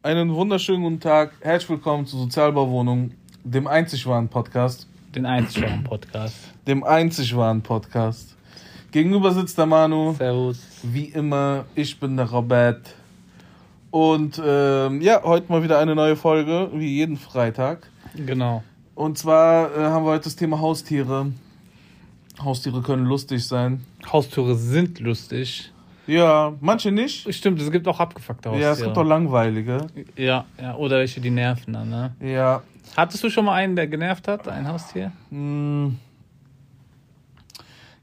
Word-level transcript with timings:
Einen 0.00 0.32
wunderschönen 0.32 0.84
guten 0.84 1.00
Tag. 1.00 1.32
Herzlich 1.40 1.70
willkommen 1.70 2.06
zu 2.06 2.18
Sozialbauwohnung, 2.18 3.10
dem 3.42 3.66
einzig 3.66 4.06
wahren 4.06 4.28
Podcast. 4.28 4.86
Den 5.12 5.26
einzig 5.26 5.60
wahren 5.64 5.82
Podcast. 5.82 6.36
Dem 6.68 6.84
einzig 6.84 7.36
wahren 7.36 7.62
Podcast. 7.62 8.36
Gegenüber 8.92 9.32
sitzt 9.32 9.58
der 9.58 9.66
Manu. 9.66 10.14
Servus. 10.14 10.60
Wie 10.84 11.06
immer, 11.06 11.64
ich 11.74 11.98
bin 11.98 12.16
der 12.16 12.30
Robert. 12.30 12.94
Und 13.90 14.40
ähm, 14.42 15.00
ja, 15.00 15.20
heute 15.24 15.50
mal 15.50 15.64
wieder 15.64 15.80
eine 15.80 15.96
neue 15.96 16.14
Folge, 16.14 16.70
wie 16.74 16.98
jeden 16.98 17.16
Freitag. 17.16 17.90
Genau. 18.14 18.62
Und 18.94 19.18
zwar 19.18 19.76
äh, 19.76 19.80
haben 19.80 20.04
wir 20.04 20.12
heute 20.12 20.24
das 20.24 20.36
Thema 20.36 20.60
Haustiere. 20.60 21.32
Haustiere 22.40 22.82
können 22.82 23.04
lustig 23.04 23.44
sein. 23.44 23.84
Haustiere 24.12 24.54
sind 24.54 25.00
lustig. 25.00 25.72
Ja, 26.08 26.54
manche 26.60 26.90
nicht. 26.90 27.32
Stimmt, 27.34 27.60
es 27.60 27.70
gibt 27.70 27.86
auch 27.86 28.00
abgefuckte 28.00 28.48
Haustiere. 28.48 28.70
Ja, 28.70 28.72
es 28.72 28.82
gibt 28.82 28.96
auch 28.96 29.04
langweilige. 29.04 29.86
Ja, 30.16 30.46
ja, 30.60 30.74
oder 30.74 30.98
welche, 30.98 31.20
die 31.20 31.30
nerven 31.30 31.74
dann, 31.74 31.90
ne? 31.90 32.14
Ja. 32.20 32.62
Hattest 32.96 33.22
du 33.22 33.28
schon 33.28 33.44
mal 33.44 33.54
einen, 33.54 33.76
der 33.76 33.86
genervt 33.86 34.26
hat, 34.26 34.48
ein 34.48 34.66
Haustier? 34.66 35.12
Mh, 35.30 35.92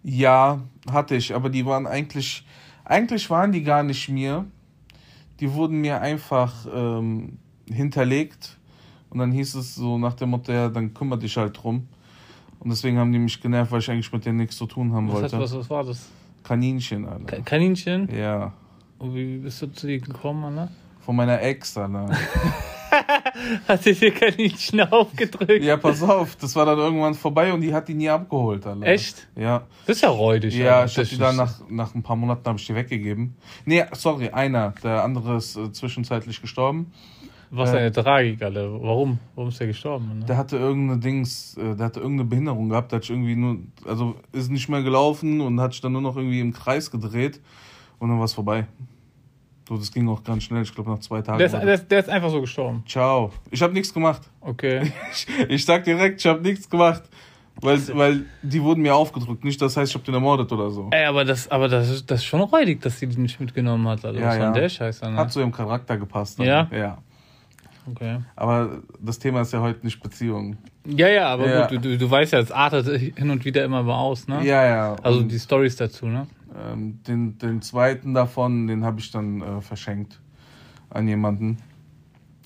ja, 0.04 0.62
hatte 0.92 1.16
ich, 1.16 1.34
aber 1.34 1.50
die 1.50 1.66
waren 1.66 1.88
eigentlich, 1.88 2.46
eigentlich 2.84 3.28
waren 3.32 3.52
die 3.52 3.64
gar 3.64 3.82
nicht 3.82 4.08
mir. 4.08 4.46
Die 5.40 5.52
wurden 5.52 5.82
mir 5.82 6.00
einfach 6.00 6.54
ähm, 6.72 7.40
hinterlegt 7.68 8.56
und 9.10 9.18
dann 9.18 9.32
hieß 9.32 9.56
es 9.56 9.74
so 9.74 9.98
nach 9.98 10.14
dem 10.14 10.30
Motto, 10.30 10.52
ja, 10.52 10.70
dann 10.70 10.94
kümmere 10.94 11.20
dich 11.20 11.36
halt 11.38 11.62
drum. 11.62 11.88
Und 12.60 12.70
deswegen 12.70 13.00
haben 13.00 13.12
die 13.12 13.20
mich 13.20 13.42
genervt, 13.42 13.72
weil 13.72 13.80
ich 13.80 13.90
eigentlich 13.90 14.14
mit 14.14 14.26
denen 14.26 14.38
nichts 14.38 14.58
zu 14.58 14.68
tun 14.68 14.94
haben 14.94 15.08
Was, 15.08 15.16
hat, 15.16 15.22
wollte. 15.24 15.40
was, 15.40 15.56
was 15.56 15.70
war 15.70 15.84
das? 15.84 16.08
Kaninchen, 16.46 17.06
Alter. 17.08 17.26
Ka 17.26 17.42
Kaninchen? 17.44 18.10
Ja. 18.16 18.54
Und 19.00 19.16
wie 19.16 19.38
bist 19.38 19.62
du 19.62 19.68
zu 19.68 19.88
dir 19.88 20.00
gekommen, 20.00 20.54
ne? 20.56 20.70
Von 21.02 21.16
meiner 21.16 21.42
Ex, 21.42 21.78
Alter. 21.78 22.10
Hat 23.68 23.86
dir 23.86 24.12
Kaninchen 24.14 24.82
aufgedrückt? 24.82 25.64
ja, 25.64 25.76
pass 25.76 26.02
auf, 26.02 26.36
das 26.38 26.56
war 26.56 26.66
dann 26.66 26.78
irgendwann 26.78 27.14
vorbei 27.14 27.52
und 27.52 27.62
die 27.62 27.74
hat 27.74 27.88
die 27.88 27.94
nie 27.94 28.10
abgeholt, 28.10 28.66
Alter. 28.66 28.86
Echt? 28.86 29.28
Ja. 29.36 29.64
Das 29.86 29.98
ist 29.98 30.02
ja 30.04 30.10
räudig. 30.10 30.56
Ja, 30.56 30.82
Alter. 30.82 31.02
ich 31.02 31.10
hab 31.10 31.10
die 31.10 31.18
dann 31.18 31.36
nach, 31.36 31.62
nach 31.70 31.96
ein 31.96 32.04
paar 32.04 32.16
Monaten 32.16 32.46
habe 32.48 32.60
ich 32.60 32.68
die 32.68 32.76
weggegeben. 32.76 33.36
Nee, 33.66 33.84
sorry, 33.94 34.30
einer. 34.30 34.74
Der 34.84 35.04
andere 35.04 35.38
ist 35.38 35.58
äh, 35.58 35.72
zwischenzeitlich 35.72 36.42
gestorben. 36.42 36.92
Was 37.52 37.74
äh, 37.74 37.78
eine 37.78 37.92
Tragik, 37.92 38.42
Alter. 38.42 38.72
Warum? 38.82 39.20
Warum 39.36 39.50
ist 39.50 39.60
der 39.60 39.68
gestorben? 39.68 40.20
Ne? 40.20 40.26
Der 40.26 40.38
hatte 40.38 40.58
irgendeine 40.58 41.00
Dings, 41.00 41.56
äh, 41.58 41.76
der 41.76 41.86
hatte 41.88 42.00
irgendeine 42.00 42.30
Behinderung 42.30 42.70
gehabt, 42.70 42.92
der 42.92 43.00
hat 43.00 43.10
irgendwie 43.10 43.36
nur, 43.36 43.58
also 43.86 44.16
ist 44.32 44.52
nicht 44.52 44.68
mehr 44.70 44.82
gelaufen 44.84 45.42
und 45.42 45.60
hat 45.62 45.74
sich 45.74 45.82
dann 45.82 45.92
nur 45.94 46.02
noch 46.02 46.16
irgendwie 46.18 46.40
im 46.40 46.54
Kreis 46.54 46.90
gedreht 46.92 47.40
und 48.00 48.10
dann 48.10 48.18
war 48.18 48.26
es 48.26 48.34
vorbei. 48.34 48.66
So, 49.68 49.78
das 49.78 49.92
ging 49.92 50.08
auch 50.10 50.24
ganz 50.24 50.44
schnell, 50.44 50.62
ich 50.62 50.74
glaube 50.76 50.92
nach 50.92 51.00
zwei 51.00 51.22
Tagen. 51.22 51.40
Der 51.40 51.48
ist, 51.48 51.54
der, 51.54 51.74
ist, 51.74 51.88
der 51.90 52.00
ist 52.00 52.10
einfach 52.10 52.30
so 52.30 52.40
gestorben. 52.42 52.84
Ciao. 52.88 53.32
Ich 53.50 53.62
habe 53.64 53.74
nichts 53.74 53.94
gemacht. 53.94 54.22
Okay. 54.42 54.92
Ich, 55.12 55.28
ich 55.50 55.66
sag 55.66 55.84
direkt, 55.86 56.20
ich 56.20 56.28
habe 56.28 56.42
nichts 56.42 56.70
gemacht. 56.70 57.04
Weil, 57.62 57.80
weil 57.96 58.26
die 58.44 58.62
wurden 58.62 58.82
mir 58.82 58.94
aufgedrückt. 58.94 59.46
Nicht, 59.46 59.62
das 59.62 59.78
heißt, 59.78 59.90
ich 59.90 59.96
habe 59.96 60.04
den 60.04 60.14
ermordet 60.14 60.52
oder 60.52 60.70
so. 60.72 60.90
Ey, 60.92 61.06
aber 61.06 61.24
das, 61.24 61.50
aber 61.50 61.70
das 61.70 61.90
ist, 61.90 62.12
das 62.12 62.20
ist 62.20 62.26
schon 62.26 62.42
räudig, 62.42 62.82
dass 62.82 63.00
sie 63.00 63.08
die 63.08 63.18
nicht 63.18 63.40
mitgenommen 63.40 63.88
hat. 63.88 64.04
Alter. 64.04 64.20
Ja, 64.20 64.28
Was 64.28 64.38
ja. 64.38 64.52
der 64.52 64.68
Scheiß? 64.70 65.02
Hat 65.02 65.12
Ne? 65.14 65.28
zu 65.30 65.40
ihrem 65.40 65.54
Charakter 65.54 65.98
gepasst. 65.98 66.38
dann. 66.38 66.46
Ja? 66.48 66.68
Ja. 66.72 66.98
Okay. 67.92 68.20
Aber 68.36 68.82
das 69.00 69.20
Thema 69.20 69.42
ist 69.42 69.54
ja 69.54 69.62
heute 69.62 69.86
nicht 69.86 70.02
Beziehung. 70.02 70.58
Ja, 70.86 71.08
ja, 71.08 71.28
aber 71.28 71.48
Ja. 71.48 71.68
gut, 71.68 71.84
du, 71.84 71.90
du, 71.92 71.98
du 71.98 72.10
weißt 72.12 72.34
ja, 72.34 72.40
es 72.40 72.52
artet 72.52 72.88
hin 73.18 73.30
und 73.30 73.46
wieder 73.46 73.64
immer 73.64 73.84
mal 73.84 73.98
aus, 73.98 74.28
ne? 74.28 74.44
Ja, 74.46 74.66
ja. 74.66 74.96
Also 75.04 75.20
Und, 75.20 75.32
die 75.32 75.40
Stories 75.40 75.76
dazu, 75.76 76.08
ne? 76.08 76.28
ähm, 76.72 77.00
den, 77.08 77.38
den 77.38 77.62
zweiten 77.62 78.14
davon, 78.14 78.68
den 78.68 78.84
habe 78.86 79.00
ich 79.00 79.12
dann 79.12 79.42
äh, 79.42 79.62
verschenkt 79.62 80.20
an 80.90 81.08
jemanden. 81.08 81.58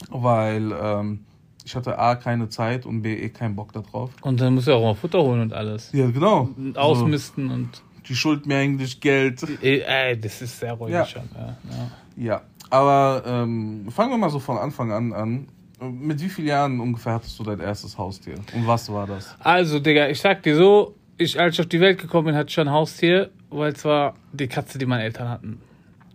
Weil 0.09 0.71
ähm, 0.81 1.25
ich 1.65 1.75
hatte 1.75 1.99
A, 1.99 2.15
keine 2.15 2.49
Zeit 2.49 2.85
und 2.85 3.01
B, 3.01 3.13
eh 3.15 3.29
keinen 3.29 3.55
Bock 3.55 3.73
darauf. 3.73 4.11
Und 4.21 4.39
dann 4.41 4.55
musst 4.55 4.67
du 4.67 4.73
auch 4.73 4.81
mal 4.81 4.95
Futter 4.95 5.21
holen 5.21 5.41
und 5.41 5.53
alles. 5.53 5.91
Ja, 5.91 6.09
genau. 6.09 6.49
Und 6.57 6.73
So, 6.75 6.79
ausmisten 6.79 7.49
und. 7.51 7.81
die 8.07 8.15
schuld 8.15 8.45
mir 8.45 8.57
eigentlich 8.57 8.99
Geld. 9.01 9.43
Ey, 9.61 9.81
ey, 9.81 10.19
das 10.19 10.41
ist 10.41 10.59
sehr 10.59 10.73
räudig 10.73 10.95
Ja. 10.95 11.05
schon. 11.05 11.29
Ja, 11.35 11.57
ja. 11.69 11.91
Ja, 12.15 12.41
aber 12.69 13.23
ähm, 13.25 13.87
fangen 13.89 14.11
wir 14.11 14.17
mal 14.17 14.29
so 14.29 14.39
von 14.39 14.57
Anfang 14.57 14.91
an 14.91 15.13
an. 15.13 15.47
Mit 15.81 16.21
wie 16.21 16.27
vielen 16.27 16.47
Jahren 16.47 16.79
ungefähr 16.79 17.13
hattest 17.13 17.39
du 17.39 17.43
dein 17.43 17.61
erstes 17.61 17.97
Haustier? 17.97 18.35
Und 18.53 18.67
was 18.67 18.91
war 18.91 19.07
das? 19.07 19.35
Also, 19.39 19.79
Digga, 19.79 20.09
ich 20.09 20.19
sag 20.19 20.43
dir 20.43 20.57
so, 20.57 20.95
ich, 21.17 21.39
als 21.39 21.55
ich 21.55 21.61
auf 21.61 21.67
die 21.67 21.79
Welt 21.79 21.99
gekommen 21.99 22.25
bin, 22.25 22.35
hatte 22.35 22.49
ich 22.49 22.53
schon 22.53 22.67
ein 22.67 22.73
Haustier, 22.73 23.29
weil 23.49 23.71
es 23.71 23.85
war 23.85 24.15
die 24.33 24.47
Katze, 24.47 24.77
die 24.77 24.85
meine 24.85 25.03
Eltern 25.03 25.29
hatten. 25.29 25.61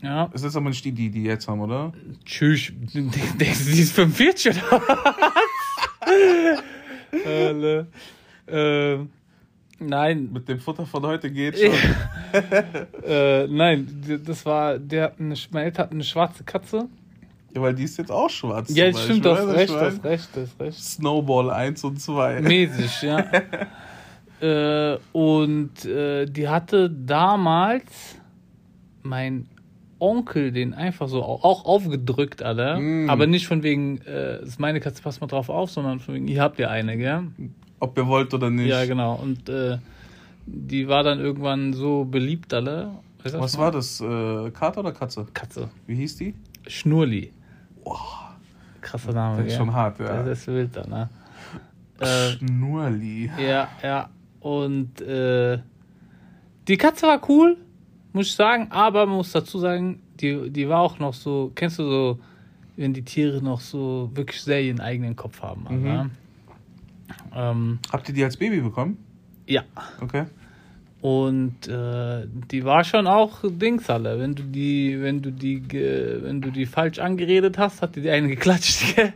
Ja. 0.03 0.31
Es 0.34 0.42
ist 0.42 0.54
aber 0.54 0.69
nicht 0.69 0.84
die, 0.84 0.92
die 0.92 1.09
die 1.09 1.22
jetzt 1.22 1.48
haben, 1.48 1.60
oder? 1.60 1.94
Tschüss. 2.26 2.72
Die, 2.92 3.09
die, 3.38 3.44
ist 3.81 3.92
45 3.92 4.54
oder 4.54 4.82
was? 4.86 6.62
Ähm, 8.47 9.10
nein, 9.81 10.31
Mit 10.33 10.49
dem 10.49 10.59
Futter 10.59 10.87
von 10.87 11.05
heute 11.05 11.31
geht 11.31 11.59
schon. 11.59 11.73
äh, 13.07 13.47
nein, 13.47 14.21
das 14.25 14.45
war, 14.47 14.79
der 14.79 15.05
hat 15.05 15.21
eine, 15.21 15.35
meine 15.51 15.67
Eltern 15.67 15.83
hatten 15.85 15.95
eine 15.95 16.05
schwarze 16.05 16.45
Katze. 16.45 16.89
Ja, 17.55 17.62
weil 17.62 17.75
die 17.75 17.84
ist 17.84 17.97
jetzt 17.99 18.11
auch 18.11 18.31
schwarz. 18.31 18.75
Ja, 18.75 18.91
zum 18.91 19.01
stimmt, 19.03 19.25
das 19.27 19.47
recht, 19.47 19.73
das 19.73 20.03
recht, 20.05 20.29
das 20.34 20.49
recht. 20.59 20.79
Snowball 20.83 21.51
1 21.51 21.84
und 21.84 22.01
2. 22.01 22.41
Mäßig, 22.43 23.03
ja. 23.03 23.25
äh, 24.41 24.99
und 25.13 25.84
äh, 25.84 26.27
die 26.27 26.49
hatte 26.49 26.91
damals 26.91 28.17
mein 29.03 29.47
Onkel 30.01 30.51
den 30.51 30.75
einfach 30.75 31.09
so 31.09 31.23
au- 31.23 31.41
auch 31.43 31.65
aufgedrückt, 31.65 32.43
alle. 32.43 32.79
Mm. 32.81 33.09
Aber 33.09 33.27
nicht 33.29 33.47
von 33.47 33.63
wegen, 33.63 33.99
äh, 34.03 34.43
ist 34.43 34.59
meine 34.59 34.81
Katze, 34.81 35.03
passt 35.03 35.21
mal 35.21 35.29
drauf 35.29 35.49
auf, 35.49 35.71
sondern 35.71 36.01
von 36.01 36.15
wegen, 36.15 36.27
ihr 36.27 36.43
habt 36.43 36.59
ja 36.59 36.69
eine, 36.69 36.97
gell? 36.97 37.29
Ob 37.84 37.99
ihr 37.99 38.06
wollt 38.06 38.33
oder 38.33 38.49
nicht. 38.50 38.69
Ja, 38.69 38.84
genau. 38.87 39.15
Und 39.17 39.49
äh, 39.49 39.78
die 40.47 40.89
war 40.89 41.03
dann 41.03 41.21
irgendwann 41.21 41.72
so 41.75 42.05
beliebt, 42.05 42.53
alle. 42.55 42.91
Weißt 43.22 43.39
Was 43.39 43.59
war 43.59 43.71
das? 43.71 44.00
Äh, 44.00 44.50
Kater 44.50 44.81
oder 44.81 44.93
Katze? 44.93 45.27
Katze. 45.34 45.69
Wie 45.87 45.97
hieß 45.97 46.17
die? 46.17 46.34
Schnurli. 46.67 47.33
Krasser 48.81 49.12
Name, 49.12 49.37
Das 49.37 49.47
ist 49.47 49.50
gell? 49.53 49.59
schon 49.59 49.72
hart, 49.75 49.99
ja. 49.99 50.22
Das 50.22 50.41
ist 50.41 50.47
wild, 50.47 50.77
dann, 50.77 50.89
ne? 50.91 51.09
Äh, 52.00 52.33
Schnurli. 52.33 53.31
Ja, 53.39 53.69
ja. 53.83 54.11
Und 54.41 55.01
äh, 55.01 55.59
die 56.69 56.77
Katze 56.77 57.06
war 57.06 57.21
cool, 57.28 57.56
muss 58.12 58.28
ich 58.28 58.34
sagen, 58.34 58.69
aber 58.71 59.06
man 59.06 59.16
muss 59.16 59.33
dazu 59.33 59.59
sagen, 59.59 60.01
die, 60.21 60.51
die 60.51 60.69
war 60.69 60.81
auch 60.81 60.99
noch 60.99 61.15
so, 61.15 61.53
kennst 61.55 61.78
du 61.78 61.84
so, 61.84 62.19
wenn 62.77 62.93
die 62.93 63.03
Tiere 63.03 63.43
noch 63.43 63.61
so 63.61 64.11
wirklich 64.15 64.41
sehr 64.43 64.62
ihren 64.62 64.81
eigenen 64.81 65.16
Kopf 65.16 65.43
haben. 65.43 65.66
Mhm. 65.69 66.11
Ähm, 67.34 67.78
Habt 67.92 68.09
ihr 68.09 68.15
die 68.15 68.25
als 68.25 68.37
Baby 68.37 68.60
bekommen? 68.60 68.98
ja. 69.47 69.62
Okay. 70.00 70.25
Und 71.00 71.69
äh, 71.69 72.26
die 72.50 72.65
war 72.65 72.82
schon 72.82 73.06
auch 73.06 73.41
Dings 73.44 73.91
alle. 73.91 74.19
Wenn 74.19 74.34
du 74.34 74.42
die, 74.42 74.97
wenn 75.03 75.20
du 75.20 75.31
die, 75.31 75.62
wenn 75.70 76.41
du 76.41 76.50
die 76.50 76.65
falsch 76.65 76.98
angeredet 76.98 77.59
hast, 77.59 77.82
hat 77.82 77.94
die 77.94 78.00
dir 78.00 78.15
eine 78.15 78.28
geklatscht. 78.34 78.97
gell? 78.97 79.12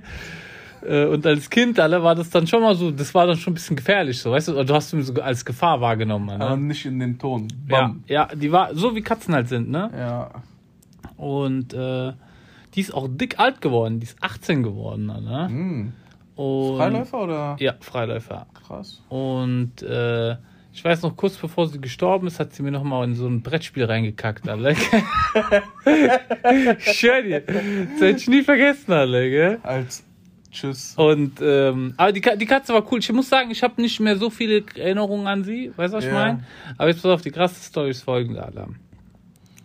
Äh, 0.87 1.06
Und 1.06 1.26
als 1.26 1.49
Kind 1.49 1.81
alle 1.81 2.03
war 2.03 2.15
das 2.15 2.28
dann 2.28 2.47
schon 2.47 2.60
mal 2.60 2.75
so, 2.75 2.91
das 2.91 3.15
war 3.15 3.26
dann 3.26 3.38
schon 3.38 3.53
ein 3.53 3.54
bisschen 3.54 3.75
gefährlich, 3.76 4.20
so, 4.20 4.31
weißt 4.32 4.49
du, 4.49 4.62
du 4.65 4.75
hast 4.75 4.91
sie 4.91 5.00
so 5.00 5.15
als 5.22 5.43
Gefahr 5.47 5.81
wahrgenommen. 5.81 6.28
Aber 6.28 6.56
Ne? 6.56 6.62
nicht 6.65 6.84
in 6.84 6.99
dem 7.00 7.19
Ton. 7.19 7.49
Ja, 7.66 7.81
Bam. 7.81 8.05
ja, 8.06 8.26
die 8.34 8.53
war 8.53 8.75
so 8.75 8.94
wie 8.94 9.00
Katzen 9.00 9.32
halt 9.34 9.49
sind, 9.49 9.70
ne? 9.70 9.91
Ja. 9.97 10.31
Und 11.16 11.72
äh, 11.72 12.12
die 12.75 12.81
ist 12.82 12.93
auch 12.93 13.09
dick 13.10 13.38
alt 13.41 13.62
geworden, 13.62 13.99
die 14.00 14.05
ist 14.06 14.22
18 14.22 14.62
geworden, 14.62 15.06
ne? 15.06 15.47
Hm. 15.49 15.93
Und, 16.38 16.76
Freiläufer 16.78 17.22
oder? 17.25 17.56
Ja, 17.59 17.75
Freiläufer. 17.81 18.47
Krass. 18.66 19.03
Und 19.09 19.82
äh, 19.82 20.32
ich 20.72 20.84
weiß 20.84 21.03
noch, 21.03 21.16
kurz 21.16 21.37
bevor 21.37 21.66
sie 21.66 21.81
gestorben 21.81 22.28
ist, 22.28 22.38
hat 22.38 22.53
sie 22.53 22.62
mir 22.62 22.71
noch 22.71 22.84
mal 22.84 23.03
in 23.04 23.15
so 23.16 23.26
ein 23.26 23.43
Brettspiel 23.43 23.84
reingekackt, 23.84 24.49
alle. 24.49 24.72
ich 24.72 24.78
dir, 27.00 27.41
das 27.41 28.00
hätte 28.00 28.16
ich 28.19 28.28
nie 28.28 28.43
vergessen, 28.43 28.93
alle, 28.93 29.28
gell? 29.31 29.59
Als 29.62 30.05
Tschüss. 30.50 30.94
Und, 30.96 31.40
ähm, 31.43 31.93
aber 31.96 32.12
die, 32.12 32.23
die 32.37 32.46
Katze 32.46 32.73
war 32.73 32.82
cool. 32.91 33.00
Ich 33.00 33.12
muss 33.12 33.29
sagen, 33.29 33.50
ich 33.50 33.62
habe 33.62 33.81
nicht 33.82 34.00
mehr 34.00 34.17
so 34.17 34.31
viele 34.31 34.64
Erinnerungen 34.76 35.26
an 35.26 35.44
sie, 35.44 35.73
weißt 35.76 35.93
du, 35.93 35.99
was 35.99 36.05
ich 36.05 36.11
Ja. 36.11 36.17
meine? 36.17 36.44
Aber 36.79 36.88
jetzt 36.88 37.02
pass 37.02 37.11
auf, 37.11 37.20
die 37.23 37.31
krasse 37.32 37.61
Story 37.62 37.91
ist 37.91 38.02
folgende, 38.02 38.43
Alter. 38.44 38.69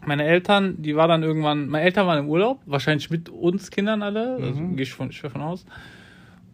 Meine 0.05 0.25
Eltern, 0.25 0.75
die 0.81 0.95
waren 0.97 1.09
dann 1.09 1.23
irgendwann, 1.23 1.67
meine 1.69 1.85
Eltern 1.85 2.05
waren 2.07 2.19
im 2.19 2.27
Urlaub, 2.29 2.59
wahrscheinlich 2.65 3.09
mit 3.09 3.29
uns 3.29 3.71
Kindern 3.71 4.01
alle, 4.03 4.35
also 4.41 4.59
Mhm. 4.59 4.75
gehe 4.75 4.83
ich 4.83 4.91
von, 4.93 5.11
schwer 5.13 5.29
von 5.29 5.41
aus. 5.41 5.65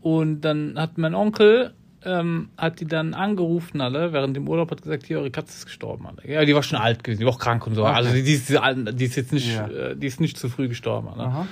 Und 0.01 0.41
dann 0.41 0.79
hat 0.79 0.97
mein 0.97 1.13
Onkel, 1.15 1.73
ähm, 2.05 2.49
hat 2.57 2.79
die 2.79 2.85
dann 2.85 3.13
angerufen, 3.13 3.81
alle, 3.81 4.13
während 4.13 4.35
dem 4.35 4.47
Urlaub, 4.47 4.71
hat 4.71 4.81
gesagt, 4.81 5.05
hier, 5.05 5.19
eure 5.19 5.31
Katze 5.31 5.57
ist 5.57 5.65
gestorben, 5.65 6.05
alle. 6.07 6.31
Ja, 6.31 6.45
die 6.45 6.55
war 6.55 6.63
schon 6.63 6.79
alt 6.79 7.03
gewesen, 7.03 7.19
die 7.19 7.25
war 7.25 7.33
auch 7.33 7.39
krank 7.39 7.67
und 7.67 7.75
so. 7.75 7.83
Okay. 7.85 7.93
Also 7.93 8.13
die, 8.13 8.23
die, 8.23 8.33
ist, 8.33 8.49
die 8.49 9.03
ist 9.05 9.15
jetzt 9.17 9.33
nicht, 9.33 9.53
Ja. 9.53 9.67
äh, 9.67 9.95
die 9.97 10.07
ist 10.07 10.21
nicht 10.21 10.37
zu 10.37 10.47
früh 10.47 10.69
gestorben, 10.69 11.09
alle. 11.09 11.23
Aha. 11.23 11.47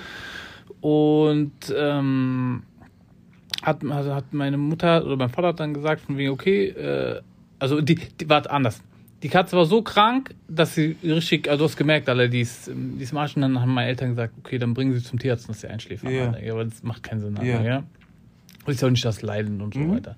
Und 0.80 1.52
ähm, 1.76 2.62
hat, 3.62 3.84
also 3.90 4.14
hat 4.14 4.32
meine 4.32 4.56
Mutter 4.56 5.04
oder 5.04 5.16
mein 5.16 5.28
Vater 5.28 5.48
hat 5.48 5.60
dann 5.60 5.74
gesagt, 5.74 6.02
von 6.02 6.16
wegen, 6.16 6.30
okay, 6.30 6.68
äh, 6.68 7.20
also 7.58 7.80
die, 7.80 7.96
die 7.96 8.28
war 8.28 8.48
anders. 8.50 8.80
die 9.22 9.28
Katze 9.28 9.56
war 9.56 9.64
so 9.66 9.82
krank, 9.82 10.34
dass 10.48 10.74
sie 10.76 10.96
richtig, 11.02 11.48
also 11.48 11.64
du 11.64 11.68
hast 11.68 11.76
gemerkt, 11.76 12.08
alle, 12.08 12.30
die 12.30 12.40
ist, 12.42 12.68
die 12.72 13.02
ist 13.02 13.10
im 13.12 13.18
Arsch 13.18 13.34
und 13.36 13.42
dann 13.42 13.60
haben 13.60 13.74
meine 13.74 13.88
Eltern 13.88 14.10
gesagt, 14.10 14.34
okay, 14.38 14.58
dann 14.58 14.74
bringen 14.74 14.94
sie 14.94 15.02
zum 15.02 15.18
Tierarzt, 15.18 15.48
dass 15.48 15.60
sie 15.60 15.66
einschläfern. 15.66 16.10
Ja. 16.12 16.26
Alter, 16.26 16.42
ja, 16.44 16.52
aber 16.52 16.64
das 16.64 16.82
macht 16.84 17.02
keinen 17.02 17.20
Sinn. 17.20 17.36
Alter, 17.36 17.62
Ja. 17.64 17.82
Ja. 18.68 18.70
Und 18.70 18.74
ist 18.74 18.80
ja 18.82 18.86
auch 18.88 18.92
nicht 18.92 19.04
das 19.04 19.22
Leiden 19.22 19.60
und 19.60 19.74
so 19.74 19.80
Mhm. 19.80 19.94
weiter. 19.96 20.16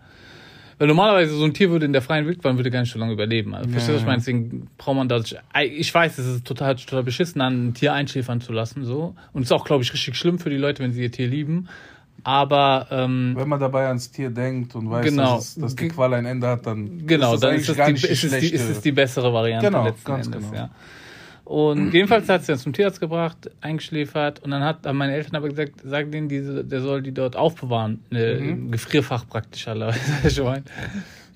Weil 0.79 0.89
normalerweise 0.89 1.35
so 1.35 1.45
ein 1.45 1.53
Tier 1.53 1.71
würde 1.71 1.85
in 1.85 1.93
der 1.93 2.01
freien 2.01 2.27
Wildbahn 2.27 2.57
würde 2.57 2.71
gar 2.71 2.81
nicht 2.81 2.91
so 2.93 2.99
lange 2.99 3.13
überleben. 3.13 3.55
Also, 3.55 3.69
verstehst 3.69 3.89
du, 3.91 3.93
was 3.93 4.01
ich 4.01 4.05
Ja. 4.07 4.07
meine? 4.09 4.19
Deswegen 4.21 4.69
braucht 4.79 4.97
man 4.97 5.09
das. 5.11 5.35
Ich 5.77 5.95
weiß, 5.95 6.17
es 6.19 6.27
ist 6.27 6.47
total, 6.47 6.77
total 6.77 7.03
beschissen, 7.03 7.41
an 7.43 7.69
ein 7.69 7.75
Tier 7.75 7.93
einschläfern 7.93 8.41
zu 8.41 8.53
lassen, 8.55 8.85
so. 8.87 9.15
Und 9.35 9.43
es 9.43 9.49
ist 9.49 9.53
auch, 9.53 9.65
glaube 9.67 9.83
ich, 9.83 9.93
richtig 9.93 10.17
schlimm 10.17 10.39
für 10.39 10.49
die 10.49 10.57
Leute, 10.57 10.83
wenn 10.83 10.93
sie 10.93 11.03
ihr 11.03 11.13
Tier 11.13 11.29
lieben. 11.29 11.69
Aber, 12.25 12.87
ähm, 12.91 13.33
Wenn 13.37 13.49
man 13.49 13.61
dabei 13.61 13.87
ans 13.89 14.11
Tier 14.11 14.31
denkt 14.31 14.75
und 14.75 14.91
weiß, 14.91 15.05
Genau. 15.07 15.37
dass, 15.37 15.49
es, 15.49 15.55
dass 15.57 15.77
die 15.77 15.89
Qual 15.89 16.13
ein 16.15 16.27
Ende 16.27 16.47
hat, 16.49 16.67
dann 16.67 17.07
Genau, 17.07 17.35
ist 17.35 17.43
das 17.43 17.51
dann 17.51 17.55
ist 17.57 17.69
es, 17.69 17.77
die, 17.77 17.93
nicht 17.93 18.05
ist, 18.05 18.25
es 18.25 18.41
die, 18.41 18.47
ist 18.55 18.69
es 18.69 18.81
die 18.81 18.93
bessere 18.93 19.33
Variante 19.33 19.67
Genau, 19.67 19.85
letzten 19.85 20.13
Endes, 20.13 20.31
genau. 20.31 20.55
ja. 20.55 20.71
Und 21.51 21.91
jedenfalls 21.93 22.29
hat 22.29 22.43
sie 22.45 22.53
dann 22.53 22.59
zum 22.61 22.73
Tierarzt 22.73 23.01
gebracht, 23.01 23.51
eingeschläfert 23.61 24.39
und 24.41 24.53
dann 24.53 24.63
hat 24.63 24.87
haben 24.87 24.99
meine 24.99 25.15
Eltern 25.15 25.35
aber 25.35 25.49
gesagt, 25.49 25.81
sag 25.83 26.13
denen, 26.13 26.29
diese, 26.29 26.65
der 26.65 26.81
soll 26.81 27.03
die 27.03 27.13
dort 27.13 27.35
aufbewahren, 27.35 28.05
äh, 28.13 28.35
Mhm. 28.39 28.49
im 28.49 28.71
Gefrierfach 28.71 29.27
praktisch, 29.29 29.67
alle, 29.67 29.89
weißt 29.89 29.99
du, 29.99 30.25
was 30.25 30.33
ich 30.39 30.45
meine? 30.45 30.63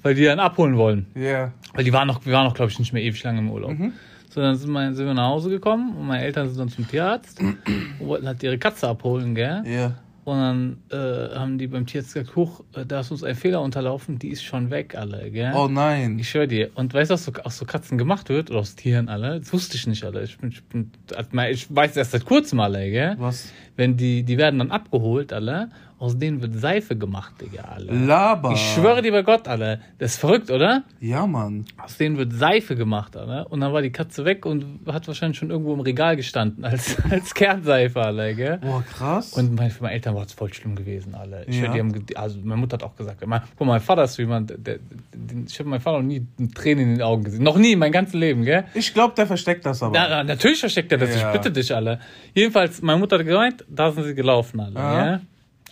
weil 0.03 0.15
die 0.15 0.23
dann 0.25 0.39
abholen 0.39 0.77
wollen. 0.77 1.07
Ja. 1.17 1.51
Weil 1.73 1.83
die 1.83 1.93
waren 1.93 2.07
noch, 2.07 2.25
wir 2.27 2.33
waren 2.33 2.45
noch, 2.47 2.55
glaube 2.55 2.71
ich, 2.71 2.79
nicht 2.79 2.93
mehr 2.93 3.03
ewig 3.03 3.23
lange 3.25 3.41
im 3.41 3.51
Urlaub. 3.51 3.71
Mhm. 3.77 3.93
So, 4.31 4.41
dann 4.41 4.55
sind, 4.55 4.71
wir, 4.71 4.93
sind 4.95 5.07
wir 5.07 5.15
nach 5.15 5.29
Hause 5.31 5.49
gekommen 5.51 5.97
und 5.97 6.07
meine 6.07 6.23
Eltern 6.23 6.49
sind 6.49 6.59
dann 6.59 6.69
zum 6.69 6.87
Tierarzt 6.87 7.41
und 7.41 7.57
wollten 8.01 8.27
halt 8.29 8.41
ihre 8.43 8.59
Katze 8.59 8.87
abholen, 8.89 9.35
gell? 9.35 9.63
Ja. 9.67 9.95
Und 10.25 10.39
dann 10.39 10.77
äh, 10.91 11.35
haben 11.35 11.59
die 11.59 11.67
beim 11.67 11.87
Tierarzt 11.87 12.15
gesagt, 12.15 12.35
huch, 12.35 12.65
äh, 12.75 12.87
da 12.87 13.01
ist 13.01 13.11
uns 13.11 13.23
ein 13.23 13.35
Fehler 13.35 13.61
unterlaufen, 13.61 14.19
die 14.19 14.29
ist 14.29 14.43
schon 14.43 14.71
weg, 14.71 14.95
alle, 14.95 15.31
gell? 15.31 15.53
Oh 15.55 15.69
nein. 15.69 16.19
Ich 16.19 16.31
schwör 16.31 16.47
dir. 16.47 16.71
Und 16.75 16.95
weißt 16.95 17.11
du, 17.11 17.15
was 17.15 17.25
so, 17.25 17.33
aus 17.45 17.59
so 17.59 17.67
Katzen 17.67 17.99
gemacht 17.99 18.31
wird? 18.31 18.51
Oder 18.51 18.61
aus 18.61 18.75
Tieren 18.75 19.09
alle? 19.09 19.41
Das 19.41 19.53
wusste 19.53 19.77
ich 19.77 19.87
nicht, 19.87 20.03
alle. 20.03 20.25
Ich, 20.25 20.39
bin, 20.39 20.51
ich, 20.51 20.65
bin, 20.65 20.91
also, 21.15 21.31
ich 21.51 21.75
weiß 21.75 21.97
erst 21.97 22.13
seit 22.13 22.25
kurzem 22.25 22.61
alle, 22.61 22.91
gell? 22.91 23.17
Was? 23.19 23.53
Wenn 23.77 23.97
die, 23.97 24.23
die 24.23 24.39
werden 24.39 24.59
dann 24.59 24.71
abgeholt, 24.71 25.33
alle. 25.33 25.69
Aus 25.97 26.19
denen 26.19 26.43
wird 26.43 26.55
Seife 26.61 26.97
gemacht, 26.97 27.35
Digga, 27.41 27.63
alle. 27.77 27.91
Laber. 27.93 28.53
Ich 28.53 28.75
schwöre 28.75 29.01
dir 29.01 29.13
bei 29.13 29.23
Gott, 29.23 29.49
alle. 29.49 29.81
Das 29.99 30.15
ist 30.15 30.19
verrückt, 30.19 30.51
oder? 30.51 30.83
Ja, 31.01 31.27
Mann. 31.27 31.65
Aus 31.79 31.97
denen 31.97 32.19
wird 32.19 32.33
Seife 32.33 32.77
gemacht, 32.77 33.17
alle. 33.17 33.47
Und 33.49 33.61
dann 33.61 33.73
war 33.73 33.81
die 33.81 33.93
Katze 33.93 34.25
weg 34.25 34.45
und 34.45 34.81
hat 34.87 35.07
wahrscheinlich 35.07 35.39
schon 35.39 35.51
irgendwo 35.51 35.73
im 35.73 35.81
Regal 35.81 36.17
gestanden, 36.17 36.65
als, 36.65 36.97
als 37.09 37.33
Kernseife, 37.33 38.03
alle, 38.03 38.35
gell? 38.35 38.59
Boah, 38.59 38.83
krass. 38.83 39.33
Und 39.35 39.55
mein, 39.55 39.71
für 39.71 39.85
meine 39.85 39.95
Eltern 39.95 40.15
war 40.17 40.27
es 40.27 40.33
voll 40.33 40.53
schlimm 40.53 40.75
gewesen, 40.75 41.15
alle. 41.15 41.45
Ich 41.47 41.57
Ja. 41.59 41.67
ja. 41.67 41.73
die 41.73 41.79
haben, 41.79 42.07
also 42.17 42.39
meine 42.43 42.61
Mutter 42.61 42.75
hat 42.75 42.83
auch 42.83 42.97
gesagt, 42.97 43.25
mein, 43.27 43.41
guck 43.57 43.67
mal, 43.67 43.75
mein 43.75 43.81
Vater 43.81 44.05
ist 44.05 44.15
so 44.15 44.23
jemand, 44.23 44.51
der, 44.51 44.79
den- 45.15 45.47
ich 45.49 45.59
habe 45.59 45.71
meinen 45.71 45.81
Vater 45.81 45.99
noch 46.03 46.09
nie 46.09 46.27
Tränen 46.55 46.85
in 46.85 46.91
den 46.97 47.03
Augen 47.03 47.25
gesehen. 47.25 47.45
Noch 47.45 47.57
nie, 47.57 47.77
mein 47.77 47.93
ganzes 47.93 48.15
Leben, 48.15 48.45
gell? 48.45 48.65
ich 48.75 48.93
glaube, 48.93 49.15
der 49.17 49.27
versteckt 49.27 49.65
das 49.65 49.83
aber. 49.83 49.93
Na, 49.97 50.23
natürlich 50.25 50.61
versteckt 50.61 50.91
er 50.93 50.99
das, 50.99 51.15
Ja. 51.19 51.29
ich 51.33 51.33
bitte 51.41 51.51
dich 51.53 51.75
alle. 51.75 52.01
Jedenfalls, 52.35 52.83
meine 52.83 52.99
Mutter 52.99 53.17
hat 53.19 53.25
gemeint, 53.25 53.64
da 53.69 53.93
sind 53.93 54.05
sie 54.05 54.15
gelaufen 54.15 54.61
alle, 54.61 54.75
ja? 54.75 55.21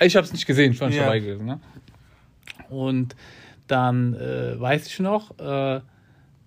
Ich 0.01 0.17
habe 0.17 0.25
es 0.27 0.33
nicht 0.33 0.47
gesehen, 0.47 0.73
ich 0.73 0.81
war 0.81 0.89
nicht 0.89 0.97
Ja. 0.97 1.05
dabei 1.05 1.21
gewesen, 1.21 1.47
ne? 1.47 1.61
Und 2.71 3.15
dann 3.69 4.15
äh, 4.15 4.59
weiß 4.61 4.87
ich 4.87 4.99
noch, 5.01 5.39
äh, 5.39 5.81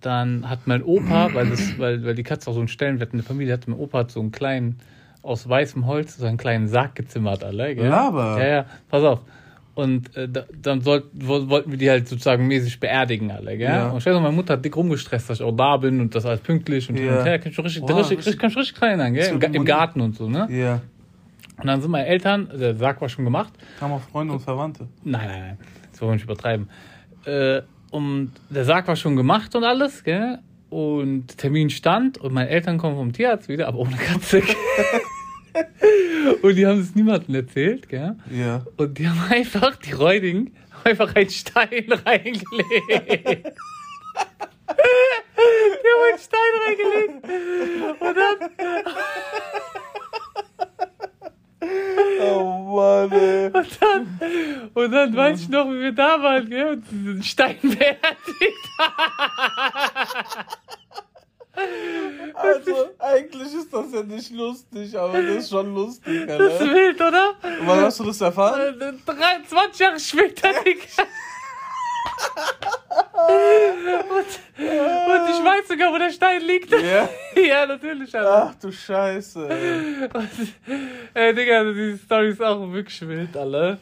dann 0.00 0.48
hat 0.48 0.66
mein 0.66 0.82
Opa, 0.82 1.30
weil, 1.32 1.48
das, 1.50 1.78
weil, 1.78 2.04
weil 2.04 2.14
die 2.14 2.22
Katze 2.22 2.50
auch 2.50 2.54
so 2.54 2.60
einen 2.60 2.68
Stellenwert 2.68 3.12
in 3.12 3.18
der 3.18 3.26
Familie 3.26 3.52
hat, 3.54 3.66
mein 3.66 3.78
Opa 3.78 4.00
hat 4.00 4.10
so 4.10 4.20
einen 4.20 4.30
kleinen, 4.32 4.78
aus 5.22 5.48
weißem 5.48 5.86
Holz, 5.86 6.16
so 6.16 6.26
einen 6.26 6.36
kleinen 6.36 6.68
Sarg 6.68 6.94
gezimmert, 6.94 7.42
alle, 7.42 7.74
gell? 7.74 7.88
Laber. 7.88 8.38
Ja, 8.40 8.46
ja, 8.48 8.66
pass 8.88 9.02
auf. 9.02 9.20
Und 9.74 10.16
äh, 10.16 10.28
da, 10.28 10.44
dann 10.62 10.80
sollt, 10.80 11.04
wo, 11.12 11.48
wollten 11.50 11.70
wir 11.70 11.78
die 11.78 11.90
halt 11.90 12.08
sozusagen 12.08 12.46
mäßig 12.46 12.78
beerdigen, 12.80 13.30
alle, 13.30 13.56
gell? 13.58 13.68
Ja. 13.68 13.88
Und 13.90 14.04
noch, 14.06 14.20
meine 14.20 14.32
Mutter 14.34 14.54
hat 14.54 14.64
dick 14.64 14.76
rumgestresst, 14.76 15.28
dass 15.28 15.40
ich 15.40 15.44
auch 15.44 15.56
da 15.56 15.76
bin 15.78 16.00
und 16.00 16.14
das 16.14 16.24
alles 16.24 16.40
pünktlich 16.40 16.88
und 16.88 16.96
hin 16.96 17.06
Ja. 17.06 17.18
und 17.18 17.24
her. 17.24 17.38
Kann 17.38 17.48
ich 17.50 17.54
schon 17.54 17.64
richtig, 17.64 17.84
Boah, 17.84 17.98
richtig, 17.98 18.18
richtig- 18.18 18.38
kann 18.38 18.50
ich 18.50 18.56
richtig 18.56 18.76
klein 18.76 19.00
an, 19.00 19.14
gell? 19.14 19.34
Im, 19.34 19.54
Im. 19.54 19.64
Garten 19.64 20.00
und 20.00 20.16
so, 20.16 20.28
ne? 20.28 20.46
Ja. 20.50 20.80
Und 21.58 21.66
dann 21.66 21.80
sind 21.80 21.90
meine 21.90 22.06
Eltern, 22.06 22.50
der 22.54 22.74
Sarg 22.74 23.00
war 23.00 23.08
schon 23.08 23.24
gemacht. 23.24 23.52
Kamen 23.78 23.94
auch 23.94 24.02
Freunde 24.02 24.34
und 24.34 24.40
Verwandte. 24.40 24.88
Nein, 25.04 25.26
nein, 25.26 25.40
nein, 25.40 25.58
das 25.90 26.00
wollen 26.00 26.10
wir 26.10 26.14
nicht 26.16 26.24
übertreiben. 26.24 26.68
Äh, 27.24 27.62
und 27.90 28.32
der 28.50 28.64
Sarg 28.64 28.86
war 28.88 28.96
schon 28.96 29.16
gemacht 29.16 29.54
und 29.54 29.64
alles, 29.64 30.04
gell? 30.04 30.38
Und 30.68 31.38
Termin 31.38 31.70
stand 31.70 32.18
und 32.18 32.34
meine 32.34 32.50
Eltern 32.50 32.76
kommen 32.76 32.96
vom 32.96 33.12
Tierarzt 33.12 33.48
wieder, 33.48 33.68
aber 33.68 33.78
ohne 33.78 33.96
Katze. 33.96 34.42
und 36.42 36.56
die 36.56 36.66
haben 36.66 36.80
es 36.80 36.94
niemandem 36.94 37.36
erzählt, 37.36 37.88
gell? 37.88 38.16
Ja. 38.30 38.66
Und 38.76 38.98
die 38.98 39.08
haben 39.08 39.22
einfach, 39.30 39.76
die 39.76 39.94
haben 39.94 40.52
einfach 40.84 41.14
einen 41.14 41.30
Stein 41.30 41.84
reingelegt. 42.04 42.44
die 42.46 43.42
haben 45.88 46.04
einen 46.08 46.18
Stein 46.18 46.52
reingelegt. 46.66 47.24
Und 48.00 48.16
dann, 48.16 48.50
Oh 52.20 52.76
Mann, 52.76 53.12
ey. 53.12 53.46
und 53.46 53.78
dann, 53.80 54.70
und 54.74 54.90
dann 54.90 55.16
weiß 55.16 55.40
ich 55.42 55.48
noch, 55.48 55.66
wie 55.68 55.80
wir 55.80 55.92
da 55.92 56.20
waren, 56.22 56.48
gell? 56.48 56.68
Und 56.72 56.84
diesen 56.90 57.22
Stein 57.22 57.58
beerdigt 57.62 58.00
Also, 62.34 62.90
eigentlich 62.98 63.54
ist 63.54 63.72
das 63.72 63.92
ja 63.92 64.02
nicht 64.02 64.30
lustig, 64.30 64.98
aber 64.98 65.22
das 65.22 65.36
ist 65.36 65.50
schon 65.50 65.74
lustig, 65.74 66.26
Das 66.26 66.40
ist 66.40 66.60
Alter. 66.60 66.74
wild, 66.74 67.00
oder? 67.00 67.34
Wann 67.62 67.80
hast 67.80 68.00
du 68.00 68.04
das 68.04 68.20
erfahren? 68.20 68.80
Äh, 68.80 68.92
23 69.06 69.80
Jahre 69.80 70.00
später, 70.00 70.50
Digga. 70.64 70.82
Und, 74.08 74.24
und 74.58 75.28
ich 75.30 75.44
weiß 75.44 75.68
sogar, 75.68 75.92
wo 75.92 75.98
der 75.98 76.10
Stein 76.10 76.42
liegt. 76.42 76.70
Ja. 76.70 77.08
Ja, 77.36 77.66
natürlich, 77.66 78.14
Alter. 78.16 78.50
Ach 78.50 78.54
du 78.60 78.72
Scheiße, 78.72 79.48
ey. 79.48 80.08
Und, 80.12 80.30
ey, 81.12 81.34
Digga, 81.34 81.58
also 81.58 81.72
die 81.74 81.96
Story 81.98 82.30
ist 82.30 82.42
auch 82.42 82.72
wirklich 82.72 83.00
wild, 83.06 83.36
alle. 83.36 83.78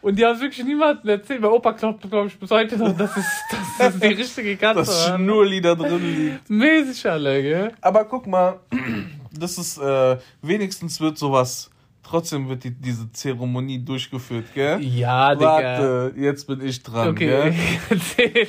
Und 0.00 0.18
die 0.18 0.24
haben 0.24 0.36
es 0.36 0.40
wirklich 0.40 0.64
niemandem 0.64 1.10
erzählt. 1.10 1.40
Mein 1.40 1.50
Opa 1.50 1.72
glaubt, 1.72 2.08
glaube 2.08 2.28
ich, 2.28 2.38
bis 2.38 2.50
heute 2.50 2.78
noch, 2.78 2.96
dass 2.96 3.16
es, 3.16 3.26
dass 3.78 3.94
es 3.94 4.00
die 4.00 4.06
richtige 4.06 4.56
Katze 4.56 4.78
Dass 4.80 5.10
war. 5.10 5.18
Schnurli 5.18 5.60
da 5.60 5.74
drin 5.74 6.16
liegt. 6.16 6.48
Mäßig, 6.48 7.08
alle, 7.10 7.42
gell? 7.42 7.72
Aber 7.80 8.04
guck 8.04 8.26
mal, 8.26 8.60
das 9.38 9.58
ist, 9.58 9.78
äh, 9.78 10.16
wenigstens 10.42 11.00
wird 11.00 11.18
sowas, 11.18 11.70
trotzdem 12.08 12.48
wird 12.48 12.64
die, 12.64 12.70
diese 12.70 13.10
Zeremonie 13.12 13.78
durchgeführt, 13.84 14.46
gell? 14.54 14.80
Ja, 14.82 15.34
Digga. 15.34 15.46
Warte, 15.46 16.14
jetzt 16.16 16.46
bin 16.46 16.60
ich 16.64 16.82
dran, 16.82 17.08
Okay, 17.10 17.52
gell? 17.90 18.48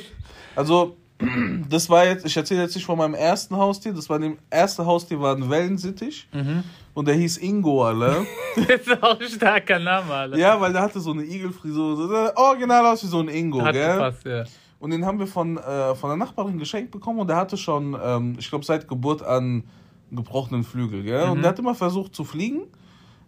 Also, 0.56 0.96
das 1.68 1.88
war 1.90 2.06
jetzt, 2.06 2.24
ich 2.26 2.36
erzähle 2.36 2.62
jetzt 2.62 2.74
nicht 2.74 2.84
von 2.84 2.98
meinem 2.98 3.14
ersten 3.14 3.56
Haustier, 3.56 3.92
das 3.92 4.08
war 4.08 4.18
dem 4.18 4.38
erste 4.50 4.84
Haustier 4.86 5.20
war 5.20 5.34
ein 5.36 5.48
Wellensittich 5.50 6.28
Mhm. 6.32 6.62
und 6.94 7.08
der 7.08 7.14
hieß 7.14 7.38
Ingo, 7.38 7.84
alle. 7.84 8.26
Das 8.56 8.80
ist 8.86 9.02
auch 9.02 9.20
ein 9.20 9.28
starker 9.28 9.78
Name, 9.78 10.12
alle. 10.12 10.38
ja, 10.38 10.60
weil 10.60 10.72
der 10.72 10.82
hatte 10.82 10.98
so 11.00 11.12
eine 11.12 11.22
Igelfrisur, 11.24 11.96
so, 11.96 12.40
original 12.42 12.86
aus 12.86 13.02
wie 13.04 13.06
so 13.08 13.20
ein 13.20 13.28
Ingo, 13.28 13.62
Hat 13.62 13.72
gell? 13.72 13.92
gepasst, 13.94 14.24
ja. 14.24 14.44
Und 14.80 14.90
den 14.90 15.04
haben 15.04 15.18
wir 15.18 15.26
von, 15.26 15.56
äh, 15.58 15.94
von 15.96 16.10
der 16.10 16.16
Nachbarin 16.16 16.58
geschenkt 16.58 16.90
bekommen 16.92 17.18
und 17.20 17.26
der 17.28 17.36
hatte 17.36 17.56
schon, 17.56 17.96
ähm, 18.00 18.36
ich 18.38 18.48
glaube, 18.48 18.64
seit 18.64 18.86
Geburt 18.88 19.22
an 19.22 19.64
einen 20.10 20.16
gebrochenen 20.16 20.62
Flügel, 20.64 21.02
gell? 21.02 21.28
Und 21.28 21.38
Mhm. 21.38 21.42
der 21.42 21.50
hat 21.50 21.58
immer 21.58 21.74
versucht 21.74 22.14
zu 22.14 22.24
fliegen. 22.24 22.62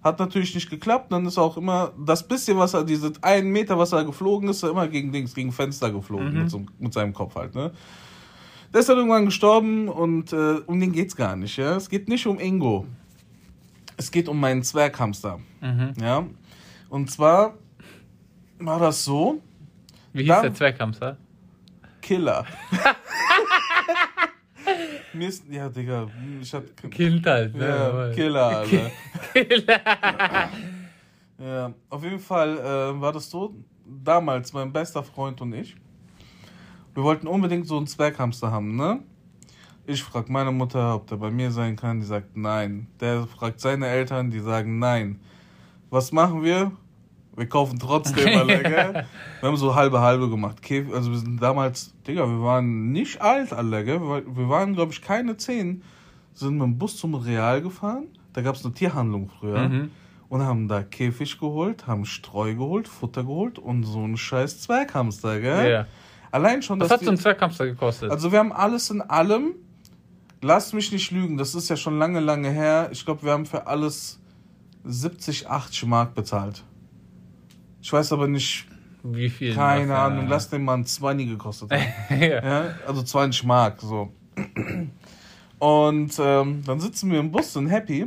Hat 0.02 0.19
natürlich 0.19 0.54
nicht 0.54 0.71
geklappt. 0.71 1.12
Dann 1.12 1.26
ist 1.26 1.37
auch 1.38 1.57
immer 1.59 1.92
das 1.99 2.26
bisschen, 2.26 2.57
was 2.57 2.73
er, 2.75 2.85
diese 2.85 3.12
einen 3.23 3.50
Meter, 3.50 3.78
was 3.78 3.92
er 3.92 4.04
geflogen 4.04 4.49
ist, 4.49 4.62
er 4.62 4.71
immer 4.71 4.88
gegen 4.88 5.12
Dings, 5.12 5.35
gegen 5.35 5.52
Fenster 5.52 5.90
geflogen 5.92 6.33
Mhm. 6.33 6.38
mit, 6.40 6.50
so, 6.50 6.62
mit 6.78 6.92
seinem 6.92 7.12
Kopf 7.12 7.35
halt, 7.37 7.54
ne? 7.54 7.73
Der 8.73 8.80
ist 8.80 8.88
dann 8.88 8.97
irgendwann 8.99 9.25
gestorben 9.26 9.88
und 9.88 10.33
äh, 10.33 10.61
um 10.66 10.78
den 10.80 10.92
geht's 10.92 11.16
gar 11.16 11.37
nicht, 11.37 11.57
ja? 11.57 11.75
Es 11.76 11.88
geht 11.90 12.09
nicht 12.09 12.26
um 12.26 12.38
Ingo. 12.38 12.87
Es 13.97 14.11
geht 14.11 14.28
um 14.28 14.38
meinen 14.40 14.62
Zwerghamster, 14.62 15.40
Mhm. 15.61 15.92
ja? 16.00 16.25
Und 16.88 17.11
zwar 17.11 17.54
war 18.59 18.78
das 18.78 19.04
so, 19.04 19.42
Wie 20.12 20.21
hieß 20.23 20.28
Dann- 20.28 20.42
der 20.42 20.54
Zwerghamster? 20.54 21.16
Killer. 22.00 22.47
Mir 25.12 25.29
ist, 25.29 25.45
ja, 25.50 25.69
Digga, 25.69 26.09
ich 26.41 26.53
hab. 26.55 26.65
Kind 26.91 27.27
halt. 27.27 27.55
ne? 27.55 27.67
Ja, 27.67 28.12
Killer, 28.12 28.47
Alter. 28.47 28.91
Killer. 29.33 29.81
Ja, 31.43 31.73
auf 31.89 32.05
jeden 32.05 32.19
Fall 32.19 32.59
äh, 32.59 33.00
war 33.00 33.12
das 33.12 33.31
so, 33.31 33.55
damals 33.87 34.53
mein 34.53 34.71
bester 34.71 35.03
Freund 35.03 35.41
und 35.41 35.55
ich, 35.55 35.75
wir 36.93 37.03
wollten 37.03 37.27
unbedingt 37.27 37.67
so 37.67 37.79
einen 37.79 37.87
Zwerghamster 37.87 38.50
haben, 38.50 38.77
ne? 38.77 39.00
Ich 39.87 40.03
frag 40.03 40.29
meine 40.29 40.53
Mutter, 40.53 40.95
ob 40.97 41.07
der 41.07 41.17
bei 41.17 41.31
mir 41.31 41.50
sein 41.50 41.77
kann, 41.77 41.99
die 41.99 42.07
sagt 42.07 42.37
nein. 42.37 42.89
Der 43.00 43.27
fragt 43.27 43.59
seine 43.61 43.87
Eltern, 43.89 44.31
die 44.31 44.41
sagen 44.41 44.79
nein. 44.79 45.19
Was 45.89 46.12
machen 46.12 46.43
wir? 46.43 46.73
Wir 47.37 47.49
kaufen 47.49 47.79
trotzdem, 47.79 48.27
Alter, 48.39 48.63
gell? 48.69 49.07
Wir 49.41 49.49
haben 49.49 49.57
so 49.57 49.75
halbe 49.75 50.01
halbe 50.01 50.29
gemacht. 50.29 50.59
Käf- 50.65 50.93
Also 50.93 51.11
wir 51.11 51.19
sind 51.19 51.41
damals, 51.41 51.95
Digga, 52.07 52.27
wir 52.29 52.43
waren 52.43 52.93
nicht 52.93 53.21
alt, 53.21 53.53
Alter, 53.53 53.85
gell? 53.85 54.01
Wir 54.01 54.09
war- 54.09 54.37
Wir 54.37 54.49
waren, 54.49 54.75
glaube 54.75 54.93
ich, 54.93 55.01
keine 55.01 55.37
zehn. 55.37 55.83
Sind 56.35 56.55
mit 56.55 56.63
dem 56.63 56.79
Bus 56.79 56.97
zum 56.97 57.15
Real 57.15 57.61
gefahren. 57.63 58.07
Da 58.33 58.43
gab 58.43 58.55
es 58.57 58.65
eine 58.65 58.75
Tierhandlung 58.75 59.31
früher. 59.39 59.69
Mhm. 59.69 59.91
Und 60.29 60.43
haben 60.43 60.69
da 60.69 60.83
Käfig 60.85 61.39
geholt, 61.41 61.87
haben 61.89 62.05
Streu 62.05 62.55
geholt, 62.55 62.87
Futter 62.87 63.25
geholt 63.25 63.59
und 63.59 63.83
so 63.83 63.99
einen 64.05 64.17
scheiß 64.17 64.61
Zwerghamster, 64.61 65.41
gell? 65.41 65.71
Ja. 65.71 65.87
Allein 66.31 66.63
schon, 66.63 66.79
Was 66.81 66.91
hat 66.91 67.01
so 67.03 67.11
ein 67.11 67.17
Zwerghamster 67.17 67.67
gekostet? 67.67 68.11
Also 68.13 68.31
wir 68.31 68.39
haben 68.39 68.53
alles 68.53 68.91
in 68.91 69.03
allem, 69.03 69.55
lass 70.41 70.73
mich 70.73 70.93
nicht 70.93 71.11
lügen, 71.11 71.37
das 71.37 71.57
ist 71.57 71.69
ja 71.69 71.77
schon 71.77 71.99
lange, 71.99 72.21
lange 72.21 72.49
her. 72.51 72.91
Ich 72.93 73.05
glaube, 73.05 73.25
wir 73.25 73.33
haben 73.33 73.45
für 73.47 73.67
alles 73.67 74.21
70, 74.85 75.49
80 75.49 75.87
Mark 75.87 76.15
bezahlt. 76.15 76.63
Ich 77.83 77.93
weiß 77.93 78.13
aber 78.13 78.29
nicht, 78.29 78.67
Wie 79.03 79.29
viel? 79.31 79.55
keine 79.55 79.97
Ahnung, 79.97 80.27
äh, 80.27 80.29
lass 80.31 80.49
den 80.51 80.65
mal 80.65 80.75
ein 80.75 80.85
20 80.85 81.29
gekostet 81.29 81.71
haben. 81.71 81.83
ja. 82.21 82.45
ja, 82.45 82.65
also 82.87 83.03
20 83.03 83.45
Mark, 83.45 83.81
so. 83.81 84.13
Und 85.59 86.13
ähm, 86.19 86.63
dann 86.65 86.81
sitzen 86.81 87.11
wir 87.11 87.21
im 87.21 87.31
Bus, 87.31 87.53
sind 87.53 87.69
happy. 87.69 88.07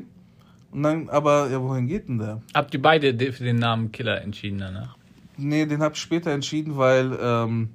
Und 0.71 0.83
dann, 0.83 1.09
aber, 1.09 1.49
ja, 1.51 1.61
wohin 1.61 1.87
geht 1.87 2.07
denn 2.09 2.17
der? 2.17 2.41
Habt 2.53 2.73
ihr 2.73 2.81
beide 2.81 3.13
de- 3.13 3.31
für 3.31 3.43
den 3.43 3.57
Namen 3.57 3.91
Killer 3.91 4.21
entschieden 4.21 4.57
danach? 4.59 4.97
Nee, 5.37 5.65
den 5.67 5.81
habe 5.83 5.93
ich 5.93 6.01
später 6.01 6.31
entschieden, 6.31 6.77
weil 6.77 7.15
ähm, 7.21 7.69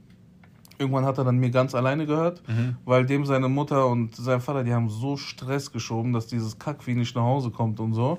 irgendwann 0.79 1.05
hat 1.05 1.19
er 1.19 1.25
dann 1.25 1.39
mir 1.39 1.51
ganz 1.51 1.75
alleine 1.77 2.07
gehört, 2.07 2.43
weil 2.85 3.05
dem 3.07 3.25
seine 3.25 3.49
Mutter 3.49 3.87
und 3.89 4.15
sein 4.17 4.41
Vater, 4.41 4.63
die 4.65 4.73
haben 4.73 4.89
so 4.89 5.17
Stress 5.17 5.71
geschoben, 5.73 6.13
dass 6.13 6.27
dieses 6.29 6.59
Kackvieh 6.59 6.95
nicht 6.95 7.15
nach 7.17 7.23
Hause 7.23 7.51
kommt 7.51 7.79
und 7.81 7.95
so. 7.95 8.19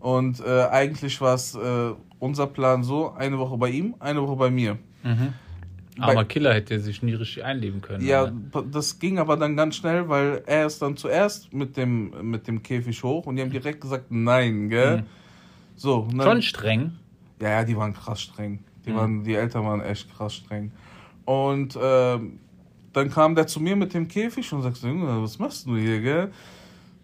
Und 0.00 0.40
äh, 0.40 0.64
eigentlich 0.70 1.20
war 1.20 1.34
es 1.34 1.54
äh, 1.54 1.92
unser 2.18 2.46
Plan 2.46 2.82
so, 2.82 3.12
eine 3.12 3.38
Woche 3.38 3.56
bei 3.56 3.70
ihm, 3.70 3.94
eine 4.00 4.22
Woche 4.22 4.36
bei 4.36 4.50
mir. 4.50 4.78
Armer 5.98 6.24
Killer 6.24 6.54
hätte 6.54 6.78
sich 6.80 7.02
nie 7.02 7.14
richtig 7.14 7.44
einleben 7.44 7.80
können. 7.82 8.04
Ja, 8.04 8.24
oder? 8.52 8.64
das 8.70 8.98
ging 8.98 9.18
aber 9.18 9.36
dann 9.36 9.56
ganz 9.56 9.76
schnell, 9.76 10.08
weil 10.08 10.42
er 10.46 10.66
ist 10.66 10.80
dann 10.80 10.96
zuerst 10.96 11.52
mit 11.52 11.76
dem, 11.76 12.30
mit 12.30 12.46
dem 12.46 12.62
Käfig 12.62 13.02
hoch 13.02 13.26
und 13.26 13.36
die 13.36 13.42
haben 13.42 13.50
direkt 13.50 13.80
gesagt, 13.80 14.06
nein, 14.10 14.68
gell? 14.68 14.98
Mhm. 14.98 15.06
So, 15.76 16.08
dann, 16.10 16.22
Schon 16.22 16.42
streng. 16.42 16.92
Ja, 17.40 17.50
ja, 17.50 17.64
die 17.64 17.76
waren 17.76 17.92
krass 17.94 18.22
streng. 18.22 18.60
Die, 18.86 18.90
Mhm. 18.90 18.96
waren, 18.96 19.24
die 19.24 19.34
Eltern 19.34 19.64
waren 19.64 19.80
echt 19.82 20.14
krass 20.14 20.34
streng. 20.34 20.72
Und 21.24 21.78
ähm, 21.80 22.38
dann 22.92 23.10
kam 23.10 23.34
der 23.34 23.46
zu 23.46 23.60
mir 23.60 23.76
mit 23.76 23.94
dem 23.94 24.08
Käfig 24.08 24.52
und 24.52 24.62
sagte, 24.62 24.88
was 25.22 25.38
machst 25.38 25.66
du 25.66 25.76
hier, 25.76 26.00
gell? 26.00 26.30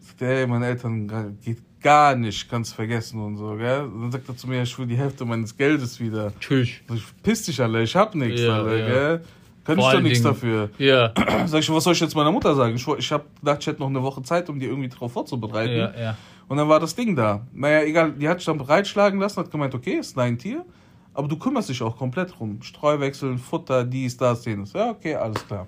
Sagt 0.00 0.22
ey, 0.22 0.46
meine 0.46 0.66
Eltern 0.66 1.36
geht 1.42 1.58
gar 1.82 2.16
nicht, 2.16 2.48
kannst 2.48 2.74
vergessen 2.74 3.20
und 3.20 3.36
so, 3.36 3.54
gell? 3.56 3.88
Dann 3.88 4.10
sagt 4.10 4.28
er 4.28 4.36
zu 4.36 4.48
mir, 4.48 4.62
ich 4.62 4.78
will 4.78 4.86
die 4.86 4.96
Hälfte 4.96 5.24
meines 5.24 5.56
Geldes 5.56 6.00
wieder. 6.00 6.32
Tschüss. 6.40 6.68
Ich, 6.92 7.22
piss 7.22 7.42
dich, 7.44 7.60
alle, 7.60 7.82
ich 7.82 7.94
hab 7.94 8.14
nichts, 8.14 8.40
Ja, 8.40 8.56
alle, 8.58 8.80
ja. 8.80 8.86
gell? 8.86 9.24
Kann 9.64 9.76
Vor 9.78 9.88
ich 9.90 9.94
doch 9.96 10.02
nichts 10.02 10.22
dafür. 10.22 10.70
Ja, 10.78 11.12
Sag 11.46 11.60
ich, 11.60 11.72
was 11.72 11.82
soll 11.84 11.92
ich 11.92 12.00
jetzt 12.00 12.14
meiner 12.14 12.30
Mutter 12.30 12.54
sagen? 12.54 12.76
Ich, 12.76 12.86
ich 12.86 13.10
hab 13.12 13.24
gedacht, 13.40 13.58
ich 13.60 13.66
hätte 13.66 13.80
noch 13.80 13.88
eine 13.88 14.02
Woche 14.02 14.22
Zeit, 14.22 14.48
um 14.48 14.60
die 14.60 14.66
irgendwie 14.66 14.88
drauf 14.88 15.12
vorzubereiten. 15.12 15.76
ja, 15.76 15.92
ja. 15.98 16.16
Und 16.48 16.58
dann 16.58 16.68
war 16.68 16.78
das 16.78 16.94
Ding 16.94 17.16
da. 17.16 17.44
Naja, 17.52 17.82
egal, 17.82 18.12
die 18.12 18.28
hat 18.28 18.38
sich 18.38 18.46
dann 18.46 18.58
bereitschlagen 18.58 19.18
lassen, 19.18 19.40
hat 19.40 19.50
gemeint, 19.50 19.74
okay, 19.74 19.94
ist 19.98 20.16
dein 20.16 20.38
Tier, 20.38 20.64
aber 21.12 21.26
du 21.26 21.36
kümmerst 21.36 21.68
dich 21.68 21.82
auch 21.82 21.96
komplett 21.96 22.38
drum. 22.38 22.62
Streuwechseln, 22.62 23.38
Futter, 23.38 23.82
dies, 23.84 24.16
das, 24.16 24.44
jenes. 24.44 24.72
Ja, 24.72 24.90
okay, 24.90 25.16
alles 25.16 25.44
klar. 25.44 25.66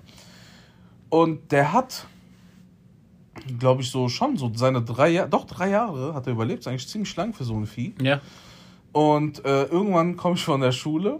Und 1.09 1.51
der 1.51 1.73
hat, 1.73 2.07
glaube 3.59 3.81
ich, 3.81 3.91
so 3.91 4.09
schon 4.09 4.37
so 4.37 4.51
seine 4.55 4.81
drei 4.81 5.09
Jahre, 5.09 5.29
doch 5.29 5.45
drei 5.45 5.69
Jahre 5.69 6.13
hat 6.13 6.27
er 6.27 6.33
überlebt, 6.33 6.61
ist 6.61 6.67
eigentlich 6.67 6.87
ziemlich 6.87 7.15
lang 7.15 7.33
für 7.33 7.43
so 7.43 7.55
ein 7.55 7.65
Vieh. 7.65 7.93
Ja, 8.01 8.21
Und 8.91 9.43
äh, 9.45 9.63
irgendwann 9.65 10.17
komme 10.17 10.35
ich 10.35 10.43
von 10.43 10.61
der 10.61 10.71
Schule. 10.71 11.19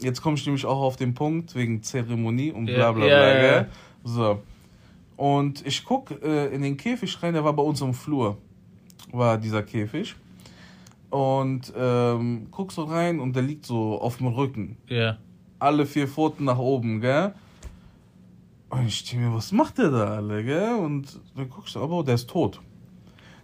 Jetzt 0.00 0.22
komme 0.22 0.36
ich 0.36 0.46
nämlich 0.46 0.64
auch 0.64 0.80
auf 0.80 0.96
den 0.96 1.14
Punkt 1.14 1.54
wegen 1.54 1.82
Zeremonie 1.82 2.52
und 2.52 2.66
bla 2.66 2.92
bla 2.92 3.04
bla. 3.04 3.06
ja, 3.06 3.28
ja, 3.28 3.40
gell? 3.40 3.62
ja. 3.62 3.66
So. 4.04 4.42
Und 5.16 5.66
ich 5.66 5.84
guck 5.84 6.10
äh, 6.22 6.46
in 6.54 6.62
den 6.62 6.76
Käfig 6.76 7.22
rein, 7.22 7.34
der 7.34 7.44
war 7.44 7.52
bei 7.52 7.62
uns 7.62 7.80
im 7.82 7.92
Flur, 7.92 8.38
war 9.12 9.36
dieser 9.36 9.62
Käfig. 9.62 10.14
Und 11.10 11.72
ähm, 11.76 12.46
guck 12.50 12.72
so 12.72 12.84
rein 12.84 13.18
und 13.20 13.34
der 13.34 13.42
liegt 13.42 13.66
so 13.66 14.00
auf 14.00 14.18
dem 14.18 14.28
Rücken. 14.28 14.76
ja. 14.86 15.18
Alle 15.58 15.84
vier 15.84 16.08
Pfoten 16.08 16.46
nach 16.46 16.56
oben, 16.56 17.02
gell? 17.02 17.34
Und 18.70 18.86
ich 18.86 19.04
denke 19.04 19.26
mir, 19.26 19.34
was 19.36 19.52
macht 19.52 19.78
der 19.78 19.90
da 19.90 20.14
alle, 20.16 20.44
gell? 20.44 20.74
Und 20.76 21.20
dann 21.36 21.48
guckst 21.50 21.74
du, 21.74 21.80
aber 21.80 22.02
der 22.04 22.14
ist 22.14 22.30
tot. 22.30 22.60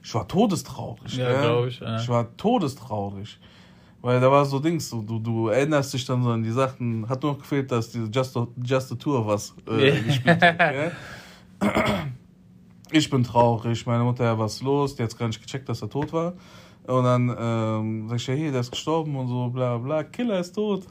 Ich 0.02 0.14
war 0.14 0.26
todestraurig, 0.28 1.16
Ja, 1.16 1.42
gell? 1.42 1.68
ich, 1.68 1.80
ja. 1.80 1.97
Ich 2.00 2.09
war 2.09 2.37
todestraurig. 2.37 3.38
Weil 4.02 4.21
da 4.21 4.30
war 4.30 4.45
so 4.45 4.61
Dings, 4.61 4.88
so, 4.88 5.02
du, 5.02 5.18
du 5.18 5.49
erinnerst 5.49 5.92
dich 5.95 6.04
dann 6.04 6.23
so 6.23 6.30
an 6.30 6.45
die 6.45 6.50
Sachen. 6.52 7.09
Hat 7.09 7.23
nur 7.25 7.33
noch 7.33 7.38
gefehlt, 7.40 7.73
dass 7.73 7.90
diese 7.90 8.06
Just, 8.06 8.38
Just 8.62 8.88
the 8.90 8.95
Tour 8.97 9.26
was 9.26 9.52
äh, 9.68 9.97
Ja. 9.97 10.00
gespielt 10.02 10.40
hat, 10.42 10.59
gell? 10.59 10.92
Ich 12.92 13.11
bin 13.11 13.25
traurig, 13.25 13.85
meine 13.85 14.04
Mutter, 14.04 14.23
ja, 14.23 14.38
was 14.38 14.54
ist 14.54 14.62
los? 14.62 14.95
Die 14.95 15.02
hat 15.02 15.18
gar 15.18 15.26
nicht 15.26 15.42
gecheckt, 15.42 15.68
dass 15.68 15.83
er 15.83 15.90
tot 15.90 16.12
war. 16.12 16.35
Und 16.87 17.02
dann 17.02 17.35
ähm, 17.37 18.09
sag 18.09 18.16
ich 18.18 18.26
ja, 18.28 18.35
hier, 18.35 18.52
der 18.52 18.61
ist 18.61 18.71
gestorben 18.71 19.16
und 19.16 19.26
so, 19.26 19.49
bla 19.49 19.76
bla, 19.76 20.04
Killer 20.04 20.38
ist 20.38 20.52
tot. 20.54 20.85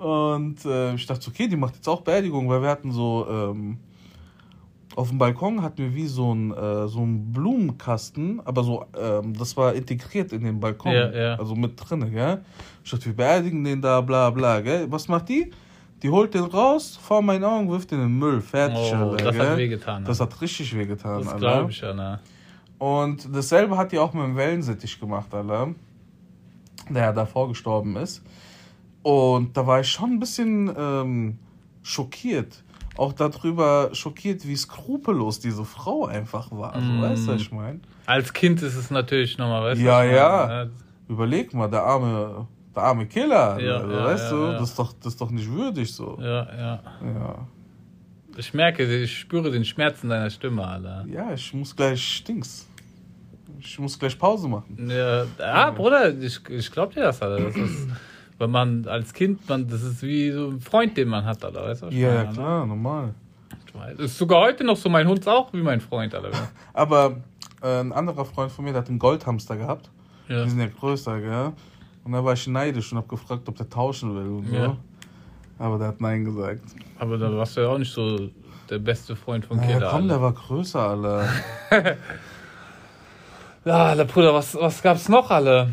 Und 0.00 0.64
äh, 0.64 0.94
ich 0.94 1.06
dachte, 1.06 1.28
okay, 1.28 1.46
die 1.46 1.56
macht 1.56 1.74
jetzt 1.76 1.86
auch 1.86 2.00
Beerdigung, 2.00 2.48
weil 2.48 2.62
wir 2.62 2.70
hatten 2.70 2.90
so, 2.90 3.26
ähm, 3.30 3.76
auf 4.96 5.10
dem 5.10 5.18
Balkon 5.18 5.60
hatten 5.60 5.76
wir 5.76 5.94
wie 5.94 6.06
so 6.06 6.34
ein, 6.34 6.52
äh, 6.52 6.88
so 6.88 7.00
ein 7.04 7.32
Blumenkasten, 7.34 8.40
aber 8.46 8.64
so, 8.64 8.86
ähm, 8.98 9.36
das 9.36 9.54
war 9.58 9.74
integriert 9.74 10.32
in 10.32 10.42
den 10.44 10.58
Balkon, 10.58 10.92
Ja, 10.92 11.10
ja. 11.12 11.34
also 11.34 11.54
mit 11.54 11.72
drinne, 11.76 12.10
gell? 12.10 12.40
Ich 12.82 12.90
dachte, 12.90 13.06
wir 13.06 13.14
beerdigen 13.14 13.62
den 13.62 13.82
da, 13.82 14.00
bla 14.00 14.30
bla, 14.30 14.60
gell? 14.60 14.86
Was 14.90 15.06
macht 15.06 15.28
die? 15.28 15.50
Die 16.02 16.08
holt 16.08 16.32
den 16.32 16.44
raus, 16.44 16.98
vor 17.00 17.20
meinen 17.20 17.44
Augen, 17.44 17.70
wirft 17.70 17.90
den 17.90 17.98
in 18.00 18.06
den 18.06 18.18
Müll, 18.18 18.40
fertig, 18.40 18.78
Oh, 18.94 19.10
Alter, 19.10 19.24
das 19.26 19.36
gell? 19.36 19.48
hat 19.50 19.56
wehgetan. 19.58 20.04
Das 20.06 20.18
hat 20.18 20.40
richtig 20.40 20.74
wehgetan, 20.74 21.24
das 21.24 21.36
glaube 21.36 21.70
ich 21.72 21.80
ja, 21.82 21.92
ne? 21.92 22.20
Und 22.78 23.28
dasselbe 23.36 23.76
hat 23.76 23.92
die 23.92 23.98
auch 23.98 24.14
mit 24.14 24.24
dem 24.24 24.34
Wellensittich 24.34 24.98
gemacht, 24.98 25.34
Alter. 25.34 25.74
Der 26.88 27.02
ja 27.02 27.12
davor 27.12 27.48
gestorben 27.48 27.96
ist. 27.96 28.22
Und 29.02 29.56
da 29.56 29.66
war 29.66 29.80
ich 29.80 29.88
schon 29.90 30.10
ein 30.12 30.20
bisschen 30.20 30.72
ähm, 30.76 31.38
schockiert. 31.82 32.62
Auch 32.96 33.12
darüber 33.14 33.90
schockiert, 33.92 34.46
wie 34.46 34.56
skrupellos 34.56 35.40
diese 35.40 35.64
Frau 35.64 36.04
einfach 36.06 36.50
war. 36.50 36.74
Also, 36.74 36.86
Mm. 36.90 37.00
weißt 37.02 37.28
du, 37.28 37.32
was 37.32 37.40
ich 37.40 37.52
meine? 37.52 37.80
Als 38.04 38.32
Kind 38.32 38.60
ist 38.62 38.74
es 38.76 38.90
natürlich 38.90 39.38
nochmal, 39.38 39.62
weißt 39.62 39.80
du? 39.80 39.84
Ja, 39.86 40.04
ja. 40.04 40.46
meine, 40.48 40.70
Überleg 41.08 41.54
mal, 41.54 41.68
der 41.68 41.82
arme, 41.82 42.46
der 42.76 42.82
arme 42.82 43.06
Killer. 43.06 43.58
Ja, 43.58 43.76
also, 43.78 43.90
ja, 43.92 44.04
weißt 44.04 44.30
ja, 44.32 44.36
du. 44.36 44.52
Das, 44.52 44.62
ist 44.70 44.78
doch, 44.78 44.92
das 44.92 45.06
ist 45.14 45.20
doch 45.20 45.30
nicht 45.30 45.50
würdig 45.50 45.92
so. 45.94 46.18
Ja, 46.20 46.26
ja. 46.56 46.82
Ja. 47.02 47.48
Ich 48.36 48.52
merke, 48.54 48.84
ich 49.02 49.18
spüre 49.18 49.50
den 49.50 49.64
Schmerz 49.64 50.02
in 50.02 50.10
deiner 50.10 50.30
Stimme, 50.30 50.64
Alter. 50.66 51.04
ja, 51.10 51.32
ich 51.32 51.52
muss 51.54 51.74
gleich 51.74 52.02
Stinks. 52.16 52.68
Ich 53.58 53.78
muss 53.78 53.98
gleich 53.98 54.18
Pause 54.18 54.48
machen. 54.48 54.88
Ja, 54.90 55.24
ja 55.38 55.70
Bruder, 55.70 56.16
ich, 56.18 56.40
ich 56.48 56.70
glaub 56.70 56.92
dir 56.94 57.02
das, 57.02 57.20
Alter. 57.22 57.44
Das 57.44 57.56
ist, 57.56 57.88
wenn 58.40 58.50
man 58.50 58.88
als 58.88 59.12
Kind, 59.12 59.48
man, 59.48 59.68
das 59.68 59.82
ist 59.82 60.02
wie 60.02 60.30
so 60.32 60.48
ein 60.48 60.60
Freund, 60.60 60.96
den 60.96 61.08
man 61.08 61.24
hat, 61.24 61.44
Alter, 61.44 61.62
weißt 61.62 61.82
du? 61.82 61.86
Ja, 61.88 62.14
ja, 62.14 62.24
klar, 62.24 62.66
normal. 62.66 63.14
weiß. 63.74 63.98
Ist 63.98 64.16
sogar 64.18 64.40
heute 64.40 64.64
noch 64.64 64.76
so, 64.76 64.88
mein 64.88 65.06
Hund 65.06 65.20
ist 65.20 65.28
auch 65.28 65.52
wie 65.52 65.62
mein 65.62 65.80
Freund, 65.80 66.14
Alter. 66.14 66.30
Aber 66.72 67.16
äh, 67.62 67.80
ein 67.80 67.92
anderer 67.92 68.24
Freund 68.24 68.50
von 68.50 68.64
mir, 68.64 68.72
der 68.72 68.80
hat 68.80 68.88
einen 68.88 68.98
Goldhamster 68.98 69.56
gehabt. 69.56 69.90
Ja. 70.28 70.44
Die 70.44 70.50
sind 70.50 70.58
ja 70.60 70.66
größer, 70.68 71.20
gell? 71.20 71.52
Und 72.04 72.12
da 72.12 72.24
war 72.24 72.32
ich 72.32 72.46
neidisch 72.46 72.90
und 72.92 72.98
hab 72.98 73.08
gefragt, 73.08 73.46
ob 73.48 73.56
der 73.56 73.68
tauschen 73.68 74.14
will 74.16 74.26
und 74.38 74.48
so. 74.48 74.54
Ja. 74.56 74.76
Aber 75.58 75.76
der 75.78 75.88
hat 75.88 76.00
Nein 76.00 76.24
gesagt. 76.24 76.62
Aber 76.98 77.18
da 77.18 77.30
warst 77.36 77.56
du 77.56 77.60
ja 77.60 77.68
auch 77.68 77.78
nicht 77.78 77.92
so 77.92 78.30
der 78.70 78.78
beste 78.78 79.14
Freund 79.16 79.44
von 79.44 79.58
Naja, 79.58 79.74
Killer. 79.74 79.90
komm, 79.90 79.96
Alter. 80.02 80.08
der 80.08 80.22
war 80.22 80.32
größer, 80.32 80.80
Alter. 80.80 81.28
Ja, 83.64 83.84
Alter, 83.88 84.06
Bruder, 84.06 84.32
was, 84.32 84.54
was 84.54 84.80
gab's 84.82 85.08
noch, 85.10 85.30
alle? 85.30 85.68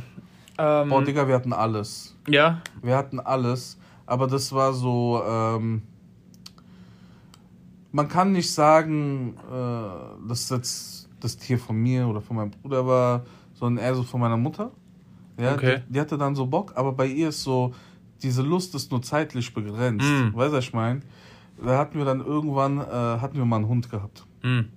Ähm, 0.58 0.90
Boah, 0.90 1.04
Digga, 1.04 1.26
wir 1.26 1.36
hatten 1.36 1.54
alles. 1.54 2.14
Ja, 2.30 2.62
Wir 2.82 2.96
hatten 2.98 3.20
alles. 3.20 3.78
Aber 4.06 4.28
das 4.28 4.52
war 4.54 4.74
so, 4.74 5.22
ähm, 5.28 5.82
man 7.92 8.08
kann 8.08 8.32
nicht 8.32 8.52
sagen, 8.52 9.36
äh, 9.52 10.28
dass 10.28 10.50
jetzt 10.50 11.10
das 11.20 11.38
Tier 11.38 11.58
von 11.60 11.76
mir 11.76 12.08
oder 12.08 12.22
von 12.22 12.38
meinem 12.38 12.52
Bruder 12.52 12.86
war, 12.86 13.26
sondern 13.54 13.84
eher 13.84 13.96
so 13.96 14.04
von 14.04 14.22
meiner 14.22 14.38
Mutter. 14.38 14.72
Ja, 15.40 15.54
Okay. 15.56 15.82
die, 15.88 15.94
die 15.94 16.00
hatte 16.00 16.18
dann 16.18 16.36
so 16.36 16.46
Bock, 16.46 16.74
aber 16.76 16.92
bei 16.94 17.08
ihr 17.08 17.30
ist 17.30 17.44
so, 17.44 17.74
diese 18.22 18.42
Lust 18.42 18.74
ist 18.76 18.92
nur 18.92 19.02
zeitlich 19.02 19.54
begrenzt. 19.54 20.06
Mm. 20.06 20.36
Weißt 20.36 20.52
du, 20.52 20.58
was 20.58 20.64
ich 20.66 20.74
meine? 20.74 21.02
Da 21.64 21.78
hatten 21.78 21.98
wir 21.98 22.06
dann 22.06 22.22
irgendwann, 22.26 22.80
äh, 22.80 22.84
hatten 22.84 23.38
wir 23.38 23.46
mal 23.46 23.58
einen 23.58 23.68
Hund 23.68 23.90
gehabt. 23.90 24.26
hm. 24.42 24.70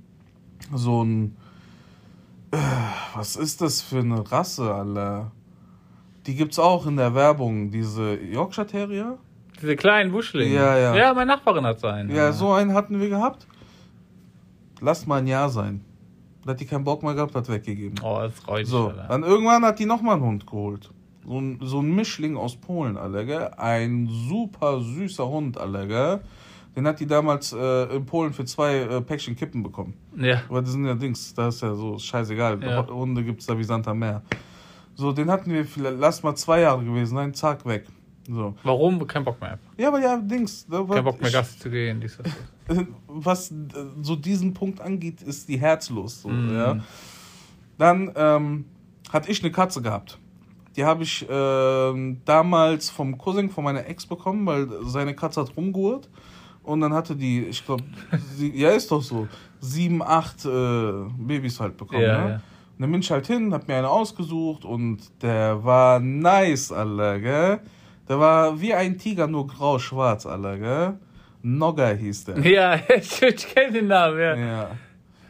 So 0.74 1.02
ein, 1.02 1.36
äh, 2.50 2.58
was 3.14 3.36
ist 3.36 3.60
das 3.60 3.80
für 3.80 4.00
eine 4.00 4.30
Rasse, 4.30 4.72
Alter? 4.74 5.32
Die 6.26 6.34
gibt's 6.34 6.58
auch 6.58 6.86
in 6.86 6.96
der 6.96 7.14
Werbung, 7.14 7.70
diese 7.70 8.14
Yorkshire 8.14 8.66
Terrier. 8.66 9.18
diese 9.60 9.76
kleinen 9.76 10.12
Wuschlinge. 10.12 10.54
Ja, 10.54 10.76
ja. 10.78 10.94
Ja, 10.96 11.14
meine 11.14 11.32
Nachbarin 11.32 11.64
hat 11.64 11.80
so 11.80 11.86
einen. 11.86 12.10
Ja, 12.14 12.32
so 12.32 12.52
einen 12.52 12.74
hatten 12.74 13.00
wir 13.00 13.08
gehabt. 13.08 13.46
Lass 14.80 15.06
mal 15.06 15.18
ein 15.18 15.26
Jahr 15.26 15.48
sein. 15.48 15.84
Da 16.44 16.52
hat 16.52 16.60
die 16.60 16.66
keinen 16.66 16.84
Bock 16.84 17.02
mehr 17.02 17.14
gehabt, 17.14 17.34
hat 17.34 17.48
weggegeben. 17.48 17.98
Oh, 18.02 18.18
das 18.20 18.34
freut 18.34 18.66
So, 18.66 18.88
Alter. 18.88 19.06
dann 19.08 19.22
irgendwann 19.22 19.62
hat 19.64 19.78
die 19.78 19.84
nochmal 19.86 20.14
einen 20.16 20.24
Hund 20.24 20.46
geholt. 20.46 20.90
So 21.26 21.38
ein, 21.38 21.58
so 21.62 21.80
ein 21.80 21.94
Mischling 21.94 22.36
aus 22.36 22.56
Polen, 22.56 22.96
Alter, 22.96 23.24
gell? 23.26 23.50
Ein 23.58 24.08
super 24.28 24.80
süßer 24.80 25.28
Hund, 25.28 25.58
Alter, 25.58 25.86
gell? 25.86 26.20
Den 26.74 26.86
hat 26.86 26.98
die 27.00 27.06
damals 27.06 27.52
äh, 27.52 27.94
in 27.96 28.06
Polen 28.06 28.32
für 28.32 28.44
zwei 28.46 28.76
äh, 28.76 29.00
Päckchen 29.02 29.36
Kippen 29.36 29.62
bekommen. 29.62 29.94
Ja. 30.16 30.40
Aber 30.48 30.62
das 30.62 30.70
sind 30.72 30.86
ja 30.86 30.94
Dings, 30.94 31.34
da 31.34 31.48
ist 31.48 31.60
ja 31.60 31.74
so 31.74 31.98
scheißegal. 31.98 32.62
Ja. 32.62 32.86
Hunde 32.86 33.22
gibt's 33.22 33.44
da 33.44 33.58
wie 33.58 33.64
Sand 33.64 33.86
am 33.88 33.98
Meer. 33.98 34.22
So, 34.94 35.12
den 35.12 35.30
hatten 35.30 35.52
wir, 35.52 35.64
vielleicht, 35.64 35.98
lass 35.98 36.22
mal 36.22 36.34
zwei 36.34 36.60
Jahre 36.60 36.84
gewesen 36.84 37.14
sein, 37.14 37.34
zack, 37.34 37.64
weg. 37.66 37.86
So. 38.28 38.54
Warum? 38.62 39.06
Kein 39.06 39.24
Bock 39.24 39.40
mehr. 39.40 39.58
Ja, 39.76 39.88
aber 39.88 40.00
ja, 40.00 40.16
Dings. 40.18 40.66
Kein 40.70 40.86
Bock 41.04 41.18
mehr 41.20 41.28
ich- 41.28 41.32
Gas 41.32 41.58
zu 41.58 41.70
gehen. 41.70 42.00
Dies, 42.00 42.18
was 43.08 43.50
äh, 43.50 43.54
so 44.02 44.14
diesen 44.14 44.52
Punkt 44.54 44.80
angeht, 44.80 45.22
ist 45.22 45.48
die 45.48 45.58
herzlos. 45.58 46.22
So, 46.22 46.28
Mhm. 46.28 46.54
ja. 46.54 46.76
Dann 47.78 48.12
ähm, 48.14 48.64
hatte 49.10 49.30
ich 49.30 49.42
eine 49.42 49.50
Katze 49.50 49.80
gehabt. 49.82 50.18
Die 50.76 50.84
habe 50.84 51.02
ich 51.02 51.26
ähm, 51.28 52.20
damals 52.24 52.90
vom 52.90 53.18
Cousin 53.18 53.50
von 53.50 53.64
meiner 53.64 53.86
Ex 53.86 54.06
bekommen, 54.06 54.46
weil 54.46 54.68
seine 54.84 55.14
Katze 55.16 55.40
hat 55.40 55.56
rumgehurt. 55.56 56.08
Und 56.62 56.82
dann 56.82 56.92
hatte 56.92 57.16
die, 57.16 57.40
ich 57.46 57.64
glaube, 57.64 57.82
ja, 58.38 58.70
ist 58.70 58.90
doch 58.92 59.02
so, 59.02 59.26
sieben, 59.60 60.02
acht 60.02 60.44
äh, 60.44 60.92
Babys 61.18 61.58
halt 61.58 61.76
bekommen. 61.76 62.02
Ja, 62.02 62.24
ne? 62.24 62.30
ja. 62.32 62.40
Dann 62.80 62.90
bin 62.92 63.02
ich 63.02 63.10
halt 63.10 63.26
hin, 63.26 63.52
hab 63.52 63.68
mir 63.68 63.76
eine 63.76 63.90
ausgesucht 63.90 64.64
und 64.64 64.98
der 65.22 65.62
war 65.62 66.00
nice, 66.00 66.72
Alter, 66.72 67.20
gell? 67.20 67.60
Der 68.08 68.18
war 68.18 68.58
wie 68.58 68.72
ein 68.72 68.96
Tiger, 68.96 69.26
nur 69.26 69.46
grau-schwarz, 69.48 70.24
Alter, 70.24 70.56
gell? 70.56 70.98
Nogga 71.42 71.90
hieß 71.90 72.24
der. 72.24 72.38
Ja, 72.38 72.74
ich, 72.96 73.20
ich 73.20 73.48
kenne 73.48 73.72
den 73.72 73.88
Namen, 73.88 74.18
ja. 74.18 74.34
Ja. 74.34 74.70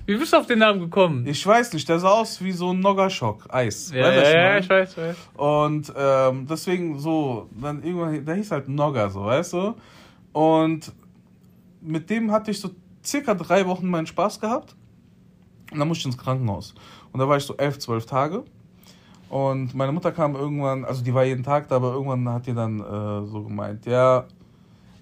Wie 0.07 0.17
bist 0.17 0.33
du 0.33 0.37
auf 0.37 0.47
den 0.47 0.61
Namen 0.61 0.79
gekommen? 0.79 1.27
Ich 1.27 1.45
weiß 1.45 1.73
nicht, 1.73 1.89
der 1.89 1.99
sah 1.99 2.11
aus 2.11 2.41
wie 2.41 2.53
so 2.53 2.71
ein 2.71 2.79
Noggerschock, 2.79 3.53
Eis. 3.53 3.91
ja, 3.93 4.13
ja, 4.13 4.31
ja, 4.31 4.59
ich 4.59 4.71
weiß, 4.71 4.93
ich 4.93 4.97
weiß. 4.97 5.17
Und 5.35 5.93
ähm, 5.97 6.47
deswegen 6.49 7.01
so, 7.01 7.49
dann 7.61 7.83
irgendwann, 7.83 8.25
der 8.25 8.37
hieß 8.37 8.53
halt 8.53 8.69
Nogger, 8.69 9.11
so, 9.11 9.25
weißt 9.25 9.55
du? 9.55 9.75
Und 10.33 10.93
mit 11.81 12.09
dem 12.09 12.31
hatte 12.31 12.53
ich 12.53 12.61
so 12.61 12.71
circa 13.05 13.35
drei 13.35 13.67
Wochen 13.67 13.89
meinen 13.89 14.07
Spaß 14.07 14.39
gehabt. 14.39 14.77
Und 15.73 15.79
dann 15.79 15.89
musste 15.89 16.03
ich 16.03 16.15
ins 16.15 16.19
Krankenhaus. 16.19 16.75
Und 17.13 17.21
da 17.21 17.29
war 17.29 17.37
ich 17.37 17.45
so 17.45 17.57
elf, 17.57 17.79
zwölf 17.79 18.07
Tage. 18.07 18.45
Und 19.29 19.75
meine 19.75 19.93
Mutter 19.93 20.11
kam 20.13 20.35
irgendwann, 20.35 20.85
also 20.85 21.05
die 21.05 21.15
war 21.15 21.25
jeden 21.25 21.45
Tag 21.45 21.69
da, 21.69 21.77
aber 21.77 21.93
irgendwann 21.93 22.29
hat 22.29 22.47
die 22.47 22.55
dann 22.55 22.81
äh, 22.81 23.27
so 23.27 23.45
gemeint, 23.45 23.87
ja, 23.87 24.25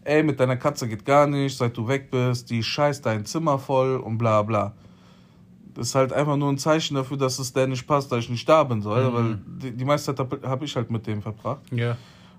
ey, 0.04 0.22
mit 0.22 0.38
deiner 0.38 0.56
Katze 0.56 0.86
geht 0.88 1.04
gar 1.04 1.26
nicht, 1.26 1.56
seit 1.56 1.76
du 1.76 1.88
weg 1.88 2.10
bist, 2.10 2.50
die 2.50 2.62
scheißt 2.62 3.04
dein 3.06 3.24
Zimmer 3.24 3.58
voll 3.58 3.96
und 3.96 4.18
bla 4.18 4.42
bla. 4.42 4.72
Das 5.74 5.88
ist 5.88 5.94
halt 5.94 6.12
einfach 6.12 6.36
nur 6.36 6.50
ein 6.50 6.58
Zeichen 6.58 6.94
dafür, 6.96 7.16
dass 7.16 7.38
es 7.38 7.52
der 7.52 7.66
nicht 7.68 7.86
passt, 7.86 8.10
dass 8.10 8.20
ich 8.20 8.30
nicht 8.30 8.48
da 8.48 8.64
bin 8.64 8.82
soll, 8.82 9.10
Mhm. 9.10 9.14
weil 9.14 9.38
die, 9.62 9.70
die 9.76 9.84
meiste 9.84 10.14
Zeit 10.14 10.18
habe 10.18 10.48
hab 10.48 10.62
ich 10.62 10.74
halt 10.76 10.90
mit 10.90 11.06
dem 11.06 11.22
verbracht. 11.22 11.60
Ja. 11.70 11.96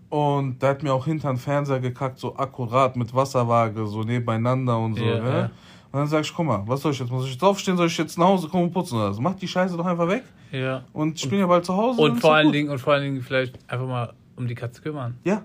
Und 0.10 0.62
der 0.62 0.70
hat 0.72 0.84
mir 0.84 0.92
auch 0.94 1.06
hinter 1.06 1.30
den 1.30 1.38
Fernseher 1.38 1.80
gekackt, 1.80 2.20
so 2.20 2.36
akkurat 2.36 2.96
mit 2.96 3.14
Wasserwaage, 3.16 3.86
so 3.88 4.02
nebeneinander 4.04 4.78
und 4.78 4.96
so. 4.96 5.04
Ja, 5.06 5.20
ne? 5.24 5.30
ja. 5.30 5.52
Und 5.91 6.00
dann 6.00 6.08
sag 6.08 6.22
ich, 6.24 6.34
guck 6.34 6.46
mal, 6.46 6.62
was 6.67 6.81
soll 6.81 6.91
ich 6.91 7.00
jetzt? 7.00 7.12
Muss 7.12 7.25
ich 7.25 7.31
jetzt 7.34 7.43
aufstehen? 7.43 7.75
Soll 7.77 7.88
ich 7.88 7.98
jetzt 7.98 8.17
nach 8.17 8.27
Hause 8.27 8.48
kommen 8.48 8.65
und 8.65 8.72
putzen 8.72 8.96
oder 8.98 9.13
so? 9.13 9.22
Mach 9.22 9.34
die 9.36 9.48
Scheiße 9.48 9.75
doch 9.75 9.86
einfach 9.86 10.08
weg. 10.08 10.24
ja. 10.51 10.84
Und 10.93 11.17
ich 11.22 11.27
bin 11.29 11.39
ja 11.39 11.48
bald 11.48 11.65
zu 11.65 11.75
Hause. 11.75 12.01
Und 12.01 12.19
vor 12.19 12.36
allen 12.36 12.46
gut. 12.48 12.55
Dingen, 12.55 12.69
und 12.69 12.77
vor 12.79 12.93
allen 12.93 13.03
Dingen 13.03 13.22
vielleicht 13.22 13.58
einfach 13.67 13.88
mal 13.88 14.13
um 14.36 14.48
die 14.48 14.55
Katze 14.55 14.81
kümmern. 14.81 15.17
Ja. 15.24 15.41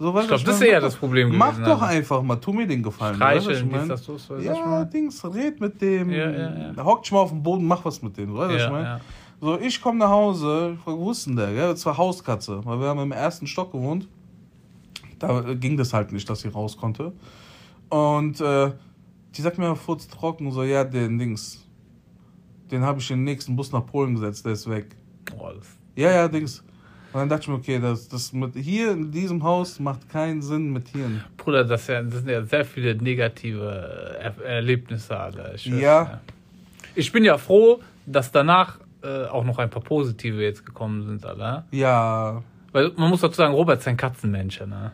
So, 0.00 0.10
Ich 0.14 0.20
du, 0.22 0.28
glaub, 0.28 0.44
das 0.44 0.54
ist 0.54 0.62
eher 0.62 0.80
das 0.80 0.94
Problem 0.94 1.36
Mach 1.36 1.48
gewesen, 1.50 1.64
doch 1.64 1.82
also. 1.82 1.96
einfach 1.96 2.22
mal, 2.22 2.36
tu 2.36 2.52
mir 2.52 2.68
den 2.68 2.84
Gefallen. 2.84 3.18
weißt 3.18 3.46
du, 3.46 3.50
was 3.50 3.56
Streicheln, 3.58 3.66
ich 3.66 3.76
mein? 3.76 3.88
weißt 3.90 4.08
du, 4.08 4.14
was 4.14 4.30
ich 4.38 4.44
Ja, 4.46 4.66
meine? 4.66 4.86
Dings, 4.86 5.24
red 5.24 5.60
mit 5.60 5.82
dem. 5.82 6.10
Ja, 6.10 6.30
ja, 6.30 6.72
ja. 6.76 6.84
Hock 6.84 7.02
dich 7.02 7.10
mal 7.10 7.18
auf 7.18 7.30
den 7.30 7.42
Boden, 7.42 7.66
mach 7.66 7.84
was 7.84 8.00
mit 8.00 8.16
dem. 8.16 8.32
Weißt 8.36 8.50
du, 8.50 8.54
was 8.54 8.62
ich 8.62 8.68
Ja, 8.68 8.70
mein? 8.70 8.84
ja. 8.84 9.00
So, 9.40 9.58
ich 9.58 9.82
komme 9.82 9.98
nach 9.98 10.08
Hause, 10.10 10.74
ich 10.76 10.84
frag, 10.84 10.94
wo 10.96 11.10
ist 11.10 11.26
denn 11.26 11.34
der? 11.34 11.48
Gell? 11.52 11.68
Das 11.70 11.84
war 11.84 11.96
Hauskatze, 11.98 12.64
weil 12.64 12.78
wir 12.78 12.86
haben 12.86 13.00
im 13.00 13.10
ersten 13.10 13.48
Stock 13.48 13.72
gewohnt. 13.72 14.06
Da 15.18 15.40
ging 15.54 15.76
das 15.76 15.92
halt 15.92 16.12
nicht, 16.12 16.30
dass 16.30 16.40
sie 16.42 16.48
raus 16.48 16.76
konnte. 16.76 17.12
Und 17.88 18.40
äh, 18.40 18.70
die 19.36 19.42
sagt 19.42 19.58
mir 19.58 19.74
furz 19.76 20.08
trocken, 20.08 20.50
so, 20.50 20.62
ja, 20.62 20.84
den 20.84 21.18
Dings, 21.18 21.66
den 22.70 22.82
habe 22.82 23.00
ich 23.00 23.10
in 23.10 23.18
den 23.18 23.24
nächsten 23.24 23.56
Bus 23.56 23.72
nach 23.72 23.86
Polen 23.86 24.14
gesetzt, 24.14 24.44
der 24.44 24.52
ist 24.52 24.68
weg. 24.68 24.96
Das, 25.26 25.66
Ja, 25.96 26.10
ja, 26.10 26.28
Dings. 26.28 26.64
Und 27.12 27.20
dann 27.20 27.28
dachte 27.30 27.42
ich 27.42 27.48
mir, 27.48 27.54
okay, 27.54 27.78
das, 27.80 28.08
das 28.08 28.32
mit 28.32 28.54
hier 28.54 28.92
in 28.92 29.10
diesem 29.10 29.42
Haus 29.42 29.80
macht 29.80 30.08
keinen 30.10 30.42
Sinn 30.42 30.72
mit 30.72 30.86
Tieren. 30.92 31.24
Bruder, 31.38 31.64
das, 31.64 31.86
ja, 31.86 32.02
das 32.02 32.20
sind 32.20 32.28
ja 32.28 32.44
sehr 32.44 32.64
viele 32.64 32.94
negative 32.96 34.16
er 34.20 34.38
Erlebnisse, 34.44 35.18
Alter. 35.18 35.54
Ich, 35.54 35.62
schwör's 35.62 35.80
Ja. 35.80 36.04
dir. 36.04 36.20
Ich 36.94 37.10
bin 37.10 37.24
ja 37.24 37.38
froh, 37.38 37.80
dass 38.04 38.30
danach 38.30 38.78
äh, 39.02 39.24
auch 39.26 39.44
noch 39.44 39.58
ein 39.58 39.70
paar 39.70 39.82
positive 39.82 40.42
jetzt 40.42 40.66
gekommen 40.66 41.06
sind, 41.06 41.24
Alter. 41.24 41.64
Ja, 41.70 42.42
Weil 42.72 42.92
man 42.96 43.08
muss 43.08 43.22
dazu 43.22 43.36
sagen, 43.36 43.54
Robert 43.54 43.80
ist 43.80 43.88
ein 43.88 43.96
Katzenmensch, 43.96 44.60
ne? 44.60 44.92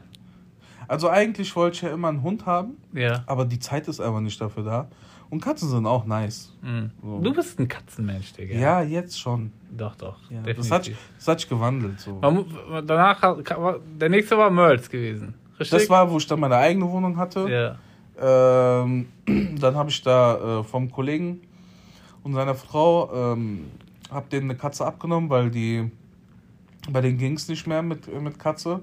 Also 0.89 1.09
eigentlich 1.09 1.55
wollte 1.57 1.77
ich 1.77 1.83
ja 1.83 1.91
immer 1.93 2.09
einen 2.09 2.23
Hund 2.23 2.47
haben, 2.47 2.77
Ja. 2.93 3.23
aber 3.27 3.45
die 3.45 3.59
Zeit 3.59 3.89
ist 3.89 4.01
einfach 4.01 4.21
nicht 4.21 4.41
dafür 4.41 4.63
da. 4.65 4.89
Und 5.31 5.41
Katzen 5.41 5.69
sind 5.69 5.87
auch 5.87 6.05
nice. 6.05 6.53
Mhm. 6.63 6.91
So. 7.03 7.21
Du 7.21 7.33
bist 7.35 7.59
ein 7.59 7.67
Katzenmensch, 7.67 8.33
Digga. 8.35 8.55
Ja, 8.57 8.83
jetzt 8.83 9.19
schon. 9.19 9.51
Doch, 9.77 9.97
doch. 9.97 10.19
Ja, 10.31 10.43
das, 10.43 10.71
hat, 10.71 10.91
das 11.17 11.27
hat 11.29 11.41
sich 11.41 11.49
gewandelt. 11.49 11.99
So. 11.99 12.21
Man 12.21 12.45
danach, 12.87 13.21
der 13.99 14.09
nächste 14.09 14.39
war 14.39 14.51
Merls 14.51 14.89
gewesen. 14.89 15.35
Richtig? 15.59 15.71
Das 15.81 15.91
war, 15.91 16.11
wo 16.11 16.19
ich 16.19 16.27
dann 16.27 16.39
meine 16.41 16.57
eigene 16.57 16.89
Wohnung 16.91 17.17
hatte. 17.17 17.49
Ja. 18.21 18.83
Ähm, 18.83 19.09
dann 19.61 19.75
habe 19.75 19.91
ich 19.91 20.03
da 20.03 20.61
äh, 20.61 20.63
vom 20.65 20.91
Kollegen 20.91 21.41
und 22.23 22.35
seiner 22.35 22.55
Frau, 22.55 23.33
ähm, 23.33 23.67
habe 24.11 24.27
denen 24.31 24.51
eine 24.51 24.59
Katze 24.59 24.87
abgenommen, 24.87 25.31
weil 25.31 25.51
die, 25.51 25.91
bei 26.91 27.01
denen 27.01 27.19
ging 27.19 27.35
es 27.35 27.49
nicht 27.49 27.67
mehr 27.67 27.83
mit, 27.83 28.07
äh, 28.07 28.21
mit 28.21 28.39
Katze. 28.39 28.81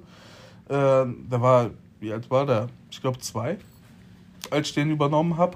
Äh, 0.68 0.74
der 0.74 1.42
war, 1.42 1.70
wie 2.02 2.12
alt 2.12 2.30
war 2.30 2.46
der? 2.46 2.68
Ich 2.90 3.00
glaube 3.00 3.20
zwei, 3.20 3.58
als 4.50 4.70
ich 4.70 4.74
den 4.74 4.92
übernommen 4.92 5.38
habe. 5.38 5.56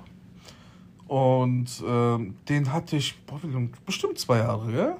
Und 1.08 1.68
ähm, 1.86 2.36
den 2.48 2.72
hatte 2.72 2.96
ich 2.96 3.20
boah, 3.26 3.40
bestimmt 3.86 4.18
zwei 4.18 4.38
Jahre, 4.38 4.72
gell? 4.72 4.96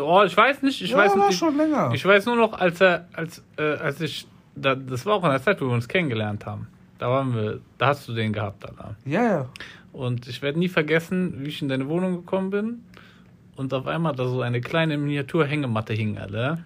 Oh, 0.00 0.22
ich 0.24 0.36
weiß 0.36 0.62
nicht, 0.62 0.82
ich 0.82 0.90
ja, 0.90 0.98
weiß 0.98 1.16
war 1.16 1.28
nicht. 1.28 1.38
schon 1.38 1.56
länger. 1.56 1.90
Ich 1.94 2.04
weiß 2.04 2.26
nur 2.26 2.36
noch, 2.36 2.52
als 2.52 2.80
er, 2.80 3.08
als, 3.12 3.42
äh, 3.56 3.62
als 3.62 4.00
ich, 4.00 4.26
da, 4.54 4.74
das 4.74 5.04
war 5.06 5.14
auch 5.14 5.24
in 5.24 5.30
der 5.30 5.42
Zeit, 5.42 5.60
wo 5.60 5.66
wir 5.66 5.74
uns 5.74 5.88
kennengelernt 5.88 6.46
haben. 6.46 6.68
Da 6.98 7.08
waren 7.10 7.34
wir, 7.34 7.60
da 7.76 7.88
hast 7.88 8.08
du 8.08 8.12
den 8.12 8.32
gehabt, 8.32 8.64
Alter. 8.64 8.96
ja, 9.04 9.22
ja. 9.22 9.48
Und 9.92 10.28
ich 10.28 10.42
werde 10.42 10.58
nie 10.58 10.68
vergessen, 10.68 11.44
wie 11.44 11.48
ich 11.48 11.62
in 11.62 11.68
deine 11.68 11.88
Wohnung 11.88 12.16
gekommen 12.16 12.50
bin 12.50 12.84
und 13.56 13.72
auf 13.72 13.86
einmal 13.86 14.14
da 14.14 14.28
so 14.28 14.42
eine 14.42 14.60
kleine 14.60 14.98
Miniatur-Hängematte 14.98 15.92
hing, 15.94 16.18
Alter. 16.18 16.58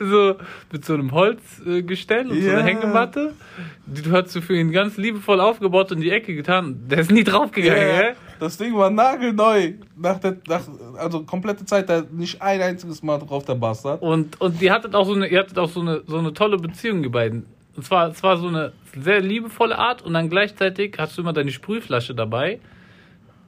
So 0.00 0.36
mit 0.72 0.84
so 0.84 0.94
einem 0.94 1.12
Holzgestell 1.12 2.30
und 2.30 2.40
so 2.40 2.48
Ja. 2.48 2.54
einer 2.58 2.62
Hängematte. 2.64 3.32
Die 3.86 4.02
du 4.02 4.12
hast 4.12 4.34
du 4.34 4.40
für 4.40 4.54
ihn 4.56 4.72
ganz 4.72 4.96
liebevoll 4.96 5.40
aufgebaut 5.40 5.90
und 5.92 5.98
in 5.98 6.02
die 6.04 6.10
Ecke 6.10 6.34
getan. 6.34 6.84
Der 6.88 6.98
ist 7.00 7.10
nie 7.10 7.24
draufgegangen, 7.24 7.80
Ja, 7.88 8.00
gell? 8.00 8.16
das 8.40 8.56
Ding 8.56 8.74
war 8.76 8.90
nagelneu. 8.90 9.72
Nach 9.96 10.18
der, 10.18 10.36
nach, 10.48 10.62
also 10.96 11.22
komplette 11.24 11.64
Zeit, 11.64 11.88
da 11.88 12.02
nicht 12.10 12.40
ein 12.42 12.60
einziges 12.60 13.02
Mal 13.02 13.18
drauf 13.18 13.44
der 13.44 13.54
Bastard. 13.54 14.02
Und, 14.02 14.40
und 14.40 14.60
die 14.60 14.70
hattet 14.70 14.94
auch 14.94 15.06
so 15.06 15.14
eine, 15.14 15.26
ihr 15.28 15.38
hattet 15.40 15.58
auch 15.58 15.68
so 15.68 15.80
eine, 15.80 16.02
so 16.06 16.18
eine 16.18 16.32
tolle 16.32 16.56
Beziehung, 16.56 17.02
die 17.02 17.08
beiden. 17.08 17.46
Und 17.76 17.84
zwar, 17.84 18.08
es 18.10 18.22
war 18.22 18.36
so 18.36 18.46
eine 18.48 18.72
sehr 19.00 19.20
liebevolle 19.20 19.76
Art 19.78 20.02
und 20.02 20.14
dann 20.14 20.30
gleichzeitig 20.30 20.94
hast 20.98 21.16
du 21.18 21.22
immer 21.22 21.32
deine 21.32 21.50
Sprühflasche 21.50 22.14
dabei. 22.14 22.60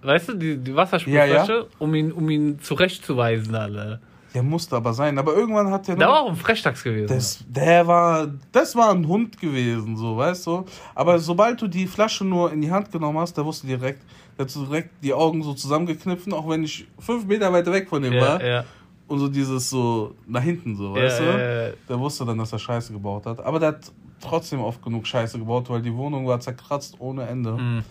Weißt 0.02 0.28
du, 0.28 0.34
die, 0.34 0.56
die 0.58 0.74
Wassersprühflasche, 0.76 1.52
Ja, 1.52 1.64
um 1.78 1.94
ihn, 1.94 2.12
um 2.12 2.28
ihn 2.28 2.58
zurechtzuweisen, 2.60 3.54
alle. 3.54 4.00
Der 4.36 4.42
musste 4.42 4.76
aber 4.76 4.92
sein. 4.92 5.18
Aber 5.18 5.34
irgendwann 5.34 5.70
hat 5.70 5.88
der. 5.88 5.96
Der 5.96 6.08
war 6.08 6.20
auch 6.20 6.28
ein 6.28 6.36
Frechdachs 6.36 6.84
gewesen. 6.84 7.06
das, 7.06 7.42
der 7.48 7.86
war. 7.86 8.28
Das 8.52 8.76
war 8.76 8.90
ein 8.90 9.08
Hund 9.08 9.40
gewesen, 9.40 9.96
so, 9.96 10.18
weißt 10.18 10.46
du? 10.46 10.66
Aber 10.94 11.18
sobald 11.18 11.62
du 11.62 11.66
die 11.66 11.86
Flasche 11.86 12.22
nur 12.22 12.52
in 12.52 12.60
die 12.60 12.70
Hand 12.70 12.92
genommen 12.92 13.18
hast, 13.18 13.34
der 13.34 13.46
wusste 13.46 13.66
direkt. 13.66 14.02
Der 14.36 14.44
hat 14.44 14.54
direkt 14.54 14.90
die 15.02 15.14
Augen 15.14 15.42
so 15.42 15.54
zusammengekniffen, 15.54 16.34
auch 16.34 16.46
wenn 16.50 16.64
ich 16.64 16.86
fünf 16.98 17.24
Meter 17.24 17.50
weiter 17.50 17.72
weg 17.72 17.88
von 17.88 18.04
ihm 18.04 18.12
ja, 18.12 18.20
war. 18.20 18.44
ja, 18.44 18.64
Und 19.08 19.20
so 19.20 19.28
dieses 19.28 19.70
so 19.70 20.14
nach 20.26 20.42
hinten, 20.42 20.76
so, 20.76 20.92
weißt 20.92 21.20
du? 21.20 21.24
ja, 21.24 21.68
ja. 21.68 21.72
Der 21.88 21.98
wusste 21.98 22.26
dann, 22.26 22.36
dass 22.36 22.52
er 22.52 22.58
Scheiße 22.58 22.92
gebaut 22.92 23.24
hat. 23.24 23.42
Aber 23.42 23.58
der 23.58 23.68
hat 23.68 23.90
trotzdem 24.20 24.60
oft 24.60 24.82
genug 24.82 25.06
Scheiße 25.06 25.38
gebaut, 25.38 25.70
weil 25.70 25.80
die 25.80 25.94
Wohnung 25.94 26.26
war 26.26 26.38
zerkratzt 26.40 26.96
ohne 26.98 27.26
Ende. 27.26 27.52
Mhm. 27.52 27.84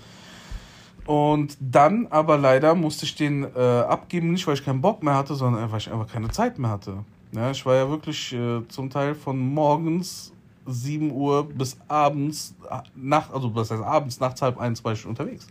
Und 1.06 1.58
dann 1.60 2.08
aber 2.10 2.38
leider 2.38 2.74
musste 2.74 3.06
ich 3.06 3.16
den 3.16 3.44
äh, 3.44 3.60
abgeben, 3.60 4.32
nicht 4.32 4.48
weil 4.48 4.56
ich 4.56 4.66
keinen 4.66 4.82
Bock 4.82 5.04
mehr 5.04 5.16
hatte, 5.16 5.36
sondern 5.36 5.72
weil 5.72 5.78
ich 5.78 5.92
einfach 5.92 6.12
keine 6.12 6.30
Zeit 6.30 6.58
mehr 6.58 6.72
hatte. 6.72 7.04
Ja, 7.32 7.52
ich 7.52 7.66
war 7.66 7.76
ja 7.76 7.90
wirklich 7.90 8.34
äh, 8.34 8.68
zum 8.68 8.90
Teil 8.90 9.14
von 9.14 9.38
morgens 9.38 10.34
7 10.66 11.12
Uhr 11.12 11.48
bis 11.48 11.78
abends, 11.88 12.56
äh, 12.70 12.78
nach, 12.96 13.32
also 13.32 13.50
das 13.50 13.70
heißt 13.70 13.84
abends, 13.84 14.20
nachts 14.20 14.42
halb 14.42 14.60
eins, 14.60 14.80
zwei 14.80 14.96
Stunden 14.96 15.20
unterwegs. 15.20 15.48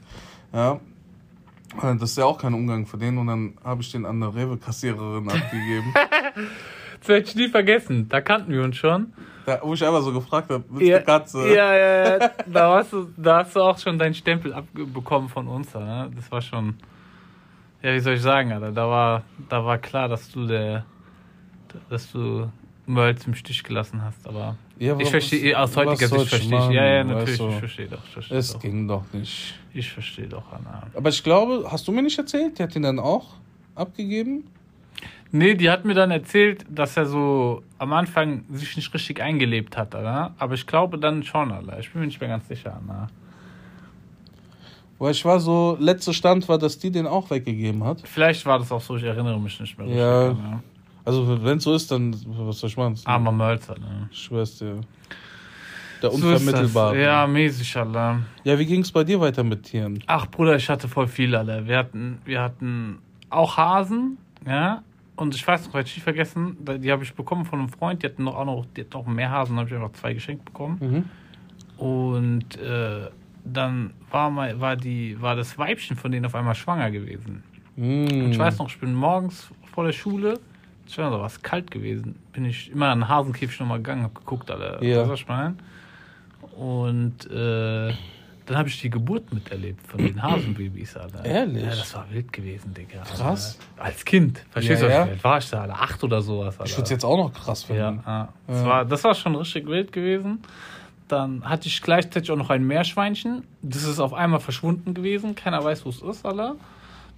Ja. 0.53 0.81
Das 1.83 2.11
ist 2.11 2.19
ja 2.19 2.25
auch 2.25 2.39
kein 2.39 2.55
Umgang 2.55 2.87
für 2.87 2.99
den 2.99 3.19
und 3.19 3.27
dann 3.27 3.55
habe 3.65 3.83
ich 3.83 3.91
den 3.91 4.07
an 4.07 4.23
eine 4.23 4.33
Rewe-Kassiererin 4.35 5.29
abgegeben. 5.29 5.93
Das 7.01 7.09
werde 7.11 7.27
ich 7.27 7.35
nie 7.35 7.49
vergessen. 7.49 8.09
Da 8.09 8.23
kannten 8.23 8.51
wir 8.51 8.63
uns 8.63 8.79
schon. 8.79 9.13
Da, 9.47 9.61
wo 9.63 9.75
ich 9.75 9.85
einfach 9.85 10.03
so 10.03 10.13
gefragt 10.13 10.51
habe, 10.51 10.65
willst 10.69 10.83
du 10.83 10.87
Ja, 10.91 10.97
eine 10.97 11.05
Katze? 11.05 11.55
ja, 11.55 11.75
ja, 11.75 12.19
ja. 12.19 12.31
Da, 12.47 12.77
hast 12.77 12.93
du, 12.93 13.09
da 13.17 13.39
hast 13.45 13.55
du 13.57 13.61
auch 13.61 13.79
schon 13.79 13.99
deinen 13.99 14.15
Stempel 14.15 14.53
abbekommen 14.53 15.29
von 15.29 15.49
uns. 15.49 15.73
Ne? 15.75 16.11
Das 16.15 16.31
war 16.33 16.41
schon. 16.41 16.77
Ja, 17.83 17.93
wie 17.95 18.01
soll 18.01 18.15
ich 18.15 18.23
sagen, 18.23 18.53
Alter? 18.53 18.73
Da 18.73 18.89
war, 18.89 19.23
da 19.49 19.65
war 19.65 19.79
klar, 19.79 20.09
dass 20.09 20.31
du 20.31 20.47
der. 20.47 20.85
dass 21.91 22.11
du 22.13 22.51
Merls 22.87 23.27
im 23.27 23.35
Stich 23.35 23.63
gelassen 23.65 24.03
hast. 24.03 24.27
Aber 24.27 24.57
Ja, 24.79 24.99
ich 24.99 25.09
verstehe, 25.11 25.59
aus 25.59 25.75
heutiger 25.77 26.07
Sicht 26.09 26.23
ich 26.23 26.29
verstehe 26.29 26.59
ich. 26.59 26.69
Ja, 26.75 26.85
ja, 26.87 27.05
natürlich. 27.05 27.39
du? 27.39 27.49
Ich 27.49 27.55
verstehe 27.57 27.87
doch. 27.89 28.05
Ich 28.05 28.13
verstehe 28.13 28.39
Es 28.39 28.53
doch. 28.53 28.61
ging 28.61 28.87
doch 28.89 29.05
nicht. 29.13 29.55
Ich 29.73 29.91
verstehe 29.91 30.27
doch, 30.29 30.53
Anna. 30.53 30.83
Aber 30.95 31.09
ich 31.09 31.23
glaube, 31.25 31.67
hast 31.71 31.89
du 31.89 31.93
mir 31.93 32.03
nicht 32.03 32.19
erzählt, 32.19 32.59
der 32.59 32.67
hat 32.67 32.77
ihn 32.77 32.83
dann 32.83 32.99
auch 32.99 33.35
abgegeben? 33.75 34.45
Nee, 35.37 35.57
die 35.57 35.69
hat 35.69 35.85
mir 35.85 35.95
dann 35.95 36.13
erzählt, 36.13 36.65
dass 36.69 36.97
er 36.97 37.07
so 37.07 37.65
am 37.79 37.93
Anfang 37.93 38.45
sich 38.53 38.77
nicht 38.77 38.95
richtig 38.95 39.21
eingelebt 39.21 39.77
hat, 39.77 39.93
oder? 39.93 40.33
Aber 40.39 40.55
ich 40.55 40.65
glaube 40.65 40.97
dann 40.97 41.25
schon, 41.25 41.51
Alter. 41.51 41.77
Ich 41.81 41.91
bin 41.91 42.03
mir 42.03 42.07
nicht 42.07 42.21
mehr 42.21 42.29
ganz 42.31 42.47
sicher, 42.47 42.81
ne? 42.87 43.09
Weil 45.01 45.11
ich 45.11 45.25
war 45.25 45.41
so, 45.41 45.77
letzter 45.81 46.13
Stand 46.13 46.49
war, 46.49 46.57
dass 46.57 46.79
die 46.79 46.93
den 46.93 47.09
auch 47.09 47.31
weggegeben 47.31 47.83
hat. 47.83 48.01
Vielleicht 48.05 48.47
war 48.47 48.61
das 48.61 48.71
auch 48.71 48.81
so, 48.81 48.95
ich 48.95 49.03
erinnere 49.03 49.41
mich 49.41 49.59
nicht 49.59 49.77
mehr. 49.77 49.89
Ja. 49.89 50.29
richtig, 50.29 50.45
ne? 50.45 50.63
Also, 51.05 51.45
wenn 51.45 51.59
es 51.59 51.65
so 51.65 51.75
ist, 51.75 51.91
dann, 51.91 52.15
was 52.29 52.61
soll 52.61 52.71
ich 52.71 52.77
machen? 52.77 52.97
Armer 53.05 53.33
Mölzer, 53.33 53.75
ne? 53.77 54.09
Ich 54.13 54.21
schwör's 54.21 54.57
dir. 54.59 54.83
Der 56.01 56.13
So 56.13 56.17
ist 56.17 56.23
das. 56.23 56.41
Unvermittelbare. 56.43 57.03
Ja, 57.03 57.27
mäßig, 57.27 57.77
Alter. 57.77 58.21
ja, 58.45 58.57
wie 58.57 58.67
ging 58.67 58.83
es 58.83 58.93
bei 58.93 59.03
dir 59.03 59.21
weiter 59.21 59.43
mit 59.43 59.65
Tieren? 59.65 59.99
Ach, 60.07 60.27
Bruder, 60.27 60.55
ich 60.55 60.69
hatte 60.71 60.87
voll 60.87 61.09
viel, 61.09 61.35
Alter. 61.35 61.67
Wir 61.67 61.77
hatten, 61.77 62.19
wir 62.25 62.41
hatten 62.41 63.01
auch 63.31 63.57
Hasen, 63.57 64.17
ja. 64.47 64.85
Und 65.17 65.35
ich 65.35 65.47
weiß 65.47 65.67
noch, 65.67 65.75
hätte 65.75 65.89
ich 65.89 65.97
nicht 65.97 66.05
vergessen, 66.05 66.57
die 66.61 66.91
habe 66.91 67.05
ich 67.05 67.15
bekommen 67.15 67.45
von 67.45 67.61
einem 67.61 67.69
Freund, 67.69 68.03
die 68.03 68.07
hatten 68.07 68.25
noch 68.25 68.35
auch 68.35 68.45
noch, 68.45 68.67
die 68.77 68.81
hatten 68.81 68.93
noch 68.93 69.07
mehr 69.07 69.31
Hasen, 69.31 69.57
habe 69.57 69.69
ich 69.69 69.75
einfach 69.75 69.93
zwei 69.93 70.13
geschenkt 70.13 70.45
bekommen. 70.45 70.79
Mhm. 70.81 71.85
Und 71.85 72.57
äh, 72.61 73.09
dann 73.45 73.93
war 74.11 74.31
mal, 74.31 74.59
war 74.61 74.77
die, 74.77 75.21
war 75.21 75.37
das 75.37 75.59
Weibchen 75.59 75.97
von 75.97 76.11
denen 76.11 76.27
auf 76.27 76.35
einmal 76.35 76.55
schwanger 76.55 76.91
gewesen. 76.91 77.43
Mm. 77.77 78.07
Und 78.07 78.31
ich 78.31 78.39
weiß 78.39 78.59
noch, 78.59 78.69
ich 78.69 78.79
bin 78.79 78.95
morgens 78.95 79.51
vor 79.73 79.85
der 79.85 79.93
Schule, 79.93 80.39
es 80.87 80.97
war 80.99 81.21
was 81.21 81.43
kalt 81.43 81.71
gewesen, 81.71 82.17
bin 82.33 82.45
ich 82.45 82.71
immer 82.71 82.89
an 82.89 83.01
den 83.01 83.09
Hasenkäfig 83.09 83.59
nochmal 83.61 83.79
gegangen, 83.79 84.05
hab 84.05 84.15
geguckt, 84.15 84.51
alle. 84.51 84.79
Ja. 84.83 85.09
Was 85.09 85.21
ich 85.21 85.29
meine? 85.29 85.57
Und 86.57 87.31
äh, 87.31 87.93
dann 88.47 88.59
habe 88.59 88.69
ich 88.69 88.81
die 88.81 88.91
Geburt 88.91 89.33
miterlebt 89.33 89.87
von 89.87 89.99
den 89.99 90.23
Hasenbabys, 90.23 90.97
Alter. 90.97 91.25
Ehrlich? 91.25 91.63
Ja, 91.65 91.71
das 91.71 91.95
war 91.95 92.07
wild 92.11 92.33
gewesen, 92.33 92.75
Digga. 92.75 93.01
Krass. 93.03 93.59
Alter. 93.79 93.85
Als 93.85 94.05
Kind. 94.05 94.45
Verstehst 94.51 94.83
Ja, 94.83 94.89
du, 94.89 94.95
ja. 94.95 95.07
wie 95.07 95.11
alt 95.13 95.25
war 95.25 95.39
ich 95.39 95.51
da, 95.51 95.63
Alter? 95.63 95.75
Acht 95.81 96.05
oder 96.05 96.21
sowas, 96.21 96.59
Alter. 96.61 96.71
Ich 96.71 96.77
würde 96.77 96.85
es 96.85 96.91
jetzt 96.91 97.05
auch 97.05 97.17
noch 97.17 97.33
krass 97.33 97.67
Ja, 97.69 97.89
finden. 97.91 98.03
ja. 98.07 98.29
Das, 98.47 98.65
war, 98.65 98.85
das 98.85 99.05
war 99.05 99.15
schon 99.15 99.35
richtig 99.37 99.67
wild 99.67 99.93
gewesen. 99.93 100.41
Dann 101.09 101.45
hatte 101.49 101.69
ich 101.69 101.81
gleichzeitig 101.83 102.31
auch 102.31 102.37
noch 102.37 102.51
ein 102.51 102.67
Meerschweinchen. 102.67 103.45
Das 103.63 103.85
ist 103.85 104.01
auf 104.01 104.15
einmal 104.15 104.41
verschwunden 104.41 104.95
gewesen. 104.95 105.35
Keiner 105.35 105.63
weiß, 105.63 105.85
wo 105.85 105.91
es 105.91 106.03
ist, 106.03 106.25
Alter. 106.27 106.57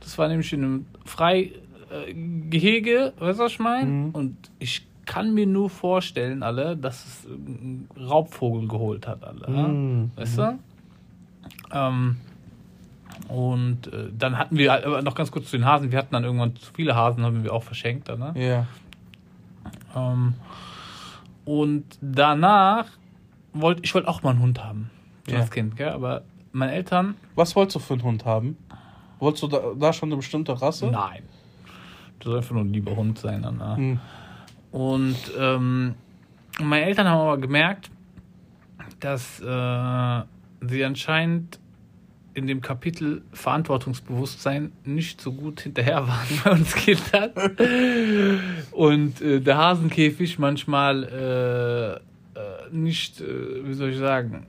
Das 0.00 0.18
war 0.18 0.28
nämlich 0.28 0.52
in 0.52 0.62
einem 0.64 0.86
Freigehege, 1.04 3.12
weißt 3.18 3.38
du, 3.40 3.44
was 3.44 3.52
ich 3.52 3.58
meine? 3.58 3.90
Mhm. 3.90 4.10
Und 4.10 4.36
ich 4.58 4.86
kann 5.06 5.32
mir 5.34 5.46
nur 5.46 5.70
vorstellen, 5.70 6.42
alle, 6.42 6.76
dass 6.76 7.04
es 7.06 7.26
einen 7.26 7.88
Raubvogel 7.98 8.68
geholt 8.68 9.06
hat, 9.06 9.22
alle. 9.24 9.48
Mhm. 9.48 10.10
Weißt 10.16 10.38
du? 10.38 10.58
Ähm, 11.72 12.16
und 13.28 13.92
äh, 13.92 14.10
dann 14.16 14.38
hatten 14.38 14.58
wir, 14.58 14.72
aber 14.72 15.02
noch 15.02 15.14
ganz 15.14 15.30
kurz 15.30 15.50
zu 15.50 15.56
den 15.56 15.64
Hasen, 15.64 15.90
wir 15.90 15.98
hatten 15.98 16.12
dann 16.12 16.24
irgendwann 16.24 16.54
zu 16.56 16.72
viele 16.72 16.94
Hasen, 16.94 17.24
haben 17.24 17.44
wir 17.44 17.52
auch 17.52 17.62
verschenkt, 17.62 18.08
dann, 18.08 18.18
ne? 18.18 18.32
Ja. 18.36 18.66
Ähm, 19.94 20.34
und 21.44 21.84
danach 22.00 22.86
wollte 23.52 23.82
ich 23.84 23.94
wollte 23.94 24.08
auch 24.08 24.22
mal 24.22 24.30
einen 24.30 24.40
Hund 24.40 24.62
haben. 24.62 24.90
Ja. 25.28 25.40
als 25.40 25.50
Kind, 25.50 25.76
gell? 25.76 25.88
Aber 25.88 26.22
meine 26.52 26.72
Eltern, 26.72 27.14
Was 27.34 27.56
wolltest 27.56 27.76
du 27.76 27.80
für 27.80 27.94
einen 27.94 28.02
Hund 28.02 28.24
haben? 28.24 28.56
Wolltest 29.18 29.42
du 29.42 29.48
da, 29.48 29.60
da 29.78 29.92
schon 29.92 30.08
eine 30.08 30.16
bestimmte 30.16 30.60
Rasse? 30.60 30.86
nein. 30.86 31.22
Das 32.18 32.28
soll 32.28 32.36
einfach 32.38 32.52
nur 32.52 32.64
ein 32.64 32.72
lieber 32.72 32.96
Hund 32.96 33.18
sein. 33.18 33.42
Dann, 33.42 33.58
ne? 33.58 33.76
Hm. 33.76 34.00
Und 34.72 35.16
ähm, 35.38 35.94
meine 36.60 36.84
Eltern 36.86 37.08
haben 37.08 37.20
aber 37.20 37.38
gemerkt, 37.38 37.90
dass 39.00 39.40
äh, 39.40 40.22
sie 40.68 40.84
anscheinend 40.84 41.58
in 42.34 42.46
dem 42.46 42.60
Kapitel 42.60 43.22
Verantwortungsbewusstsein 43.32 44.72
nicht 44.84 45.20
so 45.22 45.32
gut 45.32 45.60
hinterher 45.62 46.06
waren 46.06 46.26
bei 46.44 46.50
uns 46.50 46.74
Kindern. 46.74 47.30
Und 48.72 49.20
äh, 49.22 49.40
der 49.40 49.56
Hasenkäfig 49.56 50.38
manchmal 50.38 51.04
äh, 51.04 52.38
äh, 52.38 52.70
nicht, 52.70 53.20
äh, 53.20 53.64
wie 53.64 53.72
soll 53.74 53.90
ich 53.90 53.98
sagen, 53.98 54.46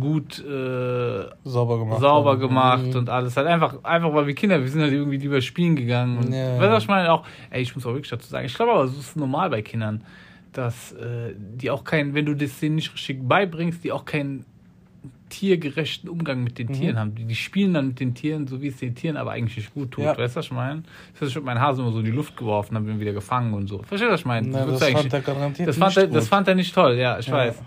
gut 0.00 0.38
äh, 0.38 1.24
Sauber 1.44 1.78
gemacht. 1.78 2.00
sauber 2.00 2.38
gemacht 2.38 2.86
Mhm. 2.86 2.96
und 2.96 3.10
alles. 3.10 3.36
Halt 3.36 3.46
einfach, 3.46 3.82
einfach 3.84 4.12
weil 4.14 4.26
wir 4.26 4.34
Kinder, 4.34 4.60
wir 4.60 4.68
sind 4.68 4.80
halt 4.80 4.92
irgendwie 4.92 5.18
lieber 5.18 5.40
spielen 5.40 5.76
gegangen. 5.76 6.18
Und, 6.18 6.32
Ja. 6.32 6.58
Was 6.58 6.82
ich 6.82 6.88
meine? 6.88 7.12
Auch, 7.12 7.24
ey, 7.50 7.62
ich 7.62 7.74
muss 7.74 7.84
auch 7.86 7.92
wirklich 7.92 8.10
dazu 8.10 8.26
sagen, 8.28 8.46
ich 8.46 8.54
glaube 8.54 8.72
aber, 8.72 8.84
es 8.84 8.96
ist 8.96 9.16
normal 9.16 9.50
bei 9.50 9.62
Kindern, 9.62 10.02
dass 10.52 10.92
äh, 10.92 11.34
die 11.36 11.70
auch 11.70 11.84
keinen, 11.84 12.14
wenn 12.14 12.26
du 12.26 12.34
das 12.34 12.58
denen 12.60 12.76
nicht 12.76 12.92
richtig 12.94 13.28
beibringst, 13.28 13.84
die 13.84 13.92
auch 13.92 14.04
keinen 14.04 14.44
tiergerechten 15.38 16.08
Umgang 16.08 16.44
mit 16.44 16.58
den 16.58 16.68
Mhm. 16.68 16.72
Tieren 16.72 16.98
haben. 16.98 17.14
Die, 17.14 17.24
die 17.24 17.34
spielen 17.34 17.74
dann 17.74 17.88
mit 17.88 18.00
den 18.00 18.14
Tieren, 18.14 18.46
so 18.46 18.62
wie 18.62 18.68
es 18.68 18.76
den 18.76 18.94
Tieren 18.94 19.16
aber 19.16 19.32
eigentlich 19.32 19.56
nicht 19.56 19.74
gut 19.74 19.90
tut. 19.92 20.04
Ja. 20.04 20.16
Weißt 20.16 20.36
du, 20.36 20.38
was 20.38 20.46
ich 20.46 20.52
meine? 20.52 20.82
Das 21.18 21.28
ich 21.28 21.34
habe 21.36 21.44
meinen 21.46 21.60
Hasen 21.60 21.80
immer 21.82 21.92
so 21.92 21.98
in 21.98 22.04
die 22.04 22.10
Luft 22.10 22.36
geworfen, 22.36 22.76
habe 22.76 22.90
ihn 22.90 23.00
wieder 23.00 23.12
gefangen 23.12 23.52
und 23.54 23.66
so. 23.66 23.78
Verstehst 23.78 24.02
du, 24.02 24.12
was 24.12 24.20
ich 24.20 24.26
meine? 24.26 24.48
Na, 24.48 24.64
das 24.66 24.80
eigentlich- 24.82 24.96
fand 25.02 25.12
er 25.12 25.20
garantiert 25.20 25.68
das 25.68 25.76
fand, 25.76 25.96
nicht 25.96 26.04
er, 26.04 26.06
das 26.08 26.28
fand 26.28 26.48
er 26.48 26.54
nicht 26.54 26.74
toll, 26.74 26.94
ja, 26.94 27.18
ich 27.18 27.26
Ja. 27.26 27.34
weiß. 27.34 27.62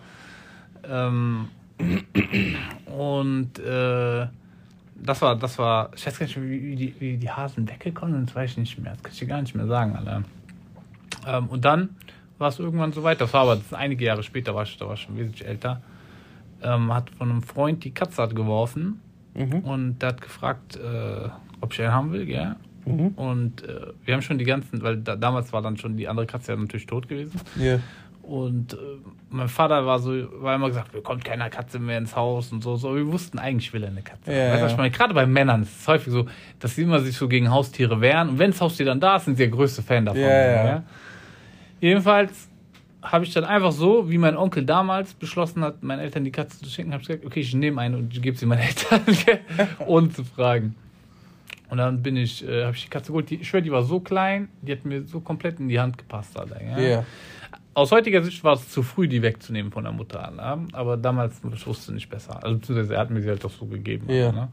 Ähm, 0.90 1.48
und 2.86 3.60
äh, 3.60 4.28
das 5.04 5.22
war, 5.22 5.36
das 5.36 5.60
war, 5.60 5.92
ich 5.96 6.06
weiß 6.08 6.18
gar 6.20 6.26
nicht, 6.26 6.42
wie, 6.42 6.76
die, 6.76 6.96
wie 7.00 7.18
die 7.18 7.30
Hasen 7.30 7.68
weggekommen 7.70 8.16
sind, 8.16 8.30
das 8.30 8.36
weiß 8.36 8.52
ich 8.52 8.58
nicht 8.58 8.80
mehr. 8.80 8.94
Das 8.94 9.04
kann 9.04 9.12
ich 9.14 9.20
dir 9.20 9.28
gar 9.28 9.42
nicht 9.42 9.56
mehr 9.56 9.68
sagen, 9.68 9.96
Alter. 9.96 10.24
Ähm, 11.28 11.48
und 11.48 11.66
dann 11.66 11.90
war 12.38 12.50
es 12.50 12.60
irgendwann 12.60 12.94
so 12.94 13.04
weit, 13.04 13.20
das 13.22 13.34
war 13.34 13.42
aber 13.42 13.56
das 13.58 13.74
einige 13.74 14.06
Jahre 14.06 14.24
später, 14.24 14.56
war 14.56 14.64
ich, 14.64 14.78
da 14.78 14.86
war 14.88 14.94
ich 14.94 15.02
schon 15.02 15.18
wesentlich 15.18 15.46
älter, 15.48 15.82
ähm, 16.64 16.94
hat 16.94 17.10
von 17.12 17.30
einem 17.30 17.42
Freund 17.42 17.84
die 17.84 17.92
Katze 17.92 18.22
hat 18.22 18.36
geworfen 18.36 19.02
Mhm. 19.38 19.60
und 19.60 20.00
der 20.02 20.10
hat 20.10 20.22
gefragt, 20.22 20.78
äh, 20.78 21.30
ob 21.62 21.72
ich 21.74 21.82
einen 21.82 21.94
haben 21.94 22.12
will, 22.12 22.26
gell? 22.26 22.56
Mhm. 22.86 23.10
Und 23.10 23.64
äh, 23.64 23.88
wir 24.04 24.16
haben 24.16 24.22
schon 24.22 24.38
die 24.40 24.46
ganzen, 24.46 24.82
weil 24.82 24.98
da, 24.98 25.16
damals 25.16 25.54
war 25.54 25.62
dann 25.62 25.78
schon 25.78 25.96
die 25.96 26.08
andere 26.08 26.26
Katze 26.26 26.54
ja 26.54 26.58
natürlich 26.58 26.88
tot 26.88 27.08
gewesen. 27.08 27.40
Ja. 27.56 27.80
Und 28.24 28.74
äh, 28.74 28.78
mein 29.30 29.48
Vater 29.48 29.86
war 29.86 30.00
so, 30.00 30.12
war 30.42 30.56
immer 30.56 30.68
gesagt, 30.68 30.92
bekommt 30.92 31.24
keiner 31.24 31.50
Katze 31.50 31.80
mehr 31.80 31.98
ins 31.98 32.16
Haus 32.16 32.52
und 32.52 32.62
so. 32.64 32.76
so. 32.76 32.96
Wir 32.96 33.06
wussten 33.08 33.40
eigentlich, 33.40 33.72
will 33.74 33.84
er 33.84 33.90
eine 33.90 34.02
Katze. 34.02 34.34
Ja, 34.34 34.50
weißt 34.52 34.56
du, 34.56 34.66
ja. 34.66 34.72
ich 34.72 34.78
meine? 34.78 34.92
Gerade 34.92 35.14
bei 35.14 35.26
Männern 35.26 35.62
ist 35.62 35.82
es 35.82 35.88
häufig 35.88 36.12
so, 36.12 36.26
dass 36.60 36.76
sie 36.76 36.82
immer 36.82 37.00
sich 37.00 37.16
so 37.16 37.28
gegen 37.28 37.52
Haustiere 37.52 38.02
wehren. 38.02 38.30
Und 38.30 38.40
wenn 38.40 38.52
das 38.52 38.60
Haustier 38.60 38.86
dann 38.86 39.00
da 39.00 39.18
ist, 39.18 39.26
sind 39.26 39.38
sie 39.38 39.44
der 39.44 39.52
größte 39.52 39.82
Fan 39.82 40.06
davon. 40.06 40.22
Ja, 40.22 40.66
ja. 40.66 40.84
Jedenfalls 41.80 42.50
habe 43.12 43.26
ich 43.26 43.34
dann 43.34 43.44
einfach 43.44 43.72
so, 43.72 44.10
wie 44.10 44.18
mein 44.18 44.38
Onkel 44.38 44.66
damals 44.66 45.14
beschlossen 45.14 45.64
hat, 45.64 45.84
meinen 45.84 46.00
Eltern 46.00 46.24
die 46.24 46.32
Katze 46.32 46.60
zu 46.60 46.70
schenken, 46.70 46.94
habe 46.94 47.02
ich 47.02 47.08
gesagt, 47.08 47.26
okay, 47.26 47.40
ich 47.40 47.54
nehme 47.54 47.82
eine 47.82 47.98
und 47.98 48.22
gebe 48.22 48.38
sie 48.38 48.46
meinen 48.46 48.62
Eltern, 48.68 49.02
ohne 49.86 50.10
zu 50.10 50.24
fragen. 50.24 50.76
Und 51.70 51.80
dann 51.80 52.02
bin 52.02 52.16
ich, 52.16 52.48
äh, 52.48 52.64
habe 52.64 52.76
ich 52.76 52.84
die 52.84 52.90
Katze 52.90 53.08
geholt. 53.08 53.30
Die, 53.30 53.36
ich 53.36 53.48
schwöre, 53.48 53.62
die 53.62 53.72
war 53.72 53.84
so 53.84 54.00
klein, 54.00 54.50
die 54.62 54.72
hat 54.72 54.86
mir 54.86 55.04
so 55.04 55.20
komplett 55.20 55.60
in 55.60 55.68
die 55.68 55.80
Hand 55.80 55.98
gepasst, 55.98 56.38
Alter. 56.40 56.64
Ja? 56.64 56.80
Ja. 56.80 57.06
Aus 57.74 57.92
heutiger 57.92 58.24
Sicht 58.24 58.44
war 58.44 58.54
es 58.54 58.70
zu 58.70 58.82
früh, 58.82 59.08
die 59.08 59.22
wegzunehmen 59.22 59.72
von 59.72 59.84
der 59.84 59.94
Mutter. 59.94 60.32
Ne? 60.32 60.68
Aber 60.74 60.98
damals 60.98 61.42
ich 61.54 61.68
wusste 61.68 61.94
nicht 61.94 62.10
besser. 62.10 62.42
Also 62.44 62.58
beziehungsweise 62.58 62.96
er 62.96 63.02
hat 63.02 63.10
mir 63.10 63.22
sie 63.22 63.30
halt 63.30 63.44
doch 63.44 63.52
so 63.52 63.66
gegeben. 63.66 64.12
Ja. 64.12 64.32
Ne? 64.32 64.50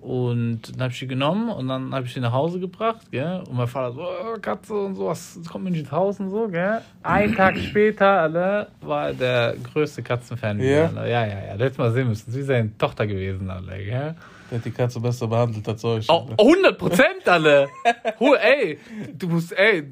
Und 0.00 0.60
dann 0.74 0.82
habe 0.84 0.92
ich 0.92 0.98
die 1.00 1.06
genommen 1.06 1.48
und 1.50 1.68
dann 1.68 1.92
habe 1.94 2.06
ich 2.06 2.14
sie 2.14 2.20
nach 2.20 2.32
Hause 2.32 2.60
gebracht, 2.60 3.10
gell? 3.10 3.42
Und 3.48 3.56
mein 3.56 3.66
Vater 3.66 3.92
so, 3.94 4.02
oh, 4.02 4.38
Katze 4.40 4.74
und 4.74 4.94
so, 4.94 5.06
was 5.06 5.38
kommt 5.50 5.64
mir 5.64 5.70
nicht 5.70 5.80
ins 5.80 5.92
Haus 5.92 6.20
und 6.20 6.30
so, 6.30 6.48
gell? 6.48 6.80
Ein 7.02 7.34
Tag 7.34 7.58
später, 7.70 8.06
Alter, 8.20 8.68
war 8.80 9.12
der 9.12 9.54
größte 9.72 10.02
Katzenfan. 10.02 10.60
Ja? 10.60 10.86
Alter. 10.86 11.06
Ja, 11.06 11.26
ja, 11.26 11.44
ja. 11.48 11.54
Letztes 11.54 11.78
Mal 11.78 11.92
sehen 11.92 12.08
müssen. 12.08 12.30
Sie 12.30 12.40
ist 12.40 12.46
seine 12.46 12.76
Tochter 12.78 13.06
gewesen, 13.06 13.50
Alter, 13.50 13.76
gell? 13.78 14.14
Der 14.50 14.58
hat 14.58 14.64
die 14.64 14.70
Katze 14.70 14.98
besser 15.00 15.26
behandelt 15.26 15.68
als 15.68 15.84
euch. 15.84 16.06
Oh, 16.08 16.26
100 16.38 16.78
Prozent, 16.78 17.26
alle. 17.28 17.68
Hu- 18.18 18.34
ey, 18.34 18.78
du 19.12 19.28
musst, 19.28 19.52
ey, 19.52 19.84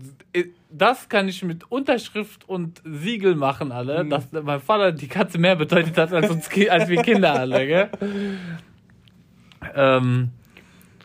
das 0.70 1.08
kann 1.08 1.28
ich 1.28 1.42
mit 1.42 1.70
Unterschrift 1.70 2.48
und 2.48 2.80
Siegel 2.84 3.34
machen, 3.34 3.70
alle, 3.72 4.04
Mhm. 4.04 4.10
dass 4.10 4.24
mein 4.32 4.60
Vater 4.60 4.92
die 4.92 5.08
Katze 5.08 5.38
mehr 5.38 5.56
bedeutet 5.56 5.96
hat 5.98 6.12
als 6.12 6.30
uns, 6.30 6.48
als 6.70 6.88
wir 6.88 7.02
Kinder, 7.02 7.34
alle, 7.34 7.66
gell? 7.66 7.88
Ähm, 9.74 10.30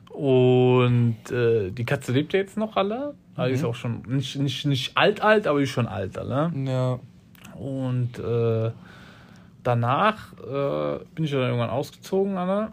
und 0.10 1.32
äh, 1.32 1.72
die 1.72 1.86
Katze 1.86 2.12
lebt 2.12 2.34
ja 2.34 2.40
jetzt 2.40 2.58
noch, 2.58 2.76
alle. 2.76 3.16
Aber 3.36 3.48
die 3.48 3.54
ist 3.54 3.64
auch 3.64 3.76
schon 3.76 4.04
nicht, 4.08 4.36
nicht, 4.36 4.66
nicht 4.66 4.98
alt, 4.98 5.22
alt, 5.22 5.48
aber 5.48 5.60
die 5.60 5.64
ist 5.64 5.70
schon 5.70 5.88
alt, 5.88 6.18
alle. 6.18 6.52
Ja. 6.66 7.00
Und 7.56 8.20
äh, 8.20 8.72
danach 9.64 10.34
äh, 10.34 11.04
bin 11.16 11.26
ich 11.26 11.32
dann 11.32 11.42
irgendwann 11.42 11.70
ausgezogen, 11.70 12.38
Anna. 12.38 12.72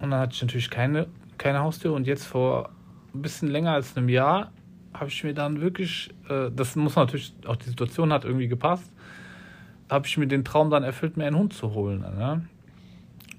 Und 0.00 0.10
dann 0.10 0.20
hatte 0.20 0.34
ich 0.34 0.42
natürlich 0.42 0.70
keine, 0.70 1.06
keine 1.38 1.60
Haustür. 1.60 1.92
Und 1.92 2.06
jetzt 2.06 2.26
vor 2.26 2.70
ein 3.14 3.22
bisschen 3.22 3.48
länger 3.48 3.72
als 3.72 3.96
einem 3.96 4.08
Jahr 4.08 4.50
habe 4.94 5.10
ich 5.10 5.22
mir 5.22 5.34
dann 5.34 5.60
wirklich, 5.60 6.10
äh, 6.28 6.50
das 6.54 6.76
muss 6.76 6.96
natürlich, 6.96 7.34
auch 7.46 7.56
die 7.56 7.68
Situation 7.68 8.12
hat 8.12 8.24
irgendwie 8.24 8.48
gepasst, 8.48 8.92
habe 9.88 10.06
ich 10.06 10.18
mir 10.18 10.26
den 10.26 10.44
Traum 10.44 10.70
dann 10.70 10.82
erfüllt, 10.82 11.16
mir 11.16 11.26
einen 11.26 11.36
Hund 11.36 11.52
zu 11.52 11.72
holen. 11.72 12.04
Anna. 12.04 12.42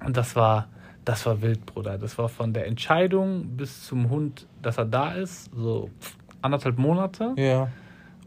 Und 0.05 0.15
das 0.15 0.36
war, 0.36 0.69
das 1.10 1.26
war 1.26 1.41
wild, 1.41 1.65
Bruder. 1.65 1.98
Das 1.98 2.17
war 2.19 2.30
von 2.30 2.54
der 2.54 2.67
Entscheidung 2.67 3.58
bis 3.58 3.88
zum 3.88 4.12
Hund, 4.12 4.45
dass 4.62 4.78
er 4.78 4.86
da 4.86 5.13
ist, 5.13 5.50
so 5.56 5.89
anderthalb 6.43 6.78
Monate. 6.78 7.34
Ja. 7.36 7.67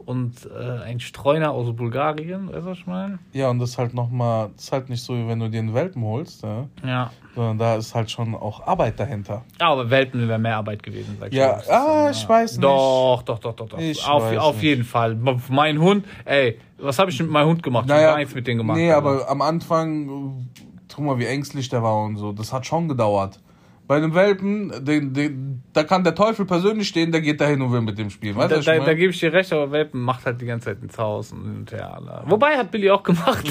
und 0.05 0.33
äh, 0.53 0.83
ein 0.83 0.99
Streuner 0.99 1.51
aus 1.51 1.73
Bulgarien, 1.73 2.47
weißt 2.49 2.57
du, 2.57 2.65
was 2.65 2.77
ich 2.79 2.85
meine? 2.87 3.19
Ja, 3.31 3.49
und 3.49 3.59
das 3.59 3.69
ist 3.69 3.77
halt 3.77 3.93
nochmal, 3.93 4.49
das 4.53 4.65
ist 4.65 4.71
halt 4.73 4.89
nicht 4.89 5.01
so, 5.01 5.15
wie 5.15 5.25
wenn 5.29 5.39
du 5.39 5.49
dir 5.49 5.59
einen 5.59 5.73
Welpen 5.73 6.03
holst, 6.03 6.43
ja. 6.43 6.67
Ja. 6.85 7.11
Sondern 7.35 7.57
da 7.57 7.75
ist 7.77 7.95
halt 7.95 8.11
schon 8.11 8.35
auch 8.35 8.67
Arbeit 8.67 8.99
dahinter. 8.99 9.45
Ja, 9.61 9.69
aber 9.69 9.89
Welpen 9.89 10.27
wäre 10.27 10.37
mehr 10.37 10.57
Arbeit 10.57 10.83
gewesen, 10.83 11.15
sag 11.21 11.29
ich 11.31 11.37
Ja, 11.37 11.57
ah, 11.69 12.07
äh, 12.07 12.11
ich 12.11 12.27
weiß 12.27 12.51
nicht. 12.57 12.63
Doch, 12.65 13.23
doch, 13.25 13.39
doch, 13.39 13.53
doch, 13.55 13.69
doch. 13.69 13.79
Ich 13.79 14.05
auf 14.05 14.23
weiß 14.23 14.37
auf 14.39 14.55
nicht. 14.55 14.63
jeden 14.63 14.83
Fall. 14.83 15.15
Mein 15.49 15.79
Hund, 15.79 16.05
ey, 16.25 16.59
was 16.79 16.99
habe 16.99 17.09
ich 17.09 17.19
mit 17.21 17.29
meinem 17.31 17.47
Hund 17.47 17.63
gemacht? 17.63 17.85
Ich 17.85 17.91
hab 17.91 17.97
Naja, 17.97 18.09
gar 18.11 18.17
nichts 18.17 18.35
mit 18.35 18.45
denen 18.45 18.57
gemacht. 18.57 18.77
nee, 18.77 18.91
Alter. 18.91 18.97
aber 19.07 19.29
am 19.29 19.41
Anfang, 19.41 20.49
guck 20.95 21.05
mal, 21.05 21.17
wie 21.19 21.25
ängstlich 21.25 21.69
der 21.69 21.83
war 21.83 22.03
und 22.03 22.17
so. 22.17 22.31
Das 22.31 22.51
hat 22.53 22.65
schon 22.65 22.87
gedauert. 22.87 23.39
Bei 23.85 23.97
einem 23.97 24.13
Welpen, 24.15 24.71
den, 24.85 25.13
den, 25.13 25.61
da 25.73 25.83
kann 25.83 26.03
der 26.05 26.15
Teufel 26.15 26.45
persönlich 26.45 26.87
stehen, 26.87 27.11
der 27.11 27.19
geht 27.21 27.41
dahin 27.41 27.61
und 27.61 27.71
will 27.73 27.81
mit 27.81 27.97
dem 27.97 28.09
spielen. 28.09 28.35
Weißt 28.35 28.49
du, 28.51 28.55
Da, 28.55 28.59
was 28.59 28.65
da, 28.65 28.75
da 28.77 28.83
mein? 28.85 28.95
gebe 28.95 29.11
ich 29.11 29.19
dir 29.19 29.33
recht, 29.33 29.51
aber 29.51 29.71
Welpen 29.71 29.99
macht 30.01 30.25
halt 30.25 30.39
die 30.39 30.45
ganze 30.45 30.65
Zeit 30.67 30.81
ins 30.81 30.97
Haus 30.97 31.33
und 31.33 31.43
hin 31.43 31.55
und 31.57 31.71
her. 31.71 31.93
Alter. 31.93 32.23
Wobei 32.27 32.55
hat 32.57 32.71
Billy 32.71 32.89
auch 32.89 33.03
gemacht, 33.03 33.45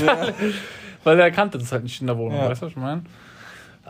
weil 1.05 1.20
er 1.20 1.31
kannte 1.31 1.59
das 1.59 1.70
halt 1.70 1.83
nicht 1.83 2.00
in 2.00 2.07
der 2.07 2.16
Wohnung, 2.16 2.38
Ja. 2.38 2.48
weißt 2.48 2.62
du, 2.62 2.66
was 2.66 2.72
ich 2.72 2.78
meine? 2.78 3.02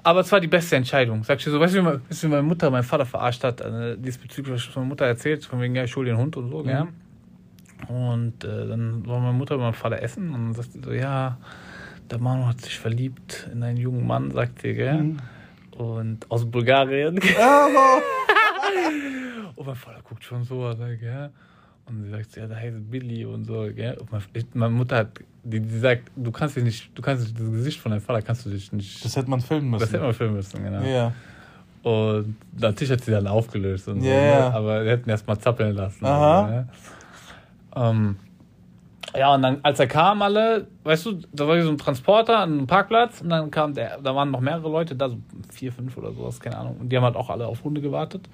Aber 0.02 0.20
es 0.20 0.32
war 0.32 0.40
die 0.40 0.48
beste 0.48 0.74
Entscheidung. 0.74 1.22
Sag 1.22 1.38
ich 1.38 1.44
dir 1.44 1.52
so, 1.52 1.60
weißt 1.60 1.74
du, 1.74 1.78
wie, 1.78 1.82
meine- 1.82 2.00
du, 2.10 2.42
Mutter 2.42 2.70
meinen 2.70 2.82
Vater 2.82 3.06
verarscht 3.06 3.44
hat, 3.44 3.60
äh, 3.60 3.96
diesbezüglich, 3.96 4.66
was 4.68 4.74
meine 4.74 4.88
Mutter 4.88 5.04
erzählt, 5.06 5.44
von 5.44 5.60
wegen, 5.60 5.76
ja, 5.76 5.84
ich 5.84 5.94
hol 5.94 6.08
einen 6.08 6.18
Hund 6.18 6.36
und 6.36 6.50
so, 6.50 6.64
gell? 6.64 6.88
Und 7.88 8.44
äh, 8.44 8.66
dann 8.66 9.06
war 9.06 9.20
meine 9.20 9.32
Mutter 9.36 9.56
bei 9.56 9.62
meinem 9.64 9.74
Vater 9.74 10.00
essen 10.02 10.28
und 10.28 10.32
dann 10.32 10.54
sagte 10.54 10.72
sie 10.72 10.80
so, 10.84 10.92
ja, 10.92 11.38
der 12.12 12.20
Mann 12.20 12.46
hat 12.46 12.60
sich 12.60 12.78
verliebt 12.78 13.48
in 13.52 13.64
einen 13.64 13.78
jungen 13.78 14.06
Mann, 14.06 14.30
sagt 14.30 14.60
sie, 14.62 14.74
gell? 14.74 15.16
Und 15.76 16.30
aus 16.30 16.44
Bulgarien. 16.44 17.18
Und 19.56 19.66
mein 19.66 19.74
Vater 19.76 20.00
guckt 20.02 20.24
schon 20.24 20.44
so, 20.44 20.64
Alter, 20.64 20.94
gell? 20.96 21.30
Und 21.86 22.04
sie 22.04 22.10
sagt, 22.10 22.36
ja, 22.36 22.46
der 22.46 22.56
heißt 22.58 22.90
Billy 22.90 23.24
und 23.24 23.44
so, 23.44 23.68
gell? 23.74 23.96
Und 23.98 24.12
mein- 24.12 24.22
ich- 24.34 24.46
meine 24.54 24.72
Mutter 24.72 24.98
hat, 24.98 25.08
die, 25.42 25.60
die 25.60 25.78
sagt, 25.78 26.10
du 26.14 26.30
kannst 26.30 26.56
dich 26.56 26.64
nicht, 26.64 26.90
du 26.96 27.02
kannst 27.02 27.24
das 27.26 27.34
Gesicht 27.34 27.80
von 27.80 27.90
deinem 27.90 28.00
Vater 28.00 28.22
kannst 28.22 28.46
du 28.46 28.50
dich 28.50 28.72
nicht. 28.72 29.04
das 29.04 29.16
hätte 29.16 29.28
man 29.28 29.40
filmen 29.40 29.70
müssen. 29.70 29.80
das 29.80 29.92
hätte 29.92 30.04
man 30.04 30.14
filmen 30.14 30.36
müssen, 30.36 30.62
genau. 30.62 30.82
ja. 30.82 31.12
Und 31.82 32.36
natürlich 32.58 32.92
hat 32.92 33.00
sie 33.02 33.10
dann 33.10 33.26
aufgelöst 33.26 33.88
und 33.88 34.00
so, 34.02 34.06
Ja, 34.06 34.50
ne? 34.50 34.54
aber 34.54 34.84
wir 34.84 34.92
hätten 34.92 35.10
erst 35.10 35.26
mal 35.26 35.36
zappeln 35.38 35.74
lassen. 35.74 36.04
Aha. 36.06 36.46
Ne? 36.48 36.68
Ähm, 37.74 38.16
ja, 39.16 39.34
und 39.34 39.42
dann, 39.42 39.60
als 39.62 39.78
er 39.80 39.86
kam, 39.86 40.22
alle, 40.22 40.66
weißt 40.84 41.06
du, 41.06 41.12
da 41.32 41.46
war 41.46 41.60
so 41.62 41.68
ein 41.70 41.78
Transporter 41.78 42.38
an 42.38 42.52
einem 42.52 42.66
Parkplatz 42.66 43.20
und 43.20 43.28
dann 43.30 43.50
kam 43.50 43.74
der, 43.74 43.98
da 44.00 44.14
waren 44.14 44.30
noch 44.30 44.40
mehrere 44.40 44.68
Leute 44.70 44.94
da, 44.94 45.08
so 45.08 45.18
vier, 45.50 45.72
fünf 45.72 45.96
oder 45.96 46.12
sowas, 46.12 46.40
keine 46.40 46.56
Ahnung. 46.58 46.76
Und 46.80 46.88
die 46.90 46.96
haben 46.96 47.04
halt 47.04 47.16
auch 47.16 47.30
alle 47.30 47.46
auf 47.46 47.62
Hunde 47.64 47.80
gewartet. 47.80 48.28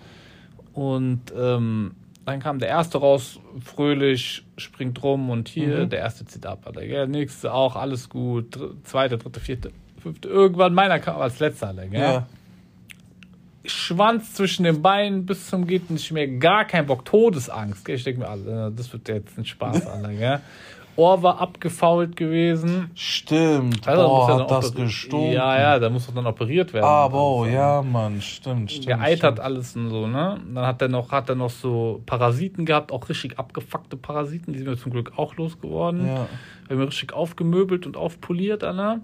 Und 0.72 1.22
ähm, 1.36 1.92
dann 2.24 2.40
kam 2.40 2.58
der 2.58 2.68
erste 2.68 2.98
raus, 2.98 3.40
fröhlich, 3.64 4.44
springt 4.56 5.02
rum 5.02 5.30
und 5.30 5.48
hier, 5.48 5.84
Mhm. 5.84 5.88
der 5.90 6.00
erste 6.00 6.24
zieht 6.26 6.46
ab, 6.46 6.60
Alter. 6.66 6.84
Ja, 6.84 6.98
der 6.98 7.06
nächste 7.06 7.52
auch, 7.52 7.74
alles 7.74 8.08
gut. 8.08 8.54
Dr 8.56 8.70
zweite, 8.84 9.18
dritte, 9.18 9.40
vierte, 9.40 9.70
fünfte. 10.00 10.28
Irgendwann 10.28 10.74
meiner 10.74 10.98
kam 11.00 11.20
als 11.20 11.38
letzter, 11.40 11.68
Alter, 11.68 11.86
gell? 11.88 12.00
Ja. 12.00 12.26
Schwanz 13.68 14.34
zwischen 14.34 14.64
den 14.64 14.82
Beinen 14.82 15.26
bis 15.26 15.48
zum 15.48 15.66
geht 15.66 15.90
nicht 15.90 16.10
mehr, 16.12 16.28
gar 16.28 16.64
kein 16.64 16.86
Bock, 16.86 17.04
Todesangst. 17.04 17.84
Gell? 17.84 17.96
Ich 17.96 18.04
denke 18.04 18.20
mir, 18.20 18.28
Alter, 18.28 18.70
das 18.70 18.92
wird 18.92 19.08
jetzt 19.08 19.38
ein 19.38 19.44
Spaß, 19.44 19.86
Alter, 19.86 20.12
gell? 20.12 20.40
Ohr 20.98 21.22
war 21.22 21.40
abgefault 21.40 22.16
gewesen. 22.16 22.90
Stimmt. 22.96 23.86
Also, 23.86 24.02
Boah, 24.02 24.28
ja 24.30 24.38
hat 24.40 24.50
das 24.50 24.74
gestunken. 24.74 25.30
Ja, 25.30 25.56
ja, 25.56 25.78
da 25.78 25.90
muss 25.90 26.08
doch 26.08 26.14
dann 26.14 26.26
operiert 26.26 26.72
werden. 26.72 26.84
Aber, 26.84 27.22
oh, 27.22 27.42
Also, 27.44 27.54
ja, 27.54 27.82
Mann, 27.82 28.20
stimmt, 28.20 28.72
stimmt. 28.72 28.88
Geeitert 28.88 29.34
stimmt. 29.34 29.40
alles 29.40 29.76
und 29.76 29.90
so, 29.90 30.08
ne? 30.08 30.40
Dann 30.52 30.66
hat 30.66 30.82
er 30.82 30.88
noch, 30.88 31.12
hat 31.12 31.28
er 31.28 31.36
noch 31.36 31.50
so 31.50 32.02
Parasiten 32.04 32.64
gehabt, 32.64 32.90
auch 32.90 33.08
richtig 33.08 33.38
abgefuckte 33.38 33.96
Parasiten, 33.96 34.52
die 34.52 34.58
sind 34.58 34.68
wir 34.68 34.76
zum 34.76 34.90
Glück 34.90 35.12
auch 35.16 35.36
losgeworden. 35.36 36.04
Ja. 36.04 36.26
Wir 36.66 36.76
haben 36.76 36.84
richtig 36.84 37.12
aufgemöbelt 37.12 37.86
und 37.86 37.96
aufpoliert, 37.96 38.64
Alter. 38.64 38.98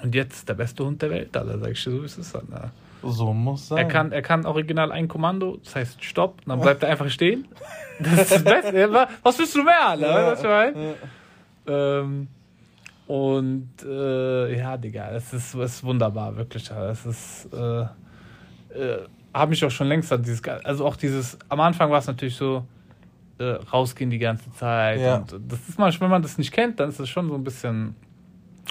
Und 0.00 0.14
jetzt 0.14 0.48
der 0.48 0.54
beste 0.54 0.84
Hund 0.84 1.02
der 1.02 1.10
Welt, 1.10 1.36
Alter, 1.36 1.58
sag 1.58 1.72
ich 1.72 1.82
dir 1.82 1.90
so, 1.90 2.02
wie 2.02 2.06
es 2.06 2.18
ist, 2.18 2.36
Alter. 2.36 2.70
So 3.06 3.32
muss 3.32 3.68
sein. 3.68 3.78
Er 3.78 3.84
kann, 3.84 4.12
er 4.12 4.22
kann 4.22 4.46
original 4.46 4.92
ein 4.92 5.08
Kommando, 5.08 5.58
das 5.62 5.74
heißt 5.76 6.04
Stopp, 6.04 6.40
dann 6.46 6.60
bleibt 6.60 6.82
er 6.82 6.90
einfach 6.90 7.08
stehen. 7.08 7.48
Das 8.00 8.22
ist 8.22 8.32
das 8.32 8.42
Beste. 8.42 9.08
Was 9.22 9.38
willst 9.38 9.54
du 9.54 9.62
mehr, 9.62 9.88
Alter? 9.88 10.10
Ja, 10.10 10.32
Weißt 10.32 10.44
du, 10.44 10.48
ja. 10.48 12.00
Ähm, 12.00 12.26
und 13.06 13.70
äh, 13.84 14.58
ja, 14.58 14.76
Digga, 14.76 15.10
es 15.10 15.32
ist, 15.32 15.54
es 15.54 15.74
ist 15.76 15.84
wunderbar, 15.84 16.36
wirklich. 16.36 16.68
Es 16.70 17.06
ist, 17.06 17.48
äh, 17.52 17.82
äh, 17.82 17.86
habe 19.32 19.50
mich 19.50 19.64
auch 19.64 19.70
schon 19.70 19.86
längst 19.86 20.12
an 20.12 20.22
dieses, 20.22 20.42
also 20.42 20.86
auch 20.86 20.96
dieses, 20.96 21.38
am 21.48 21.60
Anfang 21.60 21.90
war 21.90 21.98
es 21.98 22.06
natürlich 22.06 22.36
so, 22.36 22.64
äh, 23.38 23.44
rausgehen 23.44 24.10
die 24.10 24.18
ganze 24.18 24.50
Zeit. 24.52 25.00
Ja. 25.00 25.16
Und 25.16 25.34
das 25.48 25.68
ist 25.68 25.78
manchmal, 25.78 26.08
wenn 26.08 26.14
man 26.14 26.22
das 26.22 26.38
nicht 26.38 26.52
kennt, 26.52 26.80
dann 26.80 26.88
ist 26.88 27.00
das 27.00 27.08
schon 27.08 27.28
so 27.28 27.34
ein 27.34 27.44
bisschen, 27.44 27.94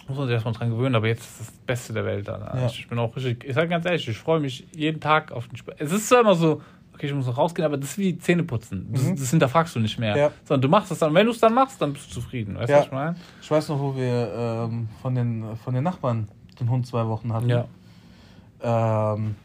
muss 0.08 0.17
man 0.17 0.27
sich 0.27 0.34
erstmal 0.34 0.53
dran 0.53 0.69
gewöhnen, 0.69 0.95
aber 0.95 1.08
jetzt 1.08 1.23
ist 1.23 1.39
das 1.39 1.51
Beste 1.65 1.93
der 1.93 2.06
Welt. 2.06 2.27
Alter. 2.29 2.58
Ja. 2.60 2.65
Ich 2.67 2.88
bin 2.88 2.99
auch 2.99 3.15
richtig, 3.15 3.43
ich 3.45 3.53
sag 3.53 3.69
ganz 3.69 3.86
ehrlich, 3.86 4.08
ich 4.08 4.17
freue 4.17 4.39
mich 4.39 4.65
jeden 4.75 4.99
Tag 4.99 5.32
auf 5.32 5.47
den 5.47 5.58
Sport. 5.58 5.77
Es 5.79 5.91
ist 5.91 6.08
zwar 6.10 6.21
immer 6.21 6.36
so, 6.36 6.62
okay, 6.93 7.08
ich 7.08 7.13
muss 7.13 7.25
noch 7.25 7.38
rausgehen, 7.38 7.65
aber 7.65 7.77
das 7.77 7.91
ist 7.91 7.97
wie 7.97 8.17
Zähneputzen. 8.17 8.88
Das, 8.91 9.03
Mhm. 9.03 9.15
das 9.15 9.29
hinterfragst 9.29 9.75
du 9.75 9.79
nicht 9.79 9.97
mehr. 9.99 10.15
Ja. 10.17 10.32
Sondern 10.43 10.62
du 10.63 10.67
machst 10.69 10.91
es 10.91 10.99
dann. 10.99 11.13
Wenn 11.13 11.25
du 11.25 11.32
es 11.32 11.39
dann 11.39 11.53
machst, 11.53 11.82
dann 11.82 11.93
bist 11.93 12.10
du 12.10 12.13
zufrieden. 12.15 12.56
Weißt 12.56 12.69
du, 12.69 12.73
Ja. 12.73 12.79
was 12.79 12.86
ich 12.88 12.91
meine? 12.91 13.15
Ich 13.41 13.51
weiß 13.51 13.69
noch, 13.69 13.79
wo 13.79 13.95
wir 13.95 14.67
ähm, 14.69 14.89
von, 15.01 15.15
den, 15.15 15.56
von 15.58 15.73
den 15.73 15.84
Nachbarn 15.84 16.27
den 16.60 16.69
Hund 16.69 16.86
zwei 16.88 17.06
Wochen 17.08 17.34
hatten. 17.34 17.49
Ja. 17.49 17.65
Ähm, 18.63 19.36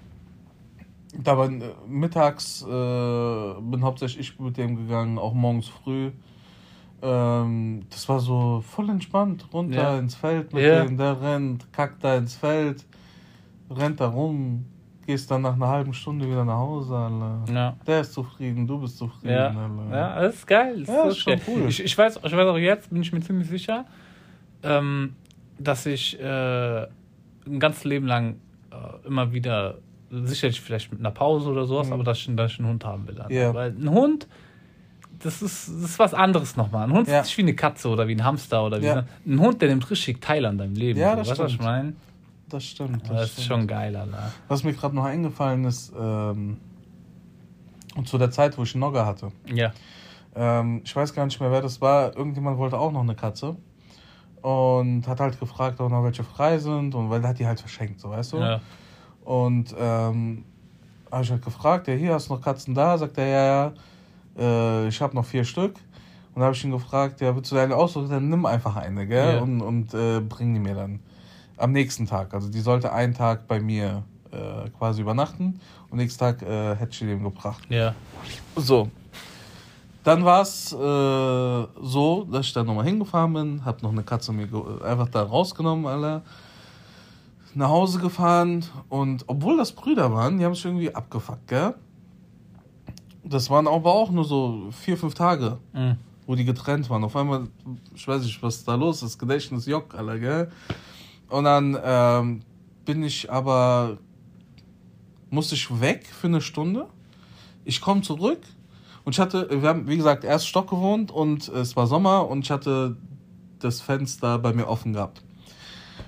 da 1.21 1.39
war 1.39 1.51
äh, 1.51 1.61
mittags, 1.89 2.63
äh, 2.63 2.67
bin 2.67 3.83
hauptsächlich 3.83 4.33
ich 4.35 4.39
mit 4.39 4.57
dem 4.57 4.77
gegangen, 4.77 5.19
auch 5.19 5.33
morgens 5.33 5.69
früh. 5.69 6.11
Ähm, 7.01 7.83
das 7.91 8.09
war 8.09 8.19
so 8.21 8.61
voll 8.67 8.91
entspannt, 8.91 9.47
runter 9.53 9.77
Ja. 9.95 9.99
ins 9.99 10.15
Feld 10.17 10.53
mit 10.53 10.63
Ja. 10.65 10.85
dem, 10.85 10.97
der 10.97 11.21
rennt, 11.21 11.73
kackt 11.73 12.03
da 12.03 12.17
ins 12.17 12.35
Feld, 12.35 12.85
rennt 13.71 14.01
da 14.01 14.09
rum, 14.09 14.65
gehst 15.07 15.31
dann 15.31 15.43
nach 15.43 15.55
einer 15.55 15.69
halben 15.69 15.95
Stunde 15.95 16.27
wieder 16.27 16.45
nach 16.45 16.59
Hause, 16.59 16.97
Alter. 16.97 17.53
Ja. 17.53 17.77
Der 17.87 18.01
ist 18.01 18.13
zufrieden, 18.13 18.67
du 18.67 18.79
bist 18.81 18.99
zufrieden, 18.99 19.33
Ja, 19.33 19.49
Alter. 19.49 19.97
ja, 19.97 20.21
das 20.23 20.35
ist 20.35 20.47
geil. 20.47 20.81
Das 20.81 20.89
Ja, 20.89 21.05
ist 21.09 21.19
schon 21.19 21.41
cool. 21.47 21.69
Ich, 21.69 21.83
ich, 21.85 21.97
weiß, 21.97 22.17
ich 22.17 22.33
weiß 22.33 22.47
auch 22.49 22.59
jetzt, 22.59 22.91
bin 22.91 23.01
ich 23.03 23.13
mir 23.13 23.21
ziemlich 23.21 23.49
sicher, 23.49 23.85
ähm, 24.63 25.15
dass 25.59 25.87
ich 25.87 26.19
äh, 26.21 26.83
ein 27.47 27.61
ganzes 27.61 27.85
Leben 27.85 28.07
lang 28.07 28.37
äh, 28.71 29.07
immer 29.07 29.33
wieder, 29.33 29.79
sicherlich 30.11 30.61
vielleicht 30.61 30.91
mit 30.91 31.01
einer 31.01 31.11
Pause 31.13 31.51
oder 31.51 31.65
sowas, 31.65 31.87
Mhm. 31.87 31.93
aber 31.95 32.05
dass 32.05 32.19
ich, 32.19 32.35
dass 32.35 32.53
ich 32.53 32.59
einen 32.59 32.69
Hund 32.69 32.85
haben 32.85 33.07
will. 33.07 33.21
Alter. 33.21 33.55
Weil 33.55 33.71
ein 33.71 33.91
Hund, 33.91 34.27
das 35.23 35.43
ist, 35.43 35.69
das 35.69 35.91
ist 35.91 35.99
was 35.99 36.15
anderes 36.15 36.57
nochmal. 36.57 36.85
Ein 36.85 36.93
Hund 36.93 37.09
Ja. 37.09 37.21
ist 37.21 37.27
nicht 37.27 37.39
wie 37.39 37.43
eine 37.43 37.55
Katze 37.55 37.89
oder 37.89 38.07
wie 38.09 38.15
ein 38.15 38.25
Hamster 38.25 38.65
oder 38.65 38.81
wie 38.81 38.87
Ja. 38.87 39.05
ein 39.27 39.41
Hund, 39.41 39.61
der 39.63 39.69
nimmt 39.71 39.89
richtig 39.91 40.21
teil 40.21 40.45
an 40.47 40.59
deinem 40.59 40.75
Leben. 40.75 40.99
Ja, 41.01 41.17
das 41.17 41.29
weißt 41.31 41.39
du, 41.39 41.43
was 41.45 41.49
ich 41.51 41.55
stimmt. 41.57 41.69
meine? 41.69 41.93
Das 42.49 42.65
stimmt. 42.65 43.03
Das, 43.03 43.09
Das 43.11 43.25
ist 43.25 43.33
stimmt. 43.33 43.47
schon 43.47 43.67
geil, 43.67 43.95
Alter. 43.97 44.33
Was 44.49 44.65
mir 44.65 44.73
gerade 44.73 44.95
noch 44.97 45.05
eingefallen 45.05 45.65
ist, 45.65 45.93
ähm, 45.99 46.59
und 47.97 48.09
zu 48.09 48.17
der 48.17 48.31
Zeit, 48.31 48.57
wo 48.57 48.63
ich 48.63 48.75
einen 48.75 48.81
Nogger 48.81 49.05
hatte. 49.05 49.33
Ja. 49.53 49.73
Ähm, 50.37 50.83
ich 50.85 50.95
weiß 50.95 51.13
gar 51.15 51.25
nicht 51.25 51.41
mehr, 51.41 51.51
wer 51.51 51.61
das 51.63 51.81
war. 51.81 52.17
Irgendjemand 52.17 52.57
wollte 52.59 52.79
auch 52.79 52.93
noch 52.93 53.01
eine 53.03 53.15
Katze. 53.17 53.57
Und 54.41 55.07
hat 55.09 55.19
halt 55.19 55.39
gefragt, 55.41 55.81
ob 55.81 55.91
noch 55.91 56.05
welche 56.05 56.23
frei 56.23 56.59
sind. 56.59 56.95
Und 56.95 57.11
weil 57.11 57.23
er 57.23 57.31
hat 57.31 57.39
die 57.41 57.47
halt 57.47 57.61
verschenkt, 57.61 58.01
so 58.01 58.11
weißt 58.11 58.35
du. 58.35 58.37
ja. 58.39 58.61
Und 59.25 59.75
ähm, 59.79 60.45
habe 61.11 61.23
ich 61.25 61.31
halt 61.31 61.45
gefragt, 61.45 61.89
ja, 61.89 61.95
hier 61.95 62.15
hast 62.15 62.29
du 62.31 62.35
noch 62.35 62.41
Katzen 62.41 62.73
da? 62.75 62.97
Sagt 62.97 63.19
er, 63.19 63.27
ja, 63.27 63.45
ja. 63.45 63.73
Äh, 64.39 64.89
ich 64.89 65.01
habe 65.01 65.15
noch 65.15 65.25
vier 65.25 65.45
Stück. 65.45 65.75
Und 66.35 66.43
dann 66.43 66.45
habe 66.45 66.55
ich 66.55 66.65
ihn 66.65 66.71
gefragt, 66.71 67.21
ja, 67.21 67.35
willst 67.35 67.51
du 67.51 67.57
eine 67.57 67.75
aussuchen? 67.75 68.09
Dann 68.09 68.29
nimm 68.29 68.47
einfach 68.47 68.77
eine, 68.77 69.07
gell? 69.07 69.37
Ja. 69.37 69.43
Und, 69.43 69.61
und 69.61 69.95
äh, 69.95 70.21
bring 70.21 70.55
die 70.55 70.61
mir 70.61 70.75
dann 70.75 71.01
am 71.57 71.73
nächsten 71.73 72.07
Tag. 72.07 72.33
Also 72.33 72.49
die 72.49 72.61
sollte 72.61 72.93
einen 72.93 73.15
Tag 73.15 73.49
bei 73.49 73.61
mir 73.61 74.05
äh, 74.31 74.69
quasi 74.79 75.03
übernachten. 75.03 75.61
Und 75.91 75.99
nächsten 75.99 76.21
Tag 76.21 76.43
äh, 76.43 76.77
hätte 76.77 76.93
ich 76.93 76.99
die 76.99 77.07
dem 77.07 77.25
gebracht. 77.25 77.65
Ja. 77.69 77.95
So. 78.57 78.89
Dann 80.05 80.25
war 80.25 80.43
es 80.43 80.73
äh, 80.73 80.77
so, 80.77 82.25
dass 82.31 82.47
ich 82.47 82.53
da 82.53 82.63
nochmal 82.63 82.85
hingefahren 82.85 83.33
bin, 83.33 83.65
hab 83.65 83.83
noch 83.83 83.91
eine 83.91 84.03
Katze 84.03 84.33
mir 84.33 84.49
einfach 84.85 85.09
da 85.09 85.23
rausgenommen, 85.23 85.87
Alter. 85.87 86.23
Nach 87.55 87.69
Hause 87.69 87.99
gefahren 87.99 88.65
und 88.89 89.25
obwohl 89.27 89.57
das 89.57 89.73
Brüder 89.73 90.13
waren, 90.13 90.39
die 90.39 90.45
haben 90.45 90.55
sich 90.55 90.65
irgendwie 90.65 90.95
abgefuckt, 90.95 91.49
gell? 91.49 91.75
Das 93.25 93.51
waren 93.51 93.67
aber 93.69 93.93
auch 93.93 94.11
nur 94.11 94.25
so 94.25 94.69
vier, 94.71 94.97
fünf 94.97 95.15
Tage, 95.15 95.59
Mhm. 95.73 95.97
wo 96.27 96.35
die 96.35 96.45
getrennt 96.45 96.89
waren. 96.91 97.05
Auf 97.05 97.17
einmal, 97.17 97.49
ich 97.95 98.07
weiß 98.07 98.23
nicht, 98.23 98.43
was 98.43 98.65
da 98.65 98.75
los 98.75 99.03
ist, 99.03 99.19
Gedächtnis 99.19 99.67
Jock, 99.67 99.95
Alter, 99.95 100.19
gell? 100.19 100.51
Und 101.29 101.45
dann 101.45 101.77
ähm, 101.83 102.41
bin 102.85 103.03
ich 103.03 103.31
aber, 103.31 103.99
musste 105.31 105.55
ich 105.57 105.81
weg 105.81 106.07
für 106.07 106.29
eine 106.29 106.41
Stunde. 106.41 106.87
Ich 107.65 107.81
komme 107.83 108.01
zurück 108.03 108.41
und 109.05 109.15
ich 109.15 109.21
hatte, 109.21 109.49
wir 109.63 109.69
haben, 109.69 109.87
wie 109.89 109.97
gesagt, 109.97 110.25
erst 110.25 110.49
Stock 110.49 110.71
gewohnt 110.71 111.11
und 111.11 111.49
es 111.49 111.77
war 111.77 111.87
Sommer 111.87 112.29
und 112.29 112.45
ich 112.45 112.51
hatte 112.51 112.97
das 113.59 113.81
Fenster 113.83 114.39
bei 114.39 114.53
mir 114.55 114.69
offen 114.69 114.93
gehabt. 114.95 115.23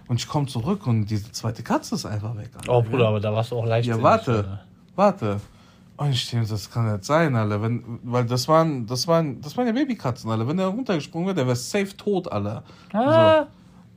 Und 0.09 0.17
ich 0.21 0.27
komme 0.29 0.47
zurück 0.47 0.87
und 0.87 1.07
diese 1.07 1.31
zweite 1.33 1.63
Katze 1.63 1.97
ist 1.97 2.07
einfach 2.07 2.37
weg. 2.37 2.51
Alter, 2.55 2.73
Oh? 2.73 2.83
Bruder, 2.83 3.09
aber 3.09 3.21
da 3.21 3.33
warst 3.33 3.51
du 3.51 3.57
auch 3.57 3.67
leicht. 3.67 3.89
Ja, 3.89 4.01
warte. 4.03 4.61
Warte. 4.97 5.41
Und 6.01 6.13
ich 6.13 6.31
denke, 6.31 6.49
das 6.49 6.71
kann 6.71 6.91
nicht 6.91 7.05
sein, 7.05 7.37
Alter. 7.37 7.61
Wenn, 7.61 7.85
weil 8.05 8.25
das 8.25 8.49
waren, 8.49 8.87
das 8.87 9.07
waren, 9.07 9.39
das 9.43 9.55
waren 9.59 9.67
ja 9.67 9.73
Babykatzen, 9.73 10.31
Alter. 10.31 10.49
Wenn 10.49 10.57
der 10.57 10.69
runtergesprungen 10.69 11.27
wäre, 11.27 11.35
der 11.37 11.45
wäre 11.47 11.57
safe 11.57 11.95
tot, 11.95 12.33
Alter. 12.33 12.65
Ah. 12.95 13.43
So. 13.43 13.47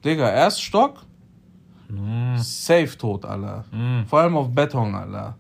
Digga, 0.04 0.30
erst 0.30 0.62
Stock, 0.62 1.06
Hm, 1.88 2.36
safe 2.40 2.98
tot, 2.98 3.24
Alter. 3.24 3.64
hm, 3.72 4.06
Vor 4.06 4.20
allem 4.20 4.36
auf 4.36 4.50
Beton, 4.54 4.94
Alter. 4.94 5.38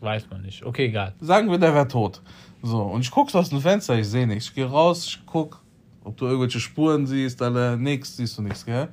weiß 0.00 0.30
man 0.30 0.40
nicht. 0.40 0.64
Okay, 0.64 0.86
egal. 0.86 1.14
Sagen 1.20 1.50
wir, 1.50 1.58
der 1.58 1.74
wäre 1.74 1.86
tot. 1.88 2.22
So, 2.62 2.80
und 2.80 3.02
ich 3.02 3.10
guck 3.10 3.30
so 3.30 3.38
aus 3.38 3.50
dem 3.50 3.60
Fenster, 3.60 3.98
ich 3.98 4.08
sehe 4.08 4.26
nichts. 4.26 4.46
Ich 4.46 4.54
gehe 4.54 4.64
raus, 4.66 5.04
ich 5.06 5.20
guck, 5.26 5.60
ob 6.02 6.16
du 6.16 6.24
irgendwelche 6.24 6.60
Spuren 6.60 7.06
siehst, 7.06 7.42
Alter. 7.42 7.76
Nix, 7.76 8.16
siehst 8.16 8.38
du 8.38 8.42
nichts, 8.42 8.64
gell? 8.64 8.88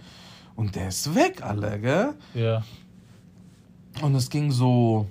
Und 0.57 0.75
der 0.75 0.89
ist 0.89 1.15
weg, 1.15 1.41
Alter, 1.41 1.77
gell? 1.79 2.13
Ja. 2.33 2.63
Und 4.01 4.13
es 4.15 4.29
ging 4.29 4.51
so 4.51 5.07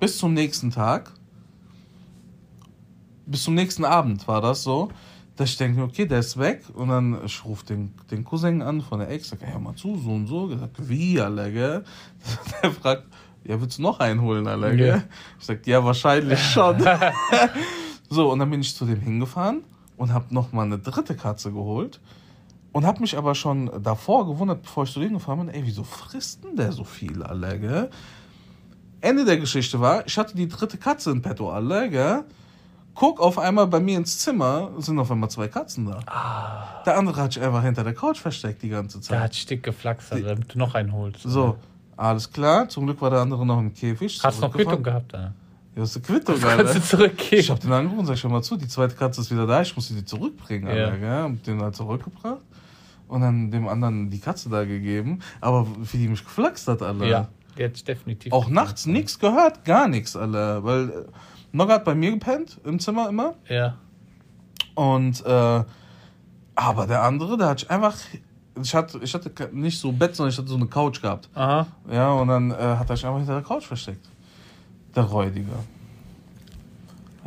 bis 0.00 0.18
zum 0.18 0.34
nächsten 0.34 0.70
Tag. 0.70 1.12
Bis 3.26 3.44
zum 3.44 3.54
nächsten 3.54 3.84
Abend 3.84 4.26
war 4.26 4.40
das 4.40 4.62
so. 4.62 4.88
Dass 5.36 5.50
ich 5.50 5.56
denke, 5.56 5.82
okay, 5.82 6.06
der 6.06 6.18
ist 6.18 6.38
weg. 6.38 6.64
Und 6.74 6.88
dann 6.88 7.24
ich 7.24 7.44
rufe 7.44 7.64
den, 7.64 7.94
den 8.10 8.24
Cousin 8.24 8.62
an 8.62 8.80
von 8.80 8.98
der 8.98 9.10
Ex, 9.10 9.28
sag, 9.28 9.38
hör 9.42 9.60
mal 9.60 9.74
zu, 9.76 9.96
so 9.96 10.10
und 10.10 10.26
so. 10.26 10.48
Gesagt, 10.48 10.76
wie, 10.88 11.20
Alter, 11.20 11.50
gell? 11.50 11.84
Der 12.62 12.72
fragt, 12.72 13.04
ja, 13.44 13.60
willst 13.60 13.78
du 13.78 13.82
noch 13.82 14.00
einen 14.00 14.20
holen, 14.20 14.46
Alter, 14.46 14.74
gell? 14.74 14.88
Ja. 14.88 15.02
Ich 15.38 15.46
sag, 15.46 15.66
ja, 15.66 15.84
wahrscheinlich 15.84 16.40
schon. 16.40 16.84
so, 18.10 18.32
und 18.32 18.38
dann 18.40 18.50
bin 18.50 18.60
ich 18.60 18.74
zu 18.74 18.84
dem 18.84 19.00
hingefahren 19.00 19.62
und 19.96 20.12
hab 20.12 20.32
noch 20.32 20.52
mal 20.52 20.64
eine 20.64 20.78
dritte 20.78 21.14
Katze 21.14 21.52
geholt. 21.52 22.00
Und 22.72 22.86
hab 22.86 23.00
mich 23.00 23.16
aber 23.16 23.34
schon 23.34 23.70
davor 23.82 24.26
gewundert, 24.26 24.62
bevor 24.62 24.84
ich 24.84 24.92
zu 24.92 25.00
dem 25.00 25.14
gefahren 25.14 25.46
bin, 25.46 25.48
ey, 25.48 25.62
wieso 25.64 25.84
frisst 25.84 26.44
denn 26.44 26.56
der 26.56 26.72
so 26.72 26.84
viel, 26.84 27.22
Alter, 27.22 27.58
gell? 27.58 27.90
Ende 29.00 29.24
der 29.24 29.38
Geschichte 29.38 29.80
war, 29.80 30.06
ich 30.06 30.16
hatte 30.18 30.36
die 30.36 30.48
dritte 30.48 30.76
Katze 30.76 31.10
in 31.10 31.22
petto, 31.22 31.50
Alter, 31.50 31.88
gell? 31.88 32.24
Guck 32.94 33.20
auf 33.20 33.38
einmal 33.38 33.66
bei 33.66 33.80
mir 33.80 33.96
ins 33.96 34.18
Zimmer, 34.18 34.72
sind 34.78 34.98
auf 34.98 35.10
einmal 35.10 35.30
zwei 35.30 35.48
Katzen 35.48 35.86
da. 35.86 36.00
Ah, 36.06 36.82
Der 36.84 36.98
andere 36.98 37.22
hat 37.22 37.32
sich 37.32 37.42
einfach 37.42 37.62
hinter 37.62 37.84
der 37.84 37.94
Couch 37.94 38.18
versteckt 38.18 38.62
die 38.62 38.68
ganze 38.68 38.98
der 38.98 39.02
Zeit. 39.02 39.20
hat 39.20 39.34
stick 39.34 39.62
geflaxt, 39.62 40.12
Alter, 40.12 40.28
damit 40.30 40.52
du 40.52 40.58
noch 40.58 40.74
einen 40.74 40.92
holst. 40.92 41.22
So, 41.22 41.56
alles 41.96 42.30
klar. 42.30 42.68
Zum 42.68 42.84
Glück 42.86 43.00
war 43.00 43.10
der 43.10 43.20
andere 43.20 43.46
noch 43.46 43.58
im 43.58 43.72
Käfig. 43.72 44.20
Hast 44.22 44.38
du 44.38 44.46
noch. 44.46 44.52
Quittung 44.54 44.82
gehabt, 44.82 45.14
Alter? 45.14 45.32
Ja, 45.76 45.82
hast 45.82 45.96
du 45.96 46.00
Quittung, 46.00 46.34
Kannst 46.40 46.44
du 46.44 46.48
Alter. 46.68 46.82
zurückgeben. 46.82 47.40
Ich 47.40 47.50
hab 47.50 47.60
den 47.60 47.72
angerufen 47.72 48.00
und 48.00 48.06
sag 48.06 48.18
schon 48.18 48.32
mal 48.32 48.42
zu, 48.42 48.56
die 48.56 48.68
zweite 48.68 48.96
Katze 48.96 49.20
ist 49.20 49.30
wieder 49.30 49.46
da, 49.46 49.62
ich 49.62 49.74
muss 49.76 49.86
sie 49.88 49.94
dir 49.94 50.04
zurückbringen, 50.04 50.66
Ja. 50.66 50.86
Alter, 50.86 50.98
gell? 50.98 51.08
Hab 51.22 51.42
den 51.44 51.62
halt 51.62 51.76
zurückgebracht 51.76 52.40
und 53.08 53.20
dann 53.22 53.50
dem 53.52 53.68
anderen 53.68 54.10
die 54.10 54.18
Katze 54.18 54.50
da 54.50 54.64
gegeben. 54.64 55.20
Aber 55.40 55.66
wie 55.92 55.96
die 55.98 56.08
mich 56.08 56.24
geflaxt 56.24 56.66
hat, 56.68 56.82
Alter. 56.82 57.06
Ja, 57.06 57.28
hat 57.58 57.88
definitiv. 57.88 58.32
Auch 58.32 58.48
nachts 58.48 58.86
nichts 58.86 59.18
gehört, 59.18 59.64
gar 59.64 59.88
nichts, 59.88 60.16
Alter. 60.16 60.64
Weil 60.64 60.90
äh, 60.90 60.92
Nogga 61.52 61.74
hat 61.74 61.84
bei 61.84 61.94
mir 61.94 62.10
gepennt, 62.12 62.58
im 62.64 62.78
Zimmer 62.78 63.08
immer. 63.08 63.34
Ja. 63.48 63.76
Und, 64.74 65.24
äh, 65.24 65.64
aber 66.54 66.86
der 66.86 67.02
andere, 67.02 67.36
der 67.36 67.48
hat 67.48 67.68
einfach, 67.70 67.96
ich 68.62 68.74
hatte, 68.74 68.98
ich 69.02 69.12
hatte 69.14 69.30
nicht 69.52 69.78
so 69.78 69.92
Bett, 69.92 70.14
sondern 70.14 70.32
ich 70.32 70.38
hatte 70.38 70.48
so 70.48 70.56
eine 70.56 70.66
Couch 70.66 71.00
gehabt. 71.02 71.28
Aha. 71.34 71.66
Ja, 71.90 72.12
und 72.12 72.28
dann 72.28 72.50
äh, 72.50 72.54
hat 72.54 72.88
er 72.90 72.96
sich 72.96 73.06
einfach 73.06 73.18
hinter 73.18 73.34
der 73.34 73.42
Couch 73.42 73.64
versteckt. 73.64 74.08
Der 74.94 75.04
Räudige. 75.04 75.46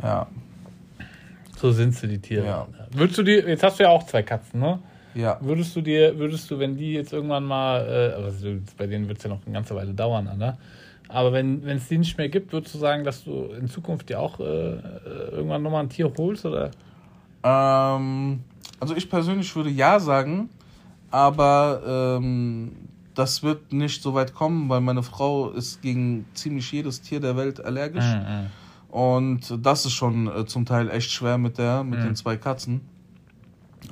Ja, 0.02 0.26
So 1.56 1.72
sind 1.72 1.94
sie, 1.94 2.08
die 2.08 2.18
Tiere. 2.18 2.44
Ja. 2.44 2.66
Würdest 2.92 3.18
du 3.18 3.22
dir, 3.22 3.48
jetzt 3.48 3.62
hast 3.62 3.78
du 3.78 3.84
ja 3.84 3.88
auch 3.90 4.04
zwei 4.04 4.22
Katzen, 4.22 4.60
ne? 4.60 4.78
Ja. 5.14 5.38
Würdest 5.40 5.74
du 5.76 5.80
dir, 5.80 6.18
würdest 6.18 6.50
du, 6.50 6.58
wenn 6.58 6.76
die 6.76 6.92
jetzt 6.94 7.12
irgendwann 7.12 7.44
mal, 7.44 7.80
äh, 7.80 8.22
also 8.22 8.48
bei 8.76 8.86
denen 8.86 9.08
wird 9.08 9.18
es 9.18 9.24
ja 9.24 9.30
noch 9.30 9.40
eine 9.44 9.52
ganze 9.54 9.74
Weile 9.74 9.94
dauern, 9.94 10.28
Alter. 10.28 10.58
Aber 11.08 11.32
wenn 11.32 11.62
es 11.68 11.88
die 11.88 11.98
nicht 11.98 12.16
mehr 12.18 12.28
gibt, 12.28 12.52
würdest 12.52 12.74
du 12.74 12.78
sagen, 12.78 13.04
dass 13.04 13.24
du 13.24 13.44
in 13.58 13.68
Zukunft 13.68 14.08
dir 14.08 14.18
auch 14.18 14.40
äh, 14.40 14.44
äh, 14.44 14.78
irgendwann 15.32 15.62
nochmal 15.62 15.84
ein 15.84 15.88
Tier 15.90 16.10
holst? 16.16 16.44
Oder? 16.46 16.70
Ähm, 17.42 18.40
also 18.80 18.96
ich 18.96 19.08
persönlich 19.08 19.54
würde 19.54 19.70
ja 19.70 20.00
sagen, 20.00 20.48
aber 21.10 22.16
ähm, 22.18 22.72
das 23.14 23.42
wird 23.42 23.72
nicht 23.72 24.02
so 24.02 24.14
weit 24.14 24.34
kommen, 24.34 24.68
weil 24.68 24.80
meine 24.80 25.02
Frau 25.02 25.50
ist 25.50 25.82
gegen 25.82 26.24
ziemlich 26.34 26.72
jedes 26.72 27.00
Tier 27.02 27.20
der 27.20 27.36
Welt 27.36 27.64
allergisch. 27.64 28.04
Mhm. 28.04 28.46
Und 28.88 29.64
das 29.64 29.86
ist 29.86 29.92
schon 29.92 30.26
äh, 30.26 30.46
zum 30.46 30.64
Teil 30.66 30.88
echt 30.90 31.10
schwer 31.10 31.38
mit 31.38 31.58
der, 31.58 31.84
mit 31.84 32.00
Mhm. 32.00 32.04
den 32.04 32.16
zwei 32.16 32.36
Katzen. 32.36 32.80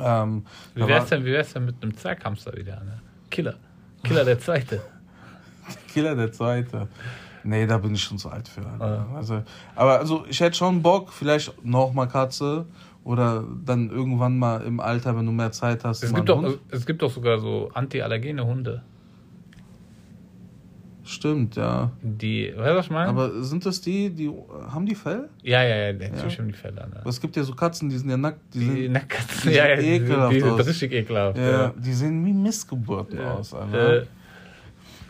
Ähm, 0.01 0.45
Wie 0.75 0.87
wär's 0.87 1.11
war- 1.11 1.19
denn, 1.19 1.27
wie 1.27 1.33
wär's 1.33 1.53
denn 1.53 1.67
mit 1.67 1.77
einem 1.83 1.97
Zwerghamster 1.97 2.53
wieder? 2.57 2.77
Ne? 2.85 3.01
Killer. 3.31 3.55
Killer 4.03 4.25
der 4.25 4.39
Zweite. 4.39 4.81
Killer 5.93 6.15
der 6.15 6.33
Zweite. 6.33 6.89
Nee, 7.45 7.67
da 7.67 7.79
bin 7.79 7.95
ich 7.95 8.03
schon 8.03 8.19
zu 8.19 8.29
alt 8.31 8.49
für. 8.49 8.63
Ja. 8.63 9.07
Also, 9.15 9.43
aber 9.75 9.99
also 9.99 10.25
ich 10.29 10.41
hätte 10.41 10.57
schon 10.57 10.83
Bock, 10.83 11.13
vielleicht 11.13 11.65
noch 11.65 11.93
mal 11.93 12.07
Katze 12.07 12.67
oder 13.05 13.45
dann 13.65 13.91
irgendwann 13.91 14.39
mal 14.39 14.63
im 14.63 14.79
Alter, 14.81 15.17
wenn 15.17 15.27
du 15.27 15.33
mehr 15.33 15.51
Zeit 15.51 15.85
hast. 15.85 16.05
Es 16.05 16.15
gibt, 16.15 16.29
doch, 16.29 16.59
es 16.71 16.87
gibt 16.87 17.03
doch 17.03 17.11
sogar 17.11 17.39
so 17.41 17.71
antiallergene 17.75 18.47
Hunde. 18.47 18.83
Stimmt, 21.05 21.57
ja. 21.57 21.91
Die, 22.01 22.53
weißt 22.57 22.71
du, 22.71 22.77
was 22.77 22.85
ich 22.87 22.91
meine? 22.93 23.09
Aber 23.09 23.43
sind 23.43 23.67
das 23.67 23.81
die, 23.81 24.11
die 24.11 24.31
haben 24.71 24.87
die 24.87 24.95
Fell? 24.95 25.29
ja, 25.43 25.63
ja, 25.63 25.77
ja, 25.77 25.93
der 25.93 26.09
ja. 26.15 26.25
die 26.27 26.53
Fälle. 26.53 26.75
Ne? 26.89 26.97
Aber 27.01 27.11
es 27.11 27.21
gibt 27.21 27.35
ja 27.37 27.43
so 27.43 27.55
Katzen, 27.55 27.89
die 27.89 27.97
sind 27.99 28.09
ja 28.09 28.17
nackt. 28.17 28.39
Die, 28.55 28.59
Die 28.61 28.65
sind, 28.85 28.93
Nacktkatzen, 28.93 29.51
die 29.51 29.57
ja, 29.57 29.69
ja, 29.69 29.81
ekelhaft 29.81 30.33
die, 30.33 30.37
die 30.37 30.41
sind 30.49 30.61
richtig 30.67 30.93
ekelhaft. 30.93 31.39
ja, 31.39 31.73
die 31.77 31.93
sehen 31.93 32.25
wie 32.25 32.33
Missgeburten 32.33 33.19
Ja. 33.19 33.35
aus, 33.35 33.53
Alter. 33.53 34.03
Äh, 34.03 34.07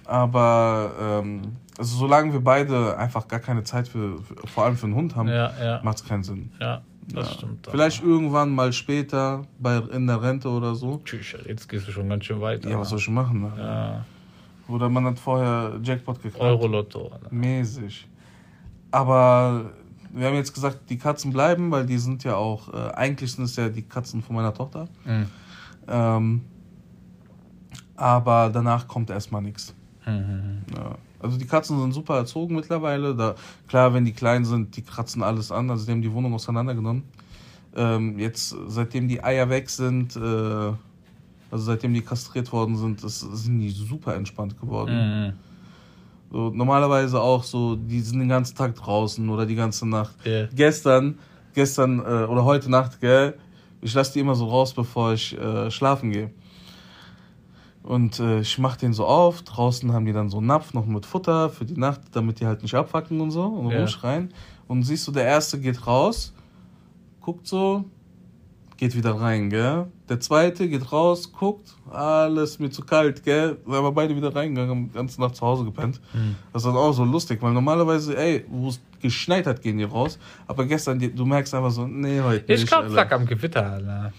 Aber 0.04 0.92
ähm, 1.22 1.42
also 1.78 1.96
solange 1.96 2.32
wir 2.32 2.40
beide 2.40 2.96
einfach 2.98 3.26
gar 3.28 3.40
keine 3.40 3.62
Zeit 3.64 3.88
für, 3.88 4.18
für 4.18 4.34
vor 4.46 4.64
allem 4.64 4.76
für 4.76 4.86
einen 4.86 4.94
Hund 4.94 5.14
haben, 5.16 5.28
ja, 5.28 5.52
ja, 5.62 5.80
macht 5.82 5.98
es 5.98 6.04
keinen 6.04 6.22
Sinn. 6.22 6.50
ja, 6.60 6.82
das 7.14 7.28
Ja. 7.28 7.34
stimmt. 7.34 7.66
Vielleicht 7.70 8.02
irgendwann 8.02 8.50
mal 8.50 8.72
später 8.72 9.42
bei 9.58 9.76
in 9.92 10.06
der 10.06 10.22
Rente 10.22 10.48
oder 10.48 10.74
so. 10.74 11.00
Tschüss, 11.04 11.34
jetzt 11.46 11.68
gehst 11.68 11.86
du 11.88 11.92
schon 11.92 12.08
ganz 12.08 12.24
schön 12.24 12.40
weit. 12.40 12.64
Ja, 12.64 12.78
was 12.78 12.88
soll 12.90 12.98
ich 12.98 13.08
machen? 13.08 13.42
Ne? 13.42 13.52
Ja, 13.56 14.04
Oder 14.68 14.88
man 14.88 15.04
hat 15.06 15.18
vorher 15.18 15.78
Jackpot 15.82 16.22
gekauft. 16.22 16.42
Euro-Lotto. 16.42 17.10
Mäßig. 17.30 18.08
Aber 18.90 19.72
wir 20.12 20.26
haben 20.26 20.34
jetzt 20.34 20.52
gesagt, 20.52 20.90
die 20.90 20.98
Katzen 20.98 21.32
bleiben, 21.32 21.70
weil 21.70 21.86
die 21.86 21.98
sind 21.98 22.24
ja 22.24 22.36
auch, 22.36 22.72
äh, 22.72 22.92
eigentlich 22.92 23.32
sind 23.32 23.44
es 23.44 23.56
ja 23.56 23.68
die 23.68 23.82
Katzen 23.82 24.22
von 24.22 24.36
meiner 24.36 24.54
Tochter. 24.54 24.88
Mhm. 25.04 25.26
Ähm, 25.88 26.40
aber 27.96 28.50
danach 28.52 28.86
kommt 28.86 29.10
erstmal 29.10 29.42
nichts. 29.42 29.74
Mhm. 30.06 30.62
Ja. 30.76 30.96
Also 31.18 31.38
die 31.38 31.46
Katzen 31.46 31.80
sind 31.80 31.92
super 31.92 32.16
erzogen 32.16 32.54
mittlerweile. 32.54 33.14
Da, 33.14 33.34
klar, 33.68 33.94
wenn 33.94 34.04
die 34.04 34.12
klein 34.12 34.44
sind, 34.44 34.76
die 34.76 34.82
kratzen 34.82 35.22
alles 35.22 35.52
an. 35.52 35.70
Also 35.70 35.86
die 35.86 35.92
haben 35.92 36.02
die 36.02 36.12
Wohnung 36.12 36.34
auseinandergenommen. 36.34 37.04
Ähm, 37.74 38.18
jetzt, 38.18 38.54
seitdem 38.66 39.08
die 39.08 39.22
Eier 39.22 39.48
weg 39.48 39.70
sind, 39.70 40.16
äh, 40.16 40.72
also 41.52 41.66
seitdem 41.66 41.92
die 41.92 42.00
kastriert 42.00 42.50
worden 42.50 42.76
sind, 42.76 43.04
das, 43.04 43.20
sind 43.20 43.58
die 43.60 43.68
super 43.68 44.14
entspannt 44.16 44.58
geworden. 44.58 45.26
Mhm. 45.26 45.32
So, 46.30 46.48
normalerweise 46.48 47.20
auch 47.20 47.44
so, 47.44 47.76
die 47.76 48.00
sind 48.00 48.20
den 48.20 48.30
ganzen 48.30 48.56
Tag 48.56 48.74
draußen 48.74 49.28
oder 49.28 49.44
die 49.44 49.54
ganze 49.54 49.86
Nacht. 49.86 50.14
Ja. 50.24 50.46
Gestern, 50.46 51.18
gestern 51.52 51.98
äh, 51.98 52.24
oder 52.24 52.46
heute 52.46 52.70
Nacht, 52.70 53.00
gell, 53.02 53.34
ich 53.82 53.92
lasse 53.92 54.14
die 54.14 54.20
immer 54.20 54.34
so 54.34 54.46
raus, 54.46 54.72
bevor 54.72 55.12
ich 55.12 55.38
äh, 55.38 55.70
schlafen 55.70 56.10
gehe. 56.10 56.30
Und 57.82 58.18
äh, 58.18 58.40
ich 58.40 58.56
mach 58.58 58.76
den 58.76 58.94
so 58.94 59.04
auf. 59.04 59.42
Draußen 59.42 59.92
haben 59.92 60.06
die 60.06 60.14
dann 60.14 60.30
so 60.30 60.38
einen 60.38 60.46
Napf 60.46 60.72
noch 60.72 60.86
mit 60.86 61.04
Futter 61.04 61.50
für 61.50 61.66
die 61.66 61.76
Nacht, 61.76 62.00
damit 62.12 62.40
die 62.40 62.46
halt 62.46 62.62
nicht 62.62 62.74
abfacken 62.74 63.20
und 63.20 63.30
so 63.30 63.44
und 63.44 63.70
Ja. 63.70 63.80
rumschreien. 63.80 64.32
Und 64.68 64.84
siehst 64.84 65.06
du, 65.06 65.12
der 65.12 65.24
erste 65.24 65.60
geht 65.60 65.86
raus, 65.86 66.32
guckt 67.20 67.46
so, 67.46 67.84
geht 68.78 68.96
wieder 68.96 69.20
rein, 69.20 69.50
gell? 69.50 69.86
Der 70.12 70.20
zweite 70.20 70.68
geht 70.68 70.92
raus, 70.92 71.32
guckt, 71.32 71.72
alles 71.90 72.58
mir 72.58 72.68
zu 72.70 72.82
kalt, 72.82 73.24
gell? 73.24 73.56
Sind 73.64 73.74
aber 73.74 73.92
beide 73.92 74.14
wieder 74.14 74.34
reingegangen, 74.36 74.68
haben 74.70 74.88
die 74.88 74.94
ganze 74.94 75.18
Nacht 75.22 75.36
zu 75.36 75.46
Hause 75.46 75.64
gepennt. 75.64 76.02
Mhm. 76.12 76.36
Das 76.52 76.60
ist 76.62 76.66
dann 76.66 76.76
auch 76.76 76.92
so 76.92 77.02
lustig, 77.02 77.40
weil 77.40 77.54
normalerweise, 77.54 78.14
ey, 78.14 78.44
wo 78.50 78.68
es 78.68 78.78
geschneit 79.00 79.46
hat, 79.46 79.62
gehen 79.62 79.78
die 79.78 79.84
raus. 79.84 80.18
Aber 80.46 80.66
gestern, 80.66 80.98
du 81.00 81.24
merkst 81.24 81.54
einfach 81.54 81.70
so, 81.70 81.86
nee, 81.86 82.20
heute 82.20 82.52
Ich 82.52 82.60
nicht. 82.60 82.66
glaube, 82.68 82.84
Alter. 82.88 82.94
Zack 82.96 83.12
am 83.12 83.24
Gewitter, 83.24 83.64
Alter. 83.72 84.12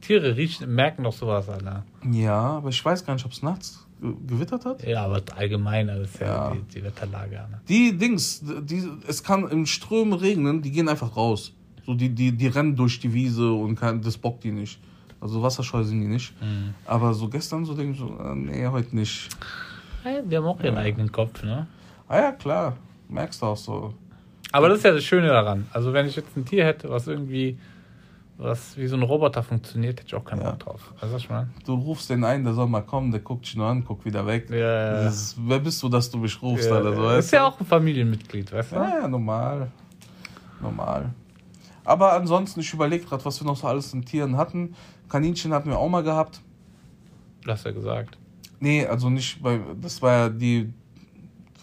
Tiere 0.00 0.36
riechen, 0.36 0.74
merken 0.74 1.04
doch 1.04 1.12
sowas, 1.12 1.48
Alter. 1.48 1.84
Ja, 2.10 2.40
aber 2.56 2.70
ich 2.70 2.84
weiß 2.84 3.06
gar 3.06 3.14
nicht, 3.14 3.24
ob 3.24 3.30
es 3.30 3.40
nachts 3.40 3.86
ge- 4.00 4.14
gewittert 4.26 4.64
hat. 4.64 4.84
Ja, 4.84 5.04
aber 5.04 5.22
allgemein, 5.36 5.86
das 5.86 6.00
ist 6.00 6.20
ja, 6.20 6.26
Ja. 6.26 6.52
Die, 6.56 6.80
die 6.80 6.82
Wetterlage. 6.84 7.34
Ne? 7.48 7.60
Die 7.68 7.96
Dings, 7.96 8.42
die, 8.62 8.88
es 9.06 9.22
kann 9.22 9.48
im 9.48 9.66
Strömen 9.66 10.14
regnen, 10.14 10.62
die 10.62 10.72
gehen 10.72 10.88
einfach 10.88 11.16
raus. 11.16 11.52
So, 11.86 11.94
die, 11.94 12.08
die, 12.08 12.32
die 12.32 12.48
rennen 12.48 12.74
durch 12.74 12.98
die 12.98 13.12
Wiese 13.14 13.52
und 13.52 13.76
kann, 13.76 14.02
das 14.02 14.18
bockt 14.18 14.42
die 14.42 14.50
nicht. 14.50 14.80
Also 15.20 15.42
wasserscheu 15.42 15.82
sind 15.82 16.00
die 16.00 16.06
nicht. 16.06 16.32
Mhm. 16.40 16.74
Aber 16.86 17.12
so 17.14 17.28
gestern 17.28 17.64
so 17.64 17.74
denke 17.74 17.92
ich 17.92 17.98
so, 17.98 18.06
äh, 18.06 18.34
nee, 18.34 18.66
heute 18.66 18.94
nicht. 18.94 19.28
Ja, 20.04 20.22
die 20.22 20.36
haben 20.36 20.46
auch 20.46 20.60
ihren 20.60 20.78
eigenen 20.78 21.10
Kopf, 21.10 21.42
ne? 21.42 21.66
Ah 22.08 22.18
ja, 22.18 22.32
klar. 22.32 22.76
Merkst 23.08 23.42
du 23.42 23.46
auch 23.46 23.56
so. 23.56 23.94
Aber 24.52 24.68
das 24.68 24.78
ist 24.78 24.84
ja 24.84 24.92
das 24.92 25.04
Schöne 25.04 25.28
daran. 25.28 25.66
Also 25.72 25.92
wenn 25.92 26.06
ich 26.06 26.16
jetzt 26.16 26.36
ein 26.36 26.44
Tier 26.44 26.64
hätte, 26.64 26.88
was 26.88 27.06
irgendwie 27.06 27.58
was 28.38 28.76
wie 28.76 28.86
so 28.86 28.96
ein 28.96 29.02
Roboter 29.02 29.42
funktioniert, 29.42 29.98
hätte 29.98 30.06
ich 30.06 30.14
auch 30.14 30.24
keinen 30.24 30.42
Ja. 30.42 30.50
Bock 30.50 30.60
drauf. 30.60 30.92
Weißt 31.00 31.10
du, 31.10 31.16
was 31.16 31.22
ich 31.22 31.28
meine? 31.28 31.48
Du 31.66 31.74
rufst 31.74 32.08
den 32.08 32.22
ein, 32.22 32.44
der 32.44 32.54
soll 32.54 32.68
mal 32.68 32.82
kommen, 32.82 33.10
der 33.10 33.20
guckt 33.20 33.44
dich 33.44 33.56
nur 33.56 33.66
an, 33.66 33.84
guckt 33.84 34.04
wieder 34.04 34.24
weg. 34.26 34.48
Ja, 34.48 34.56
ja, 34.56 35.08
ist, 35.08 35.36
wer 35.40 35.58
bist 35.58 35.82
du, 35.82 35.88
dass 35.88 36.08
du 36.08 36.18
mich 36.18 36.40
rufst, 36.40 36.68
ja. 36.70 36.76
Alter? 36.76 36.94
So, 36.94 37.08
ist 37.10 37.32
ja 37.32 37.44
auch 37.46 37.58
ein 37.58 37.66
Familienmitglied, 37.66 38.52
weißt 38.52 38.72
du? 38.72 38.76
Ja, 38.76 39.00
ja, 39.00 39.08
normal. 39.08 39.72
Normal. 40.60 41.10
Aber 41.84 42.12
ansonsten, 42.12 42.60
ich 42.60 42.72
überlege 42.72 43.04
gerade, 43.04 43.24
was 43.24 43.40
wir 43.40 43.46
noch 43.46 43.56
so 43.56 43.66
alles 43.66 43.92
in 43.92 44.04
Tieren 44.04 44.36
hatten. 44.36 44.74
Kaninchen 45.08 45.52
hatten 45.52 45.70
wir 45.70 45.78
auch 45.78 45.88
mal 45.88 46.02
gehabt. 46.02 46.40
Du 47.42 47.50
hast 47.50 47.64
ja 47.64 47.72
gesagt. 47.72 48.18
Nee, 48.60 48.86
also 48.86 49.10
nicht 49.10 49.42
bei. 49.42 49.60
Das 49.80 50.02
war 50.02 50.12
ja 50.12 50.28
die. 50.28 50.72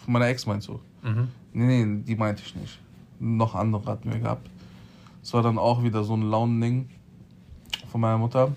Von 0.04 0.12
meiner 0.12 0.28
Ex 0.28 0.46
meinst 0.46 0.68
du? 0.68 0.80
Mhm. 1.02 1.28
Nee, 1.52 1.84
nee, 1.84 2.02
die 2.04 2.16
meinte 2.16 2.42
ich 2.44 2.54
nicht. 2.54 2.78
Noch 3.18 3.54
andere 3.54 3.84
hatten 3.90 4.12
wir 4.12 4.18
gehabt. 4.18 4.48
Das 5.22 5.32
war 5.34 5.42
dann 5.42 5.58
auch 5.58 5.82
wieder 5.82 6.04
so 6.04 6.14
ein 6.14 6.22
Launending 6.22 6.88
von 7.90 8.00
meiner 8.00 8.18
Mutter. 8.18 8.52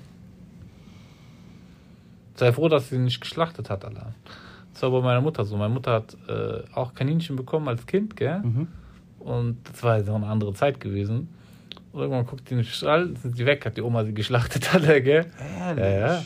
Sei 2.36 2.54
froh, 2.54 2.70
dass 2.70 2.90
sie 2.90 2.98
nicht 2.98 3.22
geschlachtet 3.22 3.70
hat, 3.70 3.84
Alter. 3.84 4.14
Das 4.74 4.84
war 4.84 4.92
bei 4.92 5.02
meiner 5.02 5.22
Mutter 5.22 5.44
so. 5.44 5.58
Meine 5.58 5.74
Mutter 5.74 5.92
hat 5.94 6.18
äh, 6.28 6.64
auch 6.74 6.94
Kaninchen 6.94 7.36
bekommen 7.36 7.68
als 7.68 7.86
Kind, 7.86 8.16
gell? 8.16 8.40
Mhm. 8.40 8.68
Und 9.20 9.58
das 9.70 9.84
war 9.84 9.98
jetzt 9.98 10.10
auch 10.10 10.16
eine 10.16 10.28
andere 10.28 10.54
Zeit 10.54 10.80
gewesen. 10.80 11.30
Und 11.92 12.02
irgendwann 12.02 12.26
guckt 12.26 12.48
die 12.50 12.54
in 12.54 12.60
den 12.60 12.66
Stall, 12.66 13.16
sind 13.18 13.36
sie 13.36 13.46
weg, 13.46 13.66
hat 13.66 13.76
die 13.78 13.82
Oma 13.82 14.04
sie 14.06 14.14
geschlachtet, 14.14 14.74
Alter, 14.74 15.02
gell? 15.02 15.26
Ehrlich. 15.60 15.84
Ja, 15.84 15.90
ja. 16.16 16.24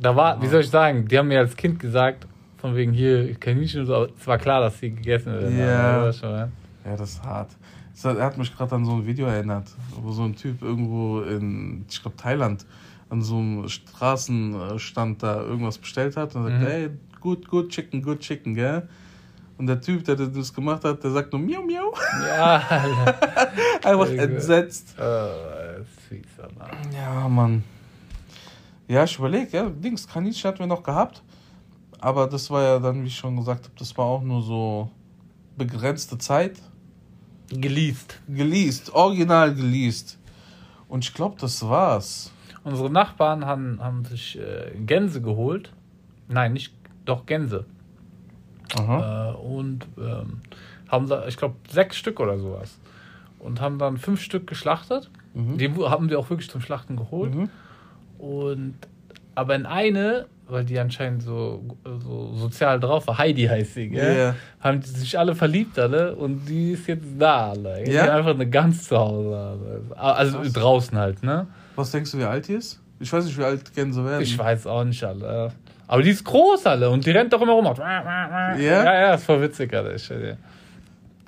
Da 0.00 0.16
war, 0.16 0.42
wie 0.42 0.46
soll 0.48 0.60
ich 0.62 0.70
sagen, 0.70 1.06
die 1.06 1.16
haben 1.18 1.28
mir 1.28 1.38
als 1.38 1.56
Kind 1.56 1.78
gesagt, 1.78 2.26
von 2.58 2.74
wegen 2.74 2.92
hier 2.92 3.34
Kaninchen 3.34 3.82
und 3.82 3.86
so, 3.86 3.94
aber 3.94 4.08
es 4.18 4.26
war 4.26 4.38
klar, 4.38 4.60
dass 4.62 4.78
sie 4.80 4.90
gegessen 4.90 5.32
werden. 5.32 5.58
Ja. 5.58 6.10
Du, 6.10 6.26
ja. 6.26 6.48
Ja, 6.84 6.96
das 6.96 7.10
ist 7.12 7.22
hart. 7.22 7.50
Das 7.92 8.04
er 8.16 8.24
hat 8.24 8.36
mich 8.36 8.54
gerade 8.56 8.74
an 8.74 8.84
so 8.84 8.92
ein 8.94 9.06
Video 9.06 9.26
erinnert, 9.26 9.68
wo 10.02 10.10
so 10.10 10.24
ein 10.24 10.34
Typ 10.34 10.62
irgendwo 10.62 11.20
in, 11.20 11.84
ich 11.88 12.02
glaube, 12.02 12.16
Thailand, 12.16 12.66
an 13.08 13.22
so 13.22 13.36
einem 13.38 13.68
Straßenstand 13.68 15.22
da 15.22 15.42
irgendwas 15.42 15.78
bestellt 15.78 16.16
hat 16.16 16.34
und 16.34 16.44
sagt, 16.44 16.60
Mhm. 16.60 16.66
ey, 16.66 16.90
gut, 17.20 17.48
gut 17.48 17.68
Chicken, 17.70 18.02
gut 18.02 18.20
Chicken, 18.20 18.54
gell? 18.54 18.88
Und 19.56 19.66
der 19.66 19.80
Typ, 19.80 20.04
der 20.04 20.16
das 20.16 20.52
gemacht 20.52 20.84
hat, 20.84 21.02
der 21.04 21.10
sagt 21.10 21.32
nur 21.32 21.40
miau, 21.40 21.62
miau. 21.62 21.94
Ja, 22.26 22.56
Alter. 22.68 23.18
Einfach 23.84 24.10
entsetzt. 24.10 24.98
Äh, 24.98 25.84
fies, 26.08 26.26
Alter. 26.38 26.70
Ja, 26.92 27.28
Mann. 27.28 27.62
Ja, 28.88 29.04
ich 29.04 29.18
überlege, 29.18 29.56
ja, 29.56 29.70
Dings, 29.70 30.06
Kaninchen 30.06 30.48
hatten 30.48 30.58
wir 30.58 30.66
noch 30.66 30.82
gehabt. 30.82 31.22
Aber 32.00 32.26
das 32.26 32.50
war 32.50 32.62
ja 32.62 32.78
dann, 32.78 33.02
wie 33.02 33.06
ich 33.06 33.16
schon 33.16 33.36
gesagt 33.36 33.64
habe, 33.64 33.74
das 33.78 33.96
war 33.96 34.04
auch 34.04 34.22
nur 34.22 34.42
so 34.42 34.90
begrenzte 35.56 36.18
Zeit. 36.18 36.60
Geleast. 37.48 38.20
Geleast, 38.28 38.92
original 38.92 39.54
geleast. 39.54 40.18
Und 40.88 41.04
ich 41.04 41.14
glaube, 41.14 41.36
das 41.40 41.66
war's. 41.66 42.32
Unsere 42.62 42.90
Nachbarn 42.90 43.44
haben, 43.44 43.78
haben 43.82 44.04
sich 44.04 44.38
äh, 44.38 44.72
Gänse 44.84 45.20
geholt. 45.22 45.72
Nein, 46.28 46.54
nicht, 46.54 46.74
doch 47.04 47.26
Gänse. 47.26 47.66
Äh, 48.76 49.36
und 49.36 49.86
ähm, 49.98 50.40
haben 50.88 51.08
da, 51.08 51.26
ich 51.26 51.36
glaube, 51.36 51.54
sechs 51.68 51.96
Stück 51.96 52.20
oder 52.20 52.38
sowas. 52.38 52.76
Und 53.38 53.60
haben 53.60 53.78
dann 53.78 53.98
fünf 53.98 54.22
Stück 54.22 54.46
geschlachtet. 54.46 55.10
Mhm. 55.34 55.58
Die 55.58 55.70
haben 55.84 56.08
wir 56.10 56.18
auch 56.18 56.30
wirklich 56.30 56.48
zum 56.50 56.60
Schlachten 56.60 56.96
geholt. 56.96 57.34
Mhm. 57.34 57.48
Und 58.18 58.74
aber 59.34 59.54
in 59.56 59.66
eine, 59.66 60.26
weil 60.48 60.64
die 60.64 60.78
anscheinend 60.78 61.22
so, 61.22 61.64
so 61.84 62.34
sozial 62.36 62.78
drauf 62.78 63.06
war, 63.08 63.18
Heidi 63.18 63.44
heißt 63.46 63.74
sie, 63.74 63.88
gell? 63.88 64.16
Ja. 64.16 64.34
Haben 64.60 64.80
die 64.80 64.88
sich 64.88 65.18
alle 65.18 65.34
verliebt, 65.34 65.76
alle, 65.78 66.14
und 66.14 66.46
die 66.46 66.72
ist 66.72 66.86
jetzt 66.86 67.04
da, 67.18 67.50
alle. 67.50 67.82
Die 67.84 67.90
Ja? 67.90 68.02
hat 68.04 68.10
einfach 68.10 68.30
eine 68.30 68.48
Gans 68.48 68.84
zu 68.84 68.96
Hause. 68.96 69.58
Alle. 69.96 70.14
Also 70.16 70.38
Krass. 70.38 70.52
draußen 70.52 70.96
halt, 70.98 71.22
ne? 71.24 71.48
Was 71.74 71.90
denkst 71.90 72.12
du, 72.12 72.18
wie 72.18 72.24
alt 72.24 72.46
die 72.46 72.52
ist? 72.54 72.80
Ich 73.00 73.12
weiß 73.12 73.24
nicht, 73.24 73.36
wie 73.36 73.42
alt 73.44 73.74
Gänse 73.74 74.04
werden. 74.04 74.22
Ich 74.22 74.38
weiß 74.38 74.66
auch 74.68 74.84
nicht, 74.84 75.02
alle. 75.02 75.50
Aber 75.86 76.02
die 76.02 76.10
ist 76.10 76.24
groß, 76.24 76.66
alle, 76.66 76.88
und 76.90 77.04
die 77.04 77.10
rennt 77.10 77.32
doch 77.32 77.40
immer 77.42 77.52
rum. 77.52 77.66
Ja? 77.76 78.56
Ja, 78.56 78.84
ja, 78.94 79.14
ist 79.14 79.24
voll 79.24 79.40
witzig, 79.42 79.72
Alter. 79.74 79.94
Ich, 79.94 80.08
dir. 80.08 80.38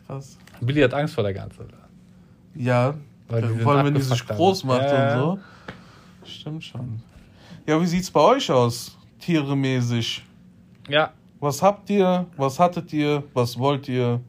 Krass. 0.07 0.38
Billy 0.61 0.80
hat 0.82 0.94
Angst 0.94 1.14
vor 1.14 1.24
der 1.24 1.34
Gans, 1.34 1.59
Alter. 1.59 1.76
Ja, 2.54 2.94
Weil 3.28 3.46
sind 3.46 3.62
vor 3.62 3.74
allem 3.74 3.86
wenn 3.86 3.94
die 3.94 4.00
sich 4.00 4.26
groß 4.26 4.64
macht 4.64 4.82
Ja, 4.82 4.94
ja. 4.94 5.22
und 5.22 5.38
so. 5.38 5.38
Stimmt 6.24 6.64
schon. 6.64 7.02
Ja, 7.66 7.80
wie 7.80 7.86
sieht's 7.86 8.11
bei 8.11 8.20
euch 8.20 8.50
aus? 8.50 8.96
Tieremäßig. 9.20 10.24
Ja, 10.88 11.12
Was 11.40 11.61
habt 11.62 11.90
ihr? 11.90 12.26
Was 12.36 12.59
hattet 12.59 12.92
ihr? 12.92 13.22
Was 13.34 13.59
wollt 13.59 13.88
ihr? 13.88 14.20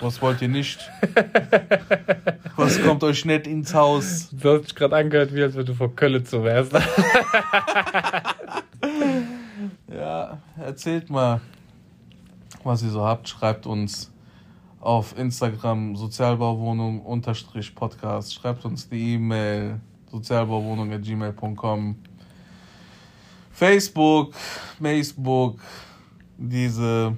Was 0.00 0.20
wollt 0.20 0.42
ihr 0.42 0.48
nicht? 0.48 0.78
was 2.56 2.82
kommt 2.82 3.02
euch 3.04 3.24
nicht 3.24 3.46
ins 3.46 3.72
Haus? 3.72 4.28
du 4.32 4.54
hast 4.54 4.64
dich 4.64 4.74
gerade 4.74 4.96
angehört, 4.96 5.34
wie 5.34 5.42
als 5.42 5.56
wenn 5.56 5.64
du 5.64 5.74
vor 5.74 5.94
Kölle 5.94 6.22
zu 6.22 6.42
wärst. 6.44 6.72
Ja, 10.26 10.38
erzählt 10.64 11.08
mal, 11.08 11.40
was 12.64 12.82
ihr 12.82 12.90
so 12.90 13.04
habt. 13.04 13.28
Schreibt 13.28 13.66
uns 13.66 14.12
auf 14.80 15.16
Instagram 15.16 15.94
Sozialbauwohnung 15.94 17.00
unterstrich 17.00 17.74
Podcast. 17.74 18.34
Schreibt 18.34 18.64
uns 18.64 18.88
die 18.88 19.14
E-Mail 19.14 19.80
sozialbauwohnung.gmail.com 20.10 21.96
Facebook, 23.52 24.34
Facebook, 24.82 25.60
diese. 26.36 27.16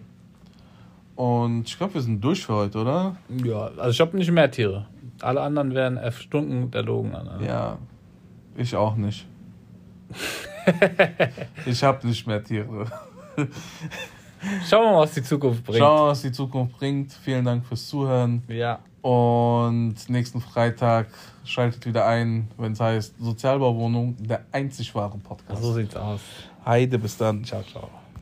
Und 1.17 1.67
ich 1.67 1.79
glaube, 1.79 1.95
wir 1.95 2.03
sind 2.03 2.23
durch 2.23 2.45
für 2.45 2.55
heute, 2.55 2.79
oder? 2.79 3.17
ja, 3.43 3.71
also 3.79 3.91
ich 3.91 4.01
habe 4.01 4.17
nicht 4.19 4.31
mehr 4.31 4.51
Tiere. 4.51 4.87
Alle 5.21 5.41
anderen 5.41 5.75
werden 5.75 5.97
erstunken 5.97 6.73
erlogen. 6.75 7.15
Alter. 7.15 7.43
Ja, 7.43 7.79
ich 8.57 8.77
auch 8.77 8.97
nicht. 8.97 9.27
ich 11.66 11.83
habe 11.83 12.07
nicht 12.07 12.27
mehr 12.27 12.43
Tiere. 12.43 12.87
Schauen 14.69 14.85
wir 14.85 14.93
mal, 14.93 15.01
was 15.01 15.14
die 15.14 15.23
Zukunft 15.23 15.64
bringt. 15.64 15.79
Schauen 15.79 15.97
wir 15.97 16.03
mal, 16.05 16.11
was 16.11 16.23
die 16.23 16.33
Zukunft 16.33 16.79
bringt. 16.79 17.12
Vielen 17.12 17.45
Dank 17.45 17.64
fürs 17.66 17.89
Zuhören. 17.89 18.43
Ja, 18.49 18.79
Und 19.03 19.97
nächsten 20.09 20.41
Freitag 20.41 21.09
schaltet 21.45 21.87
wieder 21.87 22.07
ein, 22.07 22.49
wenn 22.57 22.73
es 22.73 22.81
heißt 22.81 23.14
Sozialbauwohnung, 23.19 24.16
der 24.19 24.45
einzig 24.53 24.95
wahre 24.95 25.19
Podcast. 25.19 25.62
so 25.62 25.73
sieht's 25.73 25.97
aus. 25.97 26.21
Heide, 26.64 26.99
bis 26.99 27.16
dann. 27.16 27.45
Ciao, 27.45 27.62
ciao. 27.62 27.89